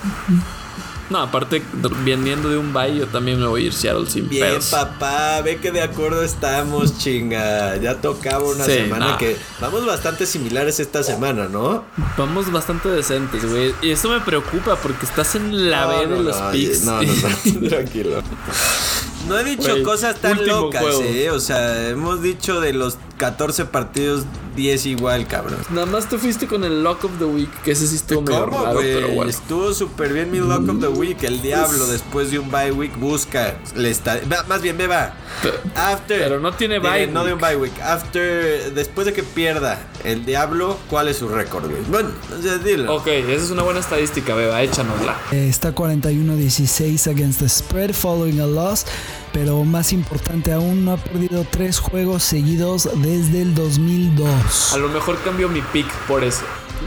No, 1.10 1.18
aparte, 1.18 1.62
viniendo 2.04 2.48
de 2.48 2.56
un 2.56 2.72
bye, 2.72 2.96
yo 2.96 3.06
también 3.06 3.38
me 3.38 3.46
voy 3.46 3.64
a 3.64 3.66
ir 3.66 3.74
Seattle 3.74 4.06
sin 4.06 4.30
Bien, 4.30 4.58
papá, 4.70 5.42
ve 5.42 5.58
que 5.58 5.70
de 5.70 5.82
acuerdo 5.82 6.22
estamos, 6.22 6.96
chinga. 6.96 7.76
Ya 7.76 8.00
tocaba 8.00 8.44
una 8.44 8.64
semana 8.64 9.18
que 9.18 9.36
vamos 9.60 9.84
bastante 9.84 10.24
similares 10.24 10.80
esta 10.80 11.02
semana, 11.02 11.48
¿no? 11.48 11.84
Vamos 12.16 12.50
bastante 12.50 12.88
decentes, 12.88 13.44
güey. 13.44 13.74
Y 13.82 13.90
eso 13.90 14.08
me 14.08 14.20
preocupa 14.20 14.76
porque 14.76 15.04
estás 15.04 15.34
en 15.34 15.70
la 15.70 15.86
B 15.86 16.06
de 16.06 16.22
los 16.22 16.36
picks. 16.50 16.84
No, 16.84 17.02
no, 17.02 17.12
no, 17.12 17.68
tranquilo. 17.68 18.22
No 19.26 19.38
he 19.38 19.44
dicho 19.44 19.82
cosas 19.84 20.16
tan 20.16 20.46
locas, 20.46 20.84
eh. 21.02 21.30
O 21.30 21.40
sea, 21.40 21.88
hemos 21.88 22.22
dicho 22.22 22.60
de 22.60 22.72
los 22.72 22.98
14 23.22 23.66
partidos 23.66 24.24
10 24.56 24.86
igual, 24.86 25.28
cabrón. 25.28 25.58
Nada 25.70 25.86
más 25.86 26.08
te 26.08 26.18
fuiste 26.18 26.48
con 26.48 26.64
el 26.64 26.82
Lock 26.82 27.04
of 27.04 27.12
the 27.20 27.24
Week, 27.24 27.48
que 27.62 27.70
ese 27.70 27.86
sí 27.86 27.94
estuvo 27.94 28.20
medio 28.20 28.46
raro, 28.46 28.80
pero 28.80 29.10
bueno. 29.10 29.30
Estuvo 29.30 29.72
súper 29.72 30.12
bien 30.12 30.32
mi 30.32 30.38
Lock 30.38 30.68
of 30.68 30.80
the 30.80 30.88
Week. 30.88 31.22
El 31.22 31.40
diablo, 31.40 31.86
después 31.86 32.32
de 32.32 32.40
un 32.40 32.50
bye 32.50 32.72
week, 32.72 32.98
busca. 32.98 33.54
Le 33.76 33.90
está, 33.90 34.20
más 34.48 34.60
bien, 34.60 34.76
beba. 34.76 35.14
After. 35.76 36.18
Pero 36.18 36.40
no 36.40 36.52
tiene 36.52 36.80
bye. 36.80 37.06
no 37.06 37.24
de 37.24 37.34
un 37.34 37.38
bye 37.38 37.54
week. 37.54 37.80
After. 37.80 38.74
Después 38.74 39.06
de 39.06 39.12
que 39.12 39.22
pierda 39.22 39.78
el 40.02 40.26
diablo, 40.26 40.76
¿cuál 40.90 41.06
es 41.06 41.18
su 41.18 41.28
récord, 41.28 41.70
güey? 41.70 41.82
Bueno, 41.88 42.10
dilo. 42.64 42.96
Ok, 42.96 43.06
esa 43.06 43.44
es 43.44 43.50
una 43.52 43.62
buena 43.62 43.78
estadística, 43.78 44.34
beba. 44.34 44.60
Échanosla. 44.62 45.16
Está 45.30 45.72
41-16 45.72 47.08
against 47.08 47.38
the 47.38 47.48
spread 47.48 47.94
following 47.94 48.40
a 48.40 48.46
loss. 48.46 48.84
Pero 49.32 49.64
más 49.64 49.92
importante 49.92 50.52
aún, 50.52 50.84
no 50.84 50.92
ha 50.92 50.96
perdido 50.96 51.46
tres 51.48 51.78
juegos 51.78 52.22
seguidos 52.22 52.88
desde 52.96 53.42
el 53.42 53.54
2002. 53.54 54.72
A 54.74 54.78
lo 54.78 54.88
mejor 54.88 55.18
cambio 55.22 55.48
mi 55.48 55.62
pick 55.62 55.90
por 56.06 56.22
eso. 56.22 56.42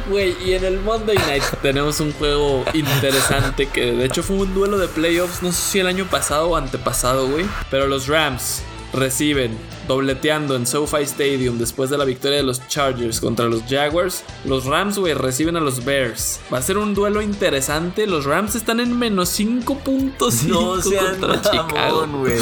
Güey, 0.09 0.35
y 0.45 0.53
en 0.53 0.65
el 0.65 0.79
Monday 0.81 1.17
Night 1.17 1.43
tenemos 1.61 1.99
un 1.99 2.11
juego 2.13 2.63
interesante 2.73 3.67
que 3.67 3.93
de 3.93 4.05
hecho 4.05 4.23
fue 4.23 4.35
un 4.35 4.53
duelo 4.53 4.77
de 4.77 4.87
playoffs, 4.87 5.41
no 5.41 5.51
sé 5.51 5.61
si 5.61 5.79
el 5.79 5.87
año 5.87 6.05
pasado 6.05 6.49
o 6.49 6.55
antepasado, 6.55 7.27
güey. 7.27 7.45
Pero 7.71 7.87
los 7.87 8.07
Rams 8.07 8.61
reciben 8.95 9.57
dobleteando 9.87 10.55
en 10.55 10.65
SoFi 10.65 11.03
Stadium 11.03 11.57
después 11.57 11.89
de 11.89 11.97
la 11.97 12.05
victoria 12.05 12.37
de 12.37 12.43
los 12.43 12.67
Chargers 12.67 13.19
contra 13.19 13.45
los 13.45 13.61
Jaguars. 13.69 14.23
Los 14.45 14.65
Rams, 14.65 14.97
güey, 14.97 15.13
reciben 15.13 15.55
a 15.57 15.59
los 15.59 15.85
Bears. 15.85 16.39
Va 16.53 16.57
a 16.57 16.61
ser 16.61 16.77
un 16.77 16.93
duelo 16.93 17.21
interesante. 17.21 18.07
Los 18.07 18.25
Rams 18.25 18.55
están 18.55 18.79
en 18.79 18.97
menos 18.97 19.39
5.5 19.39 20.43
no 20.47 21.19
contra 21.19 21.41
Chicago. 21.41 22.07
güey. 22.19 22.37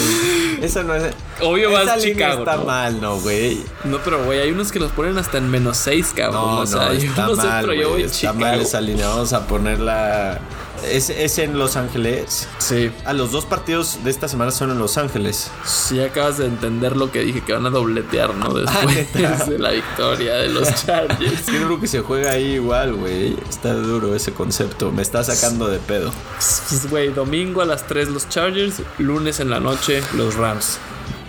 Eso 0.62 0.84
no 0.84 0.95
es. 0.95 1.14
Obvio 1.41 1.72
va 1.72 1.82
a 1.82 1.97
Chicago. 1.97 2.39
Está 2.39 2.58
mal, 2.58 3.01
no, 3.01 3.20
güey. 3.20 3.62
No, 3.84 3.97
pero 3.99 4.24
güey, 4.24 4.39
hay 4.39 4.51
unos 4.51 4.72
que 4.72 4.80
los 4.80 4.91
ponen 4.91 5.18
hasta 5.18 5.38
en 5.38 5.49
menos 5.49 5.78
6, 5.78 6.14
cabrón. 6.16 6.41
No, 6.41 6.60
o 6.60 6.66
sea, 6.66 6.86
no, 6.86 6.91
está 6.91 7.28
yo 7.28 7.28
no 7.28 7.36
mal, 7.36 7.45
sé, 7.45 7.51
pero 7.62 7.74
yo 7.74 7.89
voy 7.89 8.04
Está 8.04 8.18
Chicago. 8.18 8.39
mal 8.39 8.62
esa 8.62 8.80
línea. 8.82 9.08
Vamos 9.10 9.34
a 9.34 9.47
ponerla 9.47 10.39
¿Es, 10.84 11.38
en 11.38 11.58
Los 11.58 11.76
Ángeles? 11.76 12.48
Sí. 12.60 12.92
A 13.06 13.10
ah, 13.10 13.14
los 13.14 13.32
dos 13.32 13.46
partidos 13.46 14.04
de 14.04 14.12
esta 14.12 14.28
semana 14.28 14.52
son 14.52 14.72
en 14.72 14.80
Los 14.80 14.98
Ángeles. 14.98 15.52
Sí, 15.66 16.00
acabas 16.00 16.38
de 16.38 16.46
entender 16.46 16.96
lo 16.96 17.12
que 17.12 17.22
dije, 17.22 17.42
que 17.42 17.54
van 17.54 17.66
a 17.66 17.70
dobletear, 17.70 18.36
¿no? 18.36 18.54
Después 18.54 19.48
de 19.48 19.60
la 19.60 19.72
victoria 19.72 20.36
de 20.36 20.50
los 20.50 20.68
Chargers. 20.86 21.42
Qué 21.44 21.60
duro 21.60 21.80
que 21.80 21.88
se 21.88 22.02
juega 22.02 22.32
ahí 22.32 22.54
igual, 22.54 22.94
güey. 22.94 23.36
Está 23.50 23.74
duro 23.74 24.16
ese 24.16 24.34
concepto. 24.34 24.92
Me 24.92 25.02
está 25.02 25.24
sacando 25.24 25.68
de 25.68 25.80
pedo. 25.80 26.12
Pues, 26.36 26.90
güey, 26.90 27.10
domingo 27.10 27.62
a 27.62 27.66
las 27.66 27.88
3 27.88 28.10
los 28.10 28.30
Chargers, 28.30 28.82
lunes 28.98 29.40
en 29.40 29.50
la 29.50 29.60
noche 29.60 30.02
los 30.14 30.36
Rams. 30.36 30.78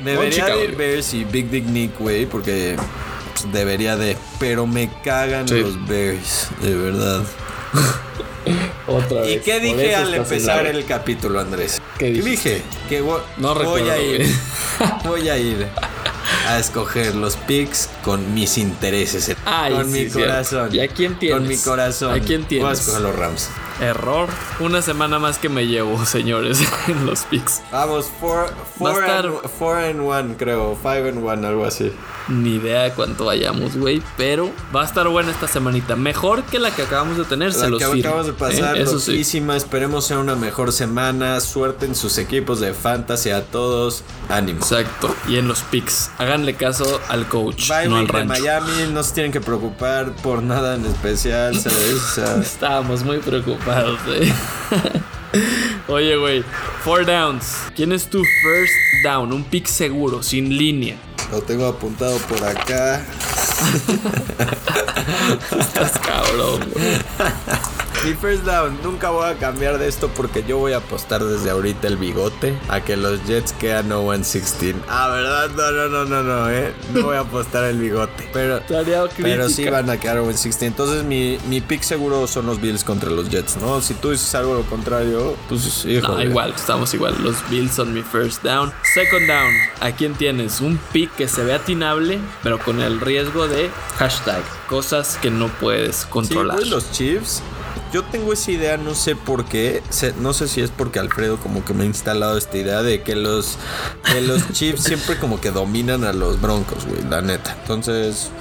Debería 0.04 0.46
de 0.46 0.64
ir 0.64 0.76
Bears 0.76 1.14
y 1.14 1.24
Big 1.24 1.50
Dick 1.50 1.64
Nick, 1.64 1.98
güey, 1.98 2.26
porque 2.26 2.76
pues, 3.32 3.52
debería 3.52 3.96
de. 3.96 4.16
Pero 4.38 4.66
me 4.66 4.90
cagan 5.02 5.46
los 5.48 5.86
Bears, 5.86 6.48
de 6.60 6.74
verdad. 6.74 7.22
Otra 8.86 9.22
vez. 9.22 9.36
¿Y 9.36 9.40
qué 9.40 9.60
dije 9.60 9.94
al 9.94 10.14
empezar 10.14 10.66
el 10.66 10.84
capítulo, 10.84 11.40
Andrés? 11.40 11.80
¿Qué, 11.98 12.10
dije? 12.10 12.62
Que 12.88 13.00
no 13.38 13.54
voy 13.54 13.88
a 13.88 14.00
ir. 14.00 14.26
voy 15.04 15.28
a 15.28 15.38
ir 15.38 15.66
a 16.46 16.58
escoger 16.58 17.14
los 17.14 17.36
picks 17.36 17.88
con 18.02 18.34
mis 18.34 18.58
intereses. 18.58 19.34
con 19.44 19.90
mi 19.90 20.08
corazón. 20.08 20.74
¿Y 20.74 20.80
a 20.80 20.88
quién 20.88 21.18
tienes? 21.18 21.38
Con 21.38 21.48
mi 21.48 21.56
corazón. 21.56 22.14
¿A 22.14 22.20
quién 22.20 22.44
tienes? 22.44 22.64
Voy 22.64 22.70
a 22.70 22.74
escoger 22.74 23.00
los 23.00 23.16
Rams. 23.16 23.50
Error. 23.80 24.28
Una 24.60 24.82
semana 24.82 25.18
más 25.18 25.38
que 25.38 25.48
me 25.48 25.66
llevo, 25.66 26.04
señores, 26.06 26.62
en 26.88 27.06
los 27.06 27.22
picks. 27.22 27.62
Vamos, 27.70 28.10
4 28.20 29.76
and 29.76 30.00
1, 30.00 30.34
creo. 30.38 30.76
5 30.80 30.88
and 30.88 31.18
1, 31.18 31.46
algo 31.48 31.64
así. 31.64 31.92
Ni 32.28 32.54
idea 32.54 32.84
de 32.84 32.92
cuánto 32.92 33.26
vayamos, 33.26 33.76
güey. 33.76 34.02
Pero 34.16 34.50
va 34.74 34.82
a 34.82 34.84
estar 34.84 35.06
buena 35.08 35.30
esta 35.30 35.46
semanita. 35.46 35.94
Mejor 35.96 36.42
que 36.44 36.58
la 36.58 36.70
que 36.74 36.82
acabamos 36.82 37.18
de 37.18 37.24
tener, 37.24 37.52
se 37.52 37.68
los 37.68 37.78
que 37.78 38.00
acabamos 38.00 38.26
de 38.26 38.32
pasar, 38.32 38.78
¿eh? 38.78 38.84
Esperemos 39.56 40.06
sea 40.06 40.18
una 40.18 40.34
mejor 40.34 40.72
semana. 40.72 41.40
Suerte 41.40 41.86
en 41.86 41.94
sus 41.94 42.18
equipos 42.18 42.60
de 42.60 42.72
fantasy 42.72 43.30
a 43.30 43.44
todos. 43.44 44.02
Ánimo. 44.28 44.60
Exacto. 44.60 45.14
Y 45.28 45.36
en 45.36 45.48
los 45.48 45.60
picks. 45.62 46.10
Háganle 46.18 46.54
caso 46.54 47.00
al 47.08 47.28
coach, 47.28 47.70
no 47.88 47.96
al 47.96 48.08
rancho. 48.08 48.40
Miami 48.40 48.92
no 48.92 49.02
se 49.02 49.14
tienen 49.14 49.32
que 49.32 49.40
preocupar 49.40 50.12
por 50.16 50.42
nada 50.42 50.76
en 50.76 50.86
especial, 50.86 51.58
¿sabes? 51.58 52.18
Estábamos 52.40 53.04
muy 53.04 53.18
preocupados, 53.18 53.63
eh. 53.66 54.32
Oye, 55.88 56.16
güey. 56.16 56.44
Four 56.82 57.04
downs. 57.06 57.56
¿Quién 57.74 57.92
es 57.92 58.08
tu 58.08 58.22
first 58.22 58.72
down? 59.04 59.32
Un 59.32 59.44
pick 59.44 59.66
seguro, 59.66 60.22
sin 60.22 60.56
línea. 60.56 60.96
Lo 61.30 61.40
tengo 61.42 61.66
apuntado 61.66 62.18
por 62.18 62.44
acá. 62.44 63.04
Estás 65.58 65.98
cabrón. 65.98 66.60
Mi 68.04 68.12
first 68.12 68.44
down, 68.44 68.78
nunca 68.82 69.08
voy 69.08 69.30
a 69.30 69.34
cambiar 69.36 69.78
de 69.78 69.88
esto 69.88 70.08
porque 70.08 70.44
yo 70.46 70.58
voy 70.58 70.74
a 70.74 70.76
apostar 70.76 71.24
desde 71.24 71.48
ahorita 71.48 71.88
el 71.88 71.96
bigote 71.96 72.54
a 72.68 72.82
que 72.82 72.98
los 72.98 73.24
Jets 73.24 73.54
quedan 73.54 73.88
0-16. 73.88 74.74
Ah, 74.90 75.08
¿verdad? 75.08 75.48
No, 75.56 75.70
no, 75.70 75.88
no, 75.88 76.04
no, 76.04 76.22
no, 76.22 76.50
eh. 76.50 76.74
No 76.92 77.04
voy 77.04 77.16
a 77.16 77.20
apostar 77.20 77.64
el 77.64 77.78
bigote. 77.78 78.28
Pero, 78.34 78.60
pero 79.16 79.48
sí 79.48 79.64
van 79.70 79.88
a 79.88 79.96
quedar 79.98 80.18
0-16. 80.18 80.66
Entonces 80.66 81.02
mi, 81.02 81.38
mi 81.48 81.62
pick 81.62 81.80
seguro 81.80 82.26
son 82.26 82.44
los 82.44 82.60
Bills 82.60 82.84
contra 82.84 83.08
los 83.08 83.30
Jets, 83.30 83.56
¿no? 83.56 83.80
Si 83.80 83.94
tú 83.94 84.10
dices 84.10 84.34
algo 84.34 84.52
lo 84.52 84.64
contrario, 84.64 85.34
pues 85.48 85.86
hijo. 85.86 86.08
No, 86.08 86.22
igual, 86.22 86.52
estamos 86.54 86.92
igual. 86.92 87.16
Los 87.22 87.36
Bills 87.48 87.72
son 87.72 87.94
mi 87.94 88.02
first 88.02 88.42
down. 88.42 88.70
Second 88.92 89.26
down, 89.26 89.54
¿a 89.80 89.92
quién 89.92 90.12
tienes? 90.12 90.60
Un 90.60 90.78
pick 90.92 91.10
que 91.16 91.26
se 91.26 91.42
ve 91.42 91.54
atinable, 91.54 92.18
pero 92.42 92.58
con 92.58 92.82
el 92.82 93.00
riesgo 93.00 93.48
de 93.48 93.70
hashtag. 93.96 94.42
Cosas 94.68 95.18
que 95.22 95.30
no 95.30 95.48
puedes 95.48 96.04
controlar. 96.04 96.60
Sí, 96.60 96.68
los 96.68 96.90
Chiefs 96.92 97.42
yo 97.94 98.02
tengo 98.02 98.32
esa 98.32 98.50
idea, 98.50 98.76
no 98.76 98.92
sé 98.96 99.14
por 99.14 99.44
qué. 99.44 99.80
No 100.18 100.32
sé 100.32 100.48
si 100.48 100.60
es 100.60 100.70
porque 100.70 100.98
Alfredo 100.98 101.36
como 101.36 101.64
que 101.64 101.74
me 101.74 101.84
ha 101.84 101.86
instalado 101.86 102.36
esta 102.36 102.58
idea 102.58 102.82
de 102.82 103.02
que 103.04 103.14
los, 103.14 103.56
los 104.20 104.48
Chiefs 104.52 104.82
siempre 104.82 105.16
como 105.16 105.40
que 105.40 105.52
dominan 105.52 106.02
a 106.02 106.12
los 106.12 106.40
Broncos, 106.40 106.86
güey, 106.86 107.04
la 107.08 107.22
neta. 107.22 107.56
Entonces, 107.60 108.32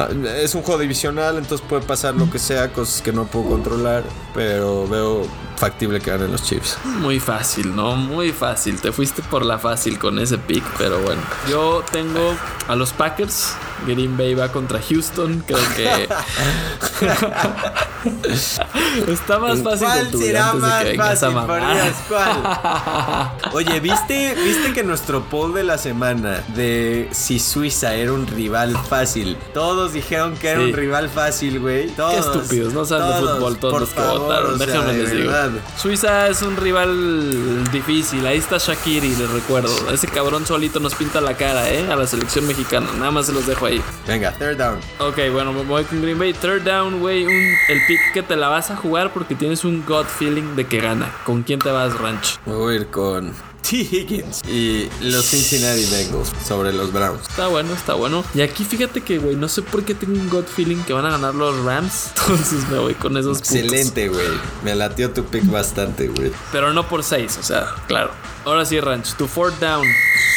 ah, 0.00 0.08
es 0.38 0.56
un 0.56 0.62
juego 0.62 0.80
divisional, 0.80 1.38
entonces 1.38 1.64
puede 1.68 1.82
pasar 1.82 2.16
lo 2.16 2.28
que 2.28 2.40
sea, 2.40 2.72
cosas 2.72 3.00
que 3.00 3.12
no 3.12 3.26
puedo 3.26 3.50
controlar, 3.50 4.02
pero 4.34 4.88
veo 4.88 5.24
factible 5.56 6.00
que 6.00 6.10
ganen 6.10 6.32
los 6.32 6.42
Chiefs. 6.42 6.76
Muy 6.84 7.20
fácil, 7.20 7.76
¿no? 7.76 7.94
Muy 7.94 8.32
fácil. 8.32 8.80
Te 8.80 8.90
fuiste 8.90 9.22
por 9.22 9.46
la 9.46 9.60
fácil 9.60 10.00
con 10.00 10.18
ese 10.18 10.36
pick, 10.36 10.64
pero 10.78 10.98
bueno. 10.98 11.22
Yo 11.48 11.84
tengo 11.92 12.34
a 12.66 12.74
los 12.74 12.92
Packers 12.92 13.54
Green 13.86 14.16
Bay 14.16 14.34
va 14.34 14.50
contra 14.50 14.80
Houston. 14.80 15.44
Creo 15.46 15.60
que. 15.76 16.08
Está 19.08 19.38
más 19.38 19.62
fácil 19.62 19.86
¿Cuál 19.86 20.10
será 20.18 20.52
de 20.52 20.58
más 20.58 20.84
que 20.84 20.94
fácil? 20.96 21.28
Dios, 21.30 21.94
¿cuál? 22.08 23.30
Oye, 23.52 23.80
¿viste, 23.80 24.34
¿viste 24.34 24.72
que 24.72 24.82
nuestro 24.82 25.22
poll 25.24 25.54
de 25.54 25.64
la 25.64 25.78
semana 25.78 26.42
de 26.54 27.08
si 27.12 27.38
Suiza 27.38 27.94
era 27.94 28.12
un 28.12 28.26
rival 28.26 28.76
fácil? 28.88 29.36
Todos 29.54 29.92
dijeron 29.92 30.36
que 30.36 30.48
era 30.50 30.60
Sí. 30.60 30.66
un 30.66 30.72
rival 30.72 31.08
fácil, 31.08 31.60
güey. 31.60 31.88
Qué 31.88 32.18
estúpidos, 32.18 32.72
no 32.72 32.84
saben 32.84 33.08
de 33.24 33.32
fútbol 33.32 33.56
todos 33.58 33.72
por 33.72 33.80
los 33.82 33.90
que 33.90 34.00
favor, 34.00 34.18
votaron. 34.20 34.54
o 34.54 34.56
sea, 34.58 34.66
Déjenme 34.66 34.92
de 34.94 35.02
les 35.02 35.12
digo. 35.12 35.32
Suiza 35.76 36.28
es 36.28 36.42
un 36.42 36.56
rival 36.56 37.70
difícil. 37.72 38.26
Ahí 38.26 38.38
está 38.38 38.58
Shakiri, 38.58 39.14
les 39.16 39.30
recuerdo. 39.30 39.70
Ese 39.92 40.06
cabrón 40.08 40.46
solito 40.46 40.80
nos 40.80 40.94
pinta 40.94 41.20
la 41.20 41.34
cara, 41.36 41.68
¿eh? 41.68 41.86
A 41.90 41.96
la 41.96 42.06
selección 42.06 42.46
mexicana. 42.46 42.86
Nada 42.98 43.10
más 43.10 43.26
se 43.26 43.32
los 43.32 43.46
dejo 43.46 43.66
ahí. 43.66 43.82
Venga, 44.06 44.32
third 44.32 44.56
down. 44.56 44.78
Ok, 44.98 45.18
bueno, 45.32 45.52
me 45.52 45.62
voy 45.62 45.84
con 45.84 46.00
Green 46.02 46.18
Bay. 46.18 46.32
Third 46.32 46.62
down, 46.62 47.00
güey. 47.00 47.24
El 47.24 47.86
pick 47.86 48.12
que 48.12 48.22
te 48.22 48.36
la 48.36 48.48
vas 48.48 48.70
a 48.70 48.76
jugar 48.76 48.85
porque 49.12 49.34
tienes 49.34 49.64
un 49.64 49.84
gut 49.84 50.06
feeling 50.06 50.54
de 50.56 50.66
que 50.66 50.80
gana. 50.80 51.12
¿Con 51.24 51.42
quién 51.42 51.58
te 51.58 51.70
vas, 51.70 51.94
Ranch? 51.98 52.38
Me 52.46 52.54
voy 52.54 52.74
a 52.74 52.76
ir 52.78 52.86
con 52.88 53.32
T. 53.68 53.76
Higgins 53.76 54.42
y 54.48 54.88
los 55.00 55.24
Cincinnati 55.24 55.84
Bengals 55.90 56.30
sobre 56.46 56.72
los 56.72 56.92
Browns. 56.92 57.22
Está 57.28 57.48
bueno, 57.48 57.74
está 57.74 57.94
bueno. 57.94 58.24
Y 58.34 58.40
aquí 58.42 58.64
fíjate 58.64 59.00
que, 59.00 59.18
güey, 59.18 59.34
no 59.34 59.48
sé 59.48 59.62
por 59.62 59.84
qué 59.84 59.94
tengo 59.94 60.14
un 60.14 60.28
gut 60.30 60.46
feeling 60.46 60.82
que 60.84 60.92
van 60.92 61.04
a 61.04 61.10
ganar 61.10 61.34
los 61.34 61.64
Rams. 61.64 62.12
Entonces 62.16 62.68
me 62.70 62.78
voy 62.78 62.94
con 62.94 63.16
esos. 63.16 63.38
Excelente, 63.38 64.08
güey. 64.08 64.28
Me 64.64 64.74
latió 64.74 65.10
tu 65.10 65.24
pick 65.24 65.50
bastante, 65.50 66.08
güey. 66.08 66.32
Pero 66.52 66.72
no 66.72 66.88
por 66.88 67.02
6, 67.02 67.38
o 67.40 67.42
sea, 67.42 67.66
claro. 67.88 68.10
Ahora 68.46 68.64
sí, 68.64 68.78
Ranch. 68.80 69.14
Tu 69.16 69.26
fourth 69.26 69.58
down. 69.58 69.84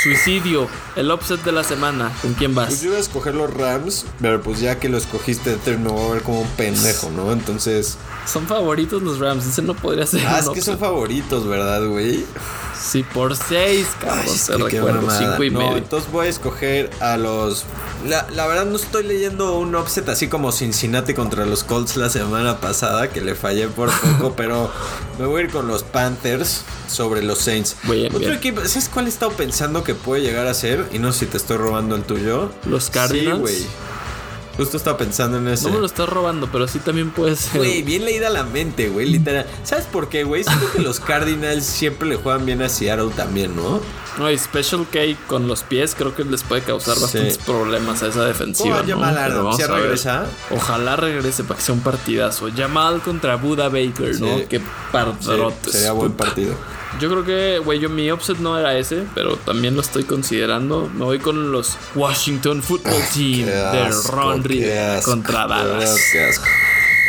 Suicidio. 0.02 0.68
El 0.96 1.12
upset 1.12 1.44
de 1.44 1.52
la 1.52 1.64
semana. 1.64 2.12
¿Con 2.22 2.34
quién 2.34 2.54
Pues 2.56 2.70
vas? 2.70 2.82
yo 2.82 2.88
iba 2.90 2.98
a 2.98 3.02
escoger 3.02 3.36
los 3.36 3.54
Rams, 3.54 4.06
pero 4.20 4.42
pues 4.42 4.60
ya 4.60 4.80
que 4.80 4.90
lo 4.90 4.98
escogiste 4.98 5.52
de 5.52 5.56
third 5.58 5.78
me 5.80 5.90
voy 5.90 6.10
a 6.10 6.14
ver 6.14 6.24
como 6.24 6.42
un 6.42 6.48
pendejo, 6.52 7.10
¿no? 7.12 7.32
Entonces... 7.32 7.98
Son 8.26 8.48
favoritos 8.48 9.02
los 9.04 9.20
Rams. 9.20 9.46
Ese 9.46 9.62
no 9.62 9.74
podría 9.76 10.06
ser. 10.08 10.26
Ah, 10.26 10.40
es 10.40 10.46
que 10.46 10.50
upset. 10.52 10.64
son 10.66 10.80
favoritos, 10.80 11.46
¿verdad, 11.48 11.86
güey? 11.86 12.26
Sí, 12.80 13.04
por 13.04 13.36
6, 13.36 13.88
cabrón. 14.00 14.20
Ay, 14.26 14.40
te 14.48 14.58
recuerdo. 14.58 15.12
5 15.12 15.44
y 15.44 15.50
no, 15.52 15.60
medio. 15.60 15.78
entonces 15.78 16.12
voy 16.12 16.28
a 16.28 16.30
escoger 16.30 16.90
a 17.02 17.18
los. 17.18 17.66
La, 18.08 18.26
la 18.34 18.48
verdad, 18.48 18.66
no 18.66 18.78
estoy 18.78 19.04
leyendo 19.04 19.58
un 19.58 19.76
offset 19.76 20.08
así 20.10 20.28
como 20.30 20.52
Cincinnati 20.54 21.14
contra 21.14 21.46
los 21.46 21.64
Colts 21.66 21.98
la 21.98 22.10
semana 22.10 22.60
pasada, 22.62 23.10
que 23.10 23.20
le 23.22 23.36
fallé 23.36 23.68
por 23.68 23.90
poco, 23.92 24.34
pero 24.38 24.72
me 25.20 25.26
voy 25.26 25.42
a 25.42 25.46
ir 25.46 25.52
con 25.52 25.68
los 25.68 25.84
Panthers 25.84 26.62
sobre 26.88 27.22
los 27.22 27.40
Saints. 27.40 27.76
Bien, 28.00 28.12
Otro 28.16 28.20
bien. 28.28 28.34
equipo, 28.34 28.62
¿sabes 28.66 28.90
cuál 28.90 29.06
he 29.08 29.10
estado 29.10 29.32
pensando 29.32 29.84
que 29.84 29.96
puede 29.96 30.22
llegar 30.22 30.48
a 30.48 30.54
ser? 30.54 30.88
Y 30.94 31.00
no 31.00 31.12
sé 31.12 31.20
si 31.20 31.26
te 31.28 31.38
estoy 31.38 31.58
robando 31.58 31.96
el 31.96 32.04
tuyo. 32.04 32.52
Los 32.66 32.90
Cardinals. 32.90 33.36
Sí, 33.38 33.42
güey. 33.42 33.90
Justo 34.58 34.76
estaba 34.76 34.98
pensando 34.98 35.38
en 35.38 35.48
ese. 35.48 35.68
No 35.70 35.76
me 35.76 35.80
lo 35.80 35.86
estás 35.86 36.10
robando, 36.10 36.50
pero 36.52 36.68
sí 36.68 36.80
también 36.80 37.12
puede 37.12 37.38
ser. 37.38 37.60
Güey, 37.60 37.82
bien 37.82 38.04
leída 38.04 38.30
la 38.30 38.44
mente, 38.44 38.90
güey, 38.90 39.06
literal. 39.10 39.46
¿Sabes 39.64 39.86
por 39.86 40.10
qué, 40.10 40.26
güey? 40.26 40.44
Siento 40.44 40.70
que 40.74 40.80
los 40.82 41.00
Cardinals 41.00 41.64
siempre 41.64 42.10
le 42.10 42.18
juegan 42.18 42.46
bien 42.46 42.62
a 42.62 42.68
Seattle 42.68 43.12
también, 43.16 43.56
¿no? 43.56 43.80
No, 44.18 44.30
y 44.30 44.38
Special 44.38 44.86
K 44.92 45.00
con 45.28 45.48
los 45.48 45.64
pies 45.64 45.96
creo 45.98 46.14
que 46.14 46.26
les 46.26 46.44
puede 46.44 46.62
causar 46.62 46.96
Sí. 46.96 47.02
bastantes 47.04 47.38
problemas 47.38 48.04
a 48.04 48.08
esa 48.08 48.26
defensiva. 48.26 48.80
Oh, 48.80 48.84
¿no? 48.84 48.88
Jamal 48.90 49.14
Pero 49.14 49.22
Adams, 49.26 49.36
vamos 49.38 49.56
¿sí 49.56 49.62
a 49.64 49.68
ver. 49.68 49.82
regresa? 49.84 50.26
Ojalá 50.52 50.96
regrese 50.98 51.44
para 51.46 51.58
que 51.58 51.62
sea 51.66 51.76
un 51.76 51.82
partidazo. 51.82 52.50
Jamal 52.54 53.00
contra 53.02 53.38
Buda 53.38 53.70
Baker, 53.70 54.20
¿no? 54.20 54.46
Qué 54.50 54.58
Sí, 54.60 54.64
pardarotes. 54.92 55.72
sería 55.72 55.94
buen 55.94 56.12
partido. 56.12 56.54
Yo 57.00 57.10
creo 57.10 57.24
que, 57.24 57.60
güey, 57.60 57.80
yo 57.80 57.90
mi 57.90 58.12
upset 58.12 58.38
no 58.40 58.58
era 58.58 58.78
ese, 58.78 59.04
pero 59.14 59.38
también 59.38 59.76
lo 59.76 59.82
estoy 59.82 60.04
considerando. 60.04 60.90
Me 60.94 61.06
voy 61.06 61.20
con 61.20 61.52
los 61.52 61.78
Washington 61.96 62.64
Football 62.64 63.02
Team 63.14 63.46
Qué 63.46 63.52
de 63.52 63.90
Ron 64.12 64.44
Rivera 64.44 65.02
contra 65.02 65.48
Dallas. 65.48 66.00
qué 66.12 66.26
asco. 66.26 66.46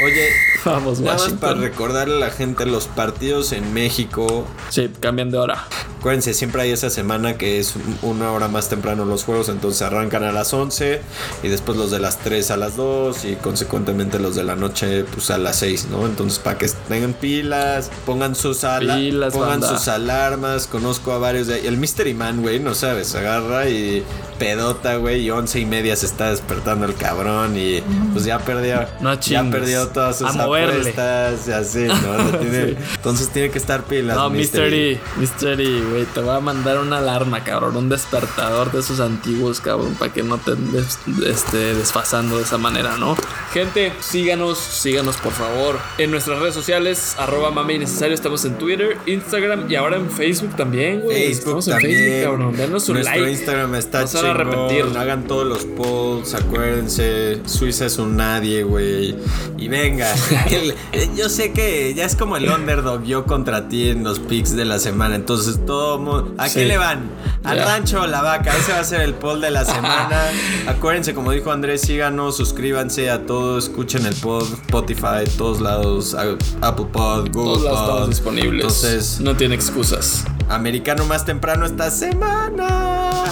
Oye, 0.04 0.28
Vamos, 0.64 1.00
nada 1.00 1.16
más 1.16 1.32
para 1.34 1.54
recordarle 1.54 2.16
a 2.16 2.18
la 2.18 2.30
gente 2.30 2.66
los 2.66 2.86
partidos 2.86 3.52
en 3.52 3.72
México. 3.72 4.46
Sí, 4.68 4.90
cambian 5.00 5.30
de 5.30 5.38
hora. 5.38 5.66
Acuérdense, 5.98 6.34
siempre 6.34 6.62
hay 6.62 6.70
esa 6.70 6.90
semana 6.90 7.36
que 7.36 7.58
es 7.58 7.74
una 8.02 8.32
hora 8.32 8.48
más 8.48 8.68
temprano 8.68 9.04
los 9.04 9.24
juegos, 9.24 9.48
entonces 9.48 9.82
arrancan 9.82 10.22
a 10.24 10.32
las 10.32 10.52
11 10.52 11.00
y 11.42 11.48
después 11.48 11.76
los 11.76 11.90
de 11.90 12.00
las 12.00 12.18
3 12.18 12.50
a 12.50 12.56
las 12.56 12.76
2 12.76 13.24
y 13.26 13.36
consecuentemente 13.36 14.18
los 14.18 14.34
de 14.34 14.44
la 14.44 14.56
noche 14.56 15.04
pues 15.04 15.30
a 15.30 15.38
las 15.38 15.56
6, 15.56 15.88
¿no? 15.90 16.06
Entonces 16.06 16.38
para 16.38 16.58
que 16.58 16.66
tengan 16.90 17.14
pilas, 17.14 17.90
pongan 18.04 18.34
sus 18.34 18.64
ala- 18.64 18.96
Pilas, 18.96 19.32
pongan 19.32 19.60
banda. 19.60 19.68
sus 19.78 19.88
alarmas, 19.88 20.66
conozco 20.66 21.12
a 21.12 21.18
varios 21.18 21.46
de 21.46 21.66
el 21.66 21.78
Mystery 21.78 22.12
Man, 22.12 22.42
güey, 22.42 22.60
no 22.60 22.74
sabes, 22.74 23.14
agarra 23.14 23.68
y 23.70 24.04
pedota, 24.38 24.96
güey, 24.96 25.20
y 25.22 25.30
11 25.30 25.60
y 25.60 25.66
media 25.66 25.94
se 25.96 26.06
está 26.06 26.30
despertando 26.30 26.86
el 26.86 26.94
cabrón 26.94 27.56
y 27.58 27.82
pues 28.12 28.24
ya 28.24 28.38
perdió, 28.38 28.86
No 29.00 29.18
ya 29.20 29.44
perdió 29.50 29.88
todas 29.88 30.18
sus 30.18 30.34
A 30.34 30.42
apuestas 30.44 31.46
y 31.48 31.52
así, 31.52 31.84
¿no? 31.86 32.38
Tiene- 32.40 32.76
Entonces 32.96 33.28
tiene 33.28 33.50
que 33.50 33.58
estar 33.58 33.82
pilas. 33.84 34.16
No, 34.16 34.28
Mystery. 34.30 34.98
Mystery, 35.16 35.82
güey, 35.90 36.04
te 36.06 36.20
voy 36.20 36.34
a 36.36 36.40
mandar 36.40 36.78
una 36.78 36.98
alarma, 36.98 37.44
cabrón, 37.44 37.76
un 37.76 37.88
despertador 37.88 38.72
de 38.72 38.80
esos 38.80 38.98
antiguos, 39.00 39.60
cabrón, 39.60 39.94
para 39.98 40.12
que 40.12 40.22
no 40.22 40.38
te 40.38 40.54
des- 40.56 40.98
este, 41.26 41.74
desfasando 41.74 42.36
de 42.38 42.42
esa 42.44 42.58
manera, 42.58 42.96
¿no? 42.96 43.16
Gente, 43.52 43.92
síganos, 44.00 44.58
síganos 44.58 45.16
por 45.18 45.32
favor 45.32 45.78
en 45.98 46.10
nuestras 46.10 46.38
redes 46.40 46.54
sociales, 46.54 46.79
arroba 47.18 47.50
mame 47.50 47.74
innecesario, 47.74 48.14
estamos 48.14 48.44
en 48.46 48.54
Twitter, 48.56 48.96
Instagram 49.06 49.70
y 49.70 49.74
ahora 49.76 49.96
en 49.96 50.10
Facebook 50.10 50.56
también, 50.56 51.00
güey. 51.00 51.30
Estamos 51.30 51.66
en 51.68 51.74
también. 51.74 51.96
Facebook, 51.98 52.22
cabrón, 52.30 52.56
denos 52.56 52.88
un 52.88 52.94
Nuestro 52.94 53.14
like. 53.20 53.30
Instagram 53.32 53.74
está 53.74 54.00
No 54.00 54.06
se 54.06 54.22
van 54.22 54.40
a 54.40 54.68
chingón. 54.68 54.96
Hagan 54.96 55.24
todos 55.26 55.46
los 55.46 55.64
polls, 55.64 56.34
acuérdense. 56.34 57.40
Suiza 57.46 57.86
es 57.86 57.98
un 57.98 58.16
nadie, 58.16 58.62
güey. 58.62 59.14
Y 59.58 59.68
venga. 59.68 60.12
el- 60.50 60.74
eh, 60.92 61.10
yo 61.16 61.28
sé 61.28 61.52
que 61.52 61.92
ya 61.94 62.04
es 62.06 62.16
como 62.16 62.36
el 62.36 62.48
underdog 62.48 63.04
yo 63.04 63.26
contra 63.26 63.68
ti 63.68 63.90
en 63.90 64.02
los 64.04 64.18
picks 64.18 64.56
de 64.56 64.64
la 64.64 64.78
semana. 64.78 65.14
Entonces, 65.16 65.58
todo 65.66 65.98
mu- 65.98 66.34
¿A 66.38 66.48
Sí. 66.48 66.60
qué 66.60 66.64
le 66.66 66.78
van? 66.78 67.10
¿Al 67.44 67.58
Ya. 67.58 67.64
rancho 67.66 68.00
o 68.02 68.06
la 68.06 68.22
vaca? 68.22 68.56
Ese 68.56 68.72
va 68.72 68.80
a 68.80 68.84
ser 68.84 69.02
el 69.02 69.14
poll 69.14 69.40
de 69.40 69.50
la 69.50 69.64
semana. 69.74 70.22
Acuérdense, 70.66 71.14
como 71.14 71.32
dijo 71.32 71.52
Andrés, 71.52 71.82
síganos, 71.82 72.36
suscríbanse 72.36 73.10
a 73.10 73.26
todos, 73.26 73.64
escuchen 73.64 74.06
el 74.06 74.14
pod, 74.14 74.44
Spotify, 74.66 75.24
todos 75.36 75.60
lados, 75.60 76.14
Apple 76.60 76.86
Pod, 76.92 77.30
Google 77.32 77.54
Todos 77.54 77.62
lados 77.62 78.00
Pod. 78.00 78.08
disponibles. 78.08 78.52
Entonces, 78.62 79.20
no 79.20 79.36
tiene 79.36 79.54
excusas. 79.54 80.24
americano 80.48 81.04
más 81.04 81.24
temprano 81.24 81.64
esta 81.66 81.90
semana. 81.90 83.24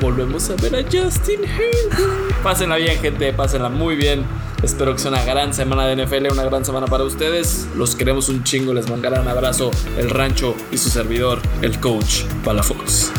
Volvemos 0.00 0.48
a 0.50 0.54
ver 0.56 0.76
a 0.76 0.82
Justin 0.82 1.40
Herbert. 1.44 2.42
Pásenla 2.42 2.76
bien, 2.76 2.98
gente. 3.00 3.32
Pásenla 3.32 3.68
muy 3.68 3.96
bien. 3.96 4.24
Espero 4.62 4.92
que 4.92 4.98
sea 5.00 5.10
una 5.12 5.24
gran 5.24 5.54
semana 5.54 5.86
de 5.86 6.04
NFL, 6.04 6.32
una 6.32 6.44
gran 6.44 6.64
semana 6.64 6.86
para 6.86 7.04
ustedes. 7.04 7.66
Los 7.76 7.94
queremos 7.94 8.28
un 8.28 8.42
chingo. 8.44 8.74
Les 8.74 8.88
mando 8.88 9.08
un 9.08 9.14
gran 9.14 9.28
abrazo. 9.28 9.70
El 9.96 10.10
rancho 10.10 10.54
y 10.72 10.78
su 10.78 10.88
servidor, 10.90 11.40
el 11.62 11.78
coach 11.80 12.22
Palafox. 12.44 13.12